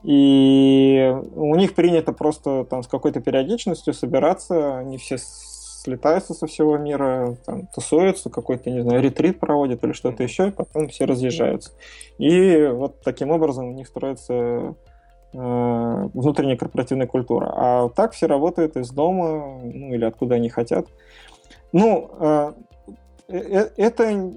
И 0.03 1.15
у 1.35 1.55
них 1.55 1.75
принято 1.75 2.11
просто 2.11 2.65
там 2.65 2.83
с 2.83 2.87
какой-то 2.87 3.21
периодичностью 3.21 3.93
собираться, 3.93 4.77
они 4.77 4.97
все 4.97 5.17
слетаются 5.83 6.33
со 6.33 6.47
всего 6.47 6.77
мира, 6.77 7.35
там, 7.45 7.67
тусуются, 7.67 8.29
какой-то, 8.29 8.71
не 8.71 8.81
знаю, 8.81 9.01
ретрит 9.01 9.39
проводят 9.39 9.83
или 9.83 9.91
что-то 9.91 10.23
еще, 10.23 10.47
и 10.47 10.51
потом 10.51 10.87
все 10.87 11.05
разъезжаются. 11.05 11.71
И 12.17 12.67
вот 12.67 13.01
таким 13.01 13.31
образом 13.31 13.67
у 13.69 13.73
них 13.73 13.87
строится 13.87 14.33
э, 14.33 14.75
внутренняя 15.33 16.55
корпоративная 16.55 17.07
культура. 17.07 17.51
А 17.53 17.89
так 17.89 18.13
все 18.13 18.27
работают 18.27 18.77
из 18.77 18.91
дома, 18.91 19.59
ну 19.61 19.93
или 19.93 20.05
откуда 20.05 20.35
они 20.35 20.49
хотят. 20.49 20.87
Ну, 21.73 22.11
э, 22.19 22.53
э, 23.27 23.69
это, 23.75 24.03
э, 24.03 24.27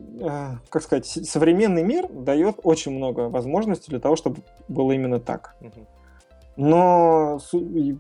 как 0.69 0.83
сказать, 0.83 1.07
современный 1.07 1.85
мир 1.85 2.09
дает 2.09 2.57
очень 2.65 2.93
много 2.93 3.29
возможностей 3.29 3.91
для 3.91 4.01
того, 4.01 4.17
чтобы 4.17 4.39
было 4.67 4.93
именно 4.93 5.21
так. 5.21 5.55
Но 6.57 7.39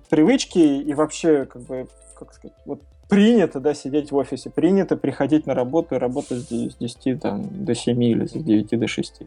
привычки 0.08 0.58
и 0.58 0.94
вообще, 0.94 1.44
как 1.44 1.62
бы, 1.62 1.86
как 2.18 2.32
сказать, 2.32 2.56
вот 2.64 2.80
принято, 3.08 3.60
да, 3.60 3.74
сидеть 3.74 4.10
в 4.12 4.16
офисе, 4.16 4.50
принято 4.50 4.96
приходить 4.96 5.46
на 5.46 5.54
работу 5.54 5.94
и 5.94 5.98
работать 5.98 6.38
с 6.38 6.46
де- 6.48 6.70
с 6.70 6.76
10 6.76 7.20
там, 7.20 7.64
до 7.64 7.74
7 7.74 8.02
или 8.02 8.26
с 8.26 8.32
9 8.32 8.76
до 8.78 8.86
6. 8.86 9.22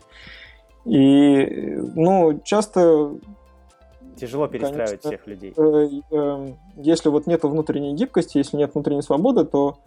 И, 0.85 1.45
ну, 1.95 2.39
часто 2.43 3.13
Тяжело 4.17 4.47
перестраивать 4.47 5.01
Конечно. 5.01 5.09
всех 5.11 5.27
людей. 5.27 5.53
э, 5.55 5.87
э, 6.11 6.53
если 6.75 7.09
вот 7.09 7.25
нет 7.25 7.43
внутренней 7.43 7.93
гибкости, 7.93 8.37
если 8.37 8.57
нет 8.57 8.73
внутренней 8.73 9.01
свободы, 9.01 9.45
то 9.45 9.77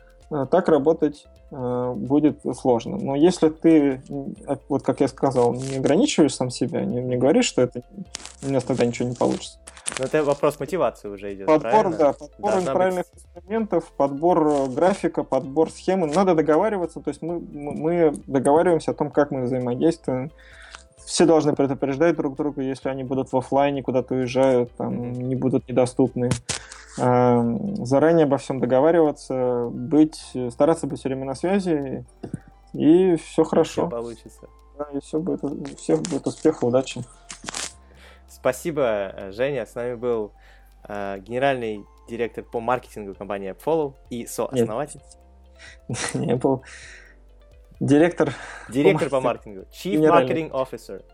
так 0.51 0.69
работать 0.69 1.27
э, 1.51 1.93
будет 1.95 2.41
сложно. 2.57 2.97
Но 2.97 3.15
если 3.15 3.49
ты, 3.51 4.03
а, 4.47 4.59
вот 4.69 4.83
как 4.83 5.01
я 5.01 5.09
сказал, 5.09 5.55
не 5.55 5.77
ограничиваешь 5.77 6.35
сам 6.35 6.51
себя, 6.51 6.85
не, 6.85 7.01
не 7.03 7.17
говоришь, 7.17 7.47
что 7.47 7.63
это 7.63 7.83
у 8.43 8.49
меня 8.49 8.61
тогда 8.61 8.87
ничего 8.87 9.09
не 9.09 9.15
получится. 9.15 9.59
Но 9.99 10.07
это 10.07 10.25
вопрос 10.25 10.59
мотивации 10.59 11.09
уже 11.09 11.35
идет, 11.35 11.47
Подбор, 11.47 11.71
правильно? 11.71 11.97
да, 11.99 12.13
подбор 12.13 12.53
Должна 12.53 12.73
правильных 12.73 13.07
инструментов, 13.15 13.93
подбор 13.97 14.47
э, 14.47 14.67
графика, 14.69 15.23
подбор 15.23 15.71
схемы. 15.71 16.07
Надо 16.07 16.35
договариваться, 16.35 17.01
то 17.01 17.09
есть 17.09 17.21
мы, 17.21 17.41
мы 17.41 18.15
договариваемся 18.27 18.93
о 18.93 18.95
том, 18.95 19.11
как 19.11 19.31
мы 19.31 19.43
взаимодействуем. 19.43 20.31
Все 21.05 21.27
должны 21.27 21.55
предупреждать 21.55 22.17
друг 22.17 22.37
друга, 22.37 22.63
если 22.63 22.89
они 22.89 23.05
будут 23.05 23.33
в 23.33 23.37
офлайне, 23.37 23.83
куда-то 23.83 24.15
уезжают, 24.15 24.73
там, 24.77 25.13
не 25.13 25.35
будут 25.35 25.69
недоступны. 25.69 26.31
Эм, 26.99 27.87
заранее 27.87 28.25
обо 28.25 28.37
всем 28.37 28.61
договариваться, 28.61 29.69
быть, 29.73 30.37
стараться 30.51 30.87
быть 30.87 30.99
все 30.99 31.09
время 31.09 31.25
на 31.25 31.35
связи, 31.35 32.05
и 32.75 33.17
все 33.17 33.45
хорошо. 33.45 33.87
Все 33.87 33.91
получится. 33.91 34.49
Да, 34.79 34.87
и 34.93 35.01
все 35.01 35.19
будет, 35.19 35.41
всех 35.79 36.03
будет 36.03 36.27
успеха, 36.27 36.65
удачи. 36.65 37.03
Спасибо, 38.29 39.31
Женя. 39.31 39.65
С 39.67 39.75
нами 39.75 39.95
был 39.95 40.33
э, 40.89 41.19
генеральный 41.21 41.85
директор 42.09 42.45
по 42.45 42.61
маркетингу 42.61 43.15
компании 43.15 43.53
AppFollow 43.53 43.95
и 44.11 44.27
сооснователь. 44.27 45.01
Не 46.15 46.37
был 46.37 46.63
директор. 47.81 48.35
Директор 48.69 49.09
по 49.09 49.21
маркетингу. 49.21 49.67
Chief 49.71 49.99
Marketing 49.99 50.51
Officer. 50.51 51.05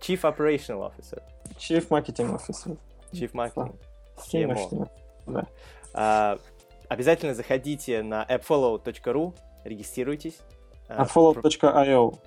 Chief 0.00 0.20
Operational 0.22 0.90
Officer. 0.90 1.22
Chief 1.56 1.86
Marketing 1.88 2.34
Officer. 2.34 2.76
Chief 3.12 3.32
Marketing. 3.32 3.78
CMO. 4.16 4.88
Да. 5.26 5.46
А, 5.92 6.38
обязательно 6.88 7.34
заходите 7.34 8.02
на 8.02 8.24
appfollow.ru, 8.24 9.34
регистрируйтесь. 9.64 10.38
appfollow.io 10.88 12.18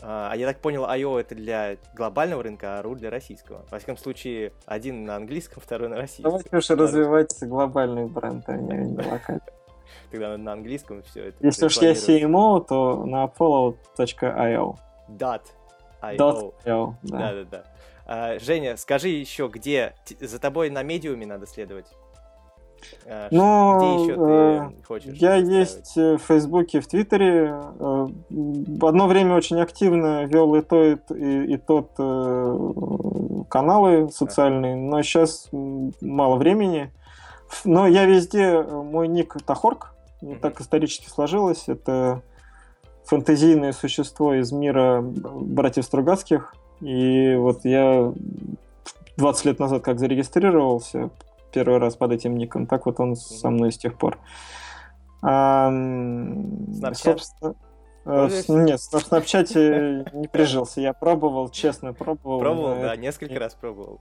а, 0.00 0.30
а 0.32 0.36
я 0.36 0.46
так 0.46 0.60
понял, 0.60 0.84
IO 0.84 1.18
это 1.18 1.34
для 1.34 1.76
глобального 1.94 2.42
рынка, 2.42 2.78
а 2.78 2.82
RU 2.82 2.94
для 2.94 3.10
российского. 3.10 3.64
Во 3.70 3.78
всяком 3.78 3.96
случае, 3.96 4.52
один 4.66 5.04
на 5.04 5.16
английском, 5.16 5.62
второй 5.64 5.88
на 5.88 5.96
российском. 5.96 6.24
Давайте 6.24 6.56
уж 6.56 6.70
развивать 6.70 7.34
глобальный 7.42 8.06
бренд, 8.06 8.48
а 8.48 8.56
не, 8.56 8.96
локальный. 8.96 9.42
Тогда 10.10 10.36
на 10.36 10.52
английском 10.52 11.02
все 11.02 11.28
это. 11.28 11.44
Если 11.44 11.66
уж 11.66 11.76
я 11.78 11.92
CMO, 11.92 12.64
то 12.66 13.04
на 13.04 13.24
follow.io. 13.24 14.76
Dot. 15.08 15.42
.io. 16.00 16.94
Да, 17.02 17.32
да, 17.32 17.44
да. 17.44 17.64
А, 18.06 18.38
Женя, 18.38 18.76
скажи 18.76 19.08
еще, 19.08 19.50
где 19.52 19.94
за 20.20 20.38
тобой 20.38 20.70
на 20.70 20.82
медиуме 20.82 21.26
надо 21.26 21.46
следовать? 21.46 21.86
А, 23.06 23.28
Но 23.30 23.78
Где 23.78 24.04
еще 24.04 24.14
ты 24.14 24.20
э, 24.20 24.84
хочешь? 24.86 25.14
Я 25.14 25.34
есть 25.34 25.96
в 25.96 26.18
Фейсбуке, 26.18 26.80
в 26.80 26.86
Твиттере. 26.86 27.54
Э, 27.78 28.06
одно 28.82 29.06
время 29.06 29.34
очень 29.34 29.60
активно 29.60 30.24
вел 30.24 30.54
и 30.54 30.62
то, 30.62 30.84
и, 30.84 30.96
и 31.54 31.56
тот 31.56 31.92
каналы 33.48 34.10
социальные, 34.10 34.76
но 34.76 35.02
сейчас 35.02 35.48
мало 35.52 36.36
времени. 36.36 36.92
Но 37.64 37.86
я 37.86 38.04
везде, 38.04 38.62
мой 38.62 39.08
ник 39.08 39.36
Тахорк, 39.44 39.94
mm-hmm. 40.22 40.38
так 40.40 40.60
исторически 40.60 41.08
сложилось. 41.08 41.64
Это 41.68 42.22
фэнтезийное 43.04 43.72
существо 43.72 44.34
из 44.34 44.52
мира 44.52 45.00
братьев 45.02 45.84
Стругацких. 45.84 46.54
И 46.80 47.34
вот 47.36 47.64
я 47.64 48.12
20 49.16 49.44
лет 49.46 49.58
назад 49.58 49.82
как 49.82 49.98
зарегистрировался, 49.98 51.10
первый 51.52 51.78
раз 51.78 51.96
под 51.96 52.12
этим 52.12 52.36
ником. 52.36 52.66
Так 52.66 52.86
вот 52.86 53.00
он 53.00 53.16
со 53.16 53.50
мной 53.50 53.72
с 53.72 53.78
тех 53.78 53.96
пор. 53.98 54.18
А, 55.22 55.70
собственно, 56.94 57.54
э, 58.04 58.30
нет, 58.48 58.80
в 58.80 59.00
Снапчате 59.00 60.04
не 60.12 60.28
прижился. 60.28 60.80
Я 60.80 60.92
пробовал, 60.92 61.48
честно 61.50 61.92
пробовал. 61.92 62.38
Пробовал, 62.38 62.80
да, 62.80 62.96
несколько 62.96 63.38
раз 63.38 63.54
пробовал. 63.54 64.00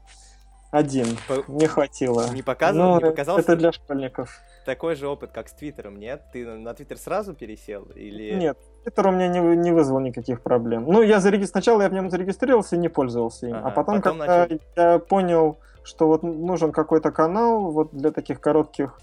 Один. 0.70 1.08
Не 1.48 1.66
хватило. 1.66 2.30
Не 2.34 2.42
показывал, 2.42 2.96
ну, 2.96 2.96
не 2.96 3.10
показался? 3.10 3.42
Это 3.42 3.56
для 3.56 3.72
школьников. 3.72 4.42
Такой 4.66 4.96
же 4.96 5.08
опыт, 5.08 5.32
как 5.32 5.48
с 5.48 5.54
Твиттером, 5.54 5.98
нет? 5.98 6.24
Ты 6.34 6.46
на 6.46 6.74
Твиттер 6.74 6.98
сразу 6.98 7.34
пересел? 7.34 7.84
Или... 7.96 8.34
Нет, 8.34 8.58
Твиттер 8.84 9.08
у 9.08 9.12
меня 9.12 9.30
не, 9.30 9.40
не 9.40 9.72
вызвал 9.72 10.02
никаких 10.02 10.42
проблем. 10.42 10.86
Ну, 10.86 11.02
я 11.02 11.22
зареги... 11.22 11.46
сначала 11.46 11.84
я 11.84 11.90
в 11.90 11.94
нем 11.94 12.10
зарегистрировался 12.10 12.76
и 12.76 12.80
не 12.80 12.90
пользовался 12.90 13.48
им. 13.48 13.56
Ага, 13.56 13.68
а 13.68 13.72
потом, 13.72 14.02
потом 14.02 14.20
когда 14.20 14.40
начал... 14.42 14.60
я 14.76 15.00
понял, 15.00 15.60
что 15.88 16.08
вот 16.08 16.22
нужен 16.22 16.72
какой-то 16.72 17.12
канал 17.12 17.72
вот 17.72 17.92
для 17.94 18.12
таких 18.12 18.42
коротких 18.42 19.00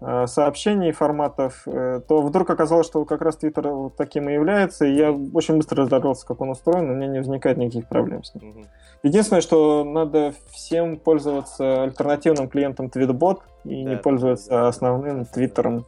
э, 0.00 0.26
сообщений, 0.26 0.92
форматов, 0.92 1.62
э, 1.66 2.00
то 2.06 2.20
вдруг 2.20 2.50
оказалось, 2.50 2.86
что 2.86 3.04
как 3.06 3.22
раз 3.22 3.36
Твиттер 3.36 3.68
вот 3.68 3.96
таким 3.96 4.28
и 4.28 4.34
является, 4.34 4.84
и 4.84 4.94
я 4.94 5.10
очень 5.10 5.56
быстро 5.56 5.84
разобрался, 5.84 6.26
как 6.26 6.42
он 6.42 6.50
устроен, 6.50 6.90
у 6.90 6.94
меня 6.94 7.06
не 7.06 7.18
возникает 7.18 7.56
никаких 7.56 7.88
проблем 7.88 8.22
с 8.24 8.34
ним. 8.34 8.66
Единственное, 9.02 9.40
что 9.40 9.84
надо 9.84 10.34
всем 10.50 10.98
пользоваться 10.98 11.84
альтернативным 11.84 12.48
клиентом 12.48 12.86
Tweetbot 12.86 13.38
и 13.64 13.84
да, 13.84 13.90
не 13.90 13.96
пользоваться 13.96 14.50
да, 14.50 14.68
основным 14.68 15.24
Твиттером 15.24 15.86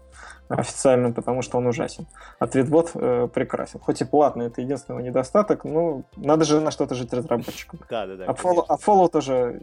официальным, 0.48 1.12
потому 1.12 1.42
что 1.42 1.58
он 1.58 1.66
ужасен. 1.66 2.06
А 2.38 2.46
Tweetbot 2.46 2.90
э, 2.94 3.28
прекрасен. 3.28 3.78
Хоть 3.80 4.00
и 4.00 4.04
платный, 4.04 4.46
это 4.46 4.60
единственный 4.60 5.02
недостаток, 5.02 5.64
но 5.64 6.02
надо 6.16 6.44
же 6.44 6.60
на 6.60 6.70
что-то 6.70 6.94
жить 6.94 7.12
разработчикам. 7.12 7.80
Да, 7.90 8.06
да, 8.06 8.16
да. 8.16 8.24
А 8.26 8.32
follow, 8.32 8.64
а 8.66 8.76
follow 8.76 9.08
тоже 9.08 9.62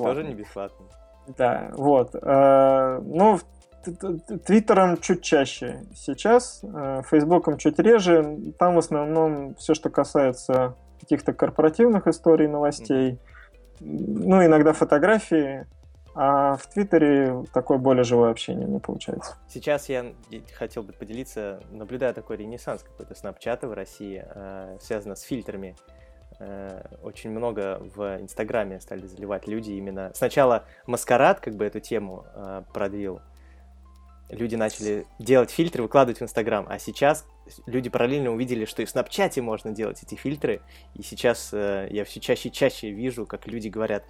бесплатно. 0.00 0.14
Тоже 0.14 0.28
не 0.28 0.34
бесплатно. 0.34 0.86
Да, 1.36 1.70
вот. 1.76 2.14
Э, 2.14 3.00
ну, 3.02 3.38
Твиттером 4.44 4.98
чуть 4.98 5.22
чаще 5.22 5.84
сейчас, 5.94 6.62
э, 6.62 7.02
Фейсбуком 7.06 7.56
чуть 7.56 7.78
реже. 7.78 8.52
Там 8.58 8.74
в 8.74 8.78
основном 8.78 9.54
все, 9.54 9.74
что 9.74 9.90
касается 9.90 10.76
каких-то 11.00 11.32
корпоративных 11.32 12.06
историй, 12.06 12.46
новостей. 12.46 13.18
Ну, 13.80 14.44
иногда 14.44 14.72
фотографии. 14.72 15.66
А 16.14 16.56
в 16.56 16.66
Твиттере 16.66 17.44
такое 17.54 17.78
более 17.78 18.02
живое 18.02 18.30
общение 18.30 18.66
не 18.66 18.80
получается. 18.80 19.36
Сейчас 19.48 19.88
я 19.88 20.12
хотел 20.54 20.82
бы 20.82 20.92
поделиться, 20.92 21.62
наблюдая 21.70 22.12
такой 22.12 22.36
ренессанс 22.36 22.82
какой-то 22.82 23.14
снапчата 23.14 23.68
в 23.68 23.72
России, 23.72 24.24
э, 24.26 24.78
связано 24.80 25.14
с 25.14 25.22
фильтрами. 25.22 25.76
Э, 26.40 26.82
очень 27.02 27.30
много 27.30 27.82
в 27.94 28.18
Инстаграме 28.18 28.80
стали 28.80 29.06
заливать 29.06 29.46
люди 29.46 29.72
именно... 29.72 30.10
Сначала 30.14 30.64
Маскарад 30.86 31.40
как 31.40 31.54
бы 31.54 31.66
эту 31.66 31.80
тему 31.80 32.24
э, 32.34 32.62
продвил. 32.72 33.20
Люди 34.30 34.54
начали 34.54 35.06
делать 35.18 35.50
фильтры, 35.50 35.82
выкладывать 35.82 36.20
в 36.20 36.22
Инстаграм, 36.22 36.64
а 36.68 36.78
сейчас 36.78 37.26
люди 37.66 37.90
параллельно 37.90 38.30
увидели, 38.30 38.64
что 38.64 38.80
и 38.80 38.86
в 38.86 38.90
Снапчате 38.90 39.42
можно 39.42 39.72
делать 39.72 40.02
эти 40.02 40.14
фильтры, 40.14 40.62
и 40.94 41.02
сейчас 41.02 41.50
э, 41.52 41.88
я 41.90 42.04
все 42.04 42.20
чаще 42.20 42.48
и 42.48 42.52
чаще 42.52 42.90
вижу, 42.90 43.26
как 43.26 43.46
люди 43.46 43.68
говорят 43.68 44.04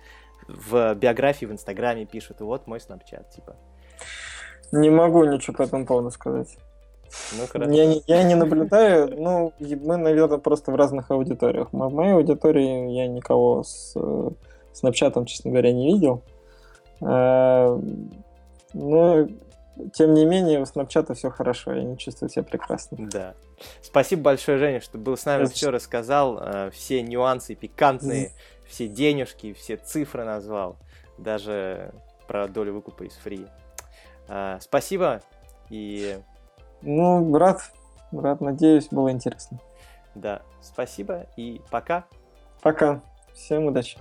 в 0.47 0.95
биографии 0.95 1.47
в 1.47 1.53
Инстаграме 1.53 2.07
пишут, 2.07 2.41
вот 2.41 2.67
мой 2.67 2.81
Снапчат, 2.81 3.31
типа. 3.31 3.57
Не 4.71 4.91
могу 4.91 5.25
ничего 5.25 5.57
по 5.57 5.63
этому 5.63 5.85
поводу 5.85 6.11
сказать. 6.13 6.59
Ну, 7.33 7.47
хорошо. 7.47 7.73
Я, 7.73 8.01
я 8.07 8.23
не 8.23 8.35
наблюдаю, 8.35 9.13
ну, 9.17 9.53
мы, 9.59 9.97
наверное, 9.97 10.39
просто 10.39 10.73
в 10.73 10.77
разных 10.77 11.11
аудиториях. 11.11 11.73
В 11.73 11.77
моей 11.77 12.15
аудитории 12.15 12.93
я 12.93 13.09
никого 13.09 13.63
с 13.63 13.97
Снапчатом, 14.73 15.27
честно 15.27 15.51
говоря, 15.51 15.73
не 15.73 15.93
видел. 15.93 16.23
Э, 17.01 17.81
но, 18.73 19.29
тем 19.93 20.15
не 20.15 20.25
менее, 20.25 20.61
у 20.61 20.67
Снапчата 20.67 21.15
все 21.15 21.31
хорошо, 21.31 21.73
я 21.73 21.83
не 21.83 21.99
чувствую 21.99 22.31
себя 22.31 22.45
прекрасно. 22.45 22.99
Да. 23.11 23.35
Спасибо 23.83 24.23
большое, 24.23 24.59
Женя, 24.59 24.81
что 24.81 24.99
был 24.99 25.17
с 25.17 25.25
нами, 25.25 25.45
Это... 25.45 25.53
все 25.53 25.71
рассказал, 25.71 26.39
э, 26.41 26.71
все 26.73 27.03
нюансы 27.03 27.55
пикантные, 27.55 28.31
все 28.69 28.87
денежки, 28.87 29.53
все 29.53 29.77
цифры 29.77 30.25
назвал, 30.25 30.77
даже 31.19 31.93
про 32.29 32.47
долю 32.47 32.75
выкупа 32.75 33.05
из 33.05 33.15
фри. 33.15 33.47
Э, 34.29 34.59
спасибо 34.61 35.23
и 35.69 36.19
ну, 36.83 37.37
рад, 37.37 37.73
рад, 38.13 38.41
надеюсь, 38.41 38.89
было 38.91 39.11
интересно. 39.11 39.59
Да, 40.15 40.43
спасибо 40.61 41.27
и 41.37 41.61
пока. 41.71 42.05
Пока. 42.63 43.01
Всем 43.33 43.67
удачи. 43.67 43.99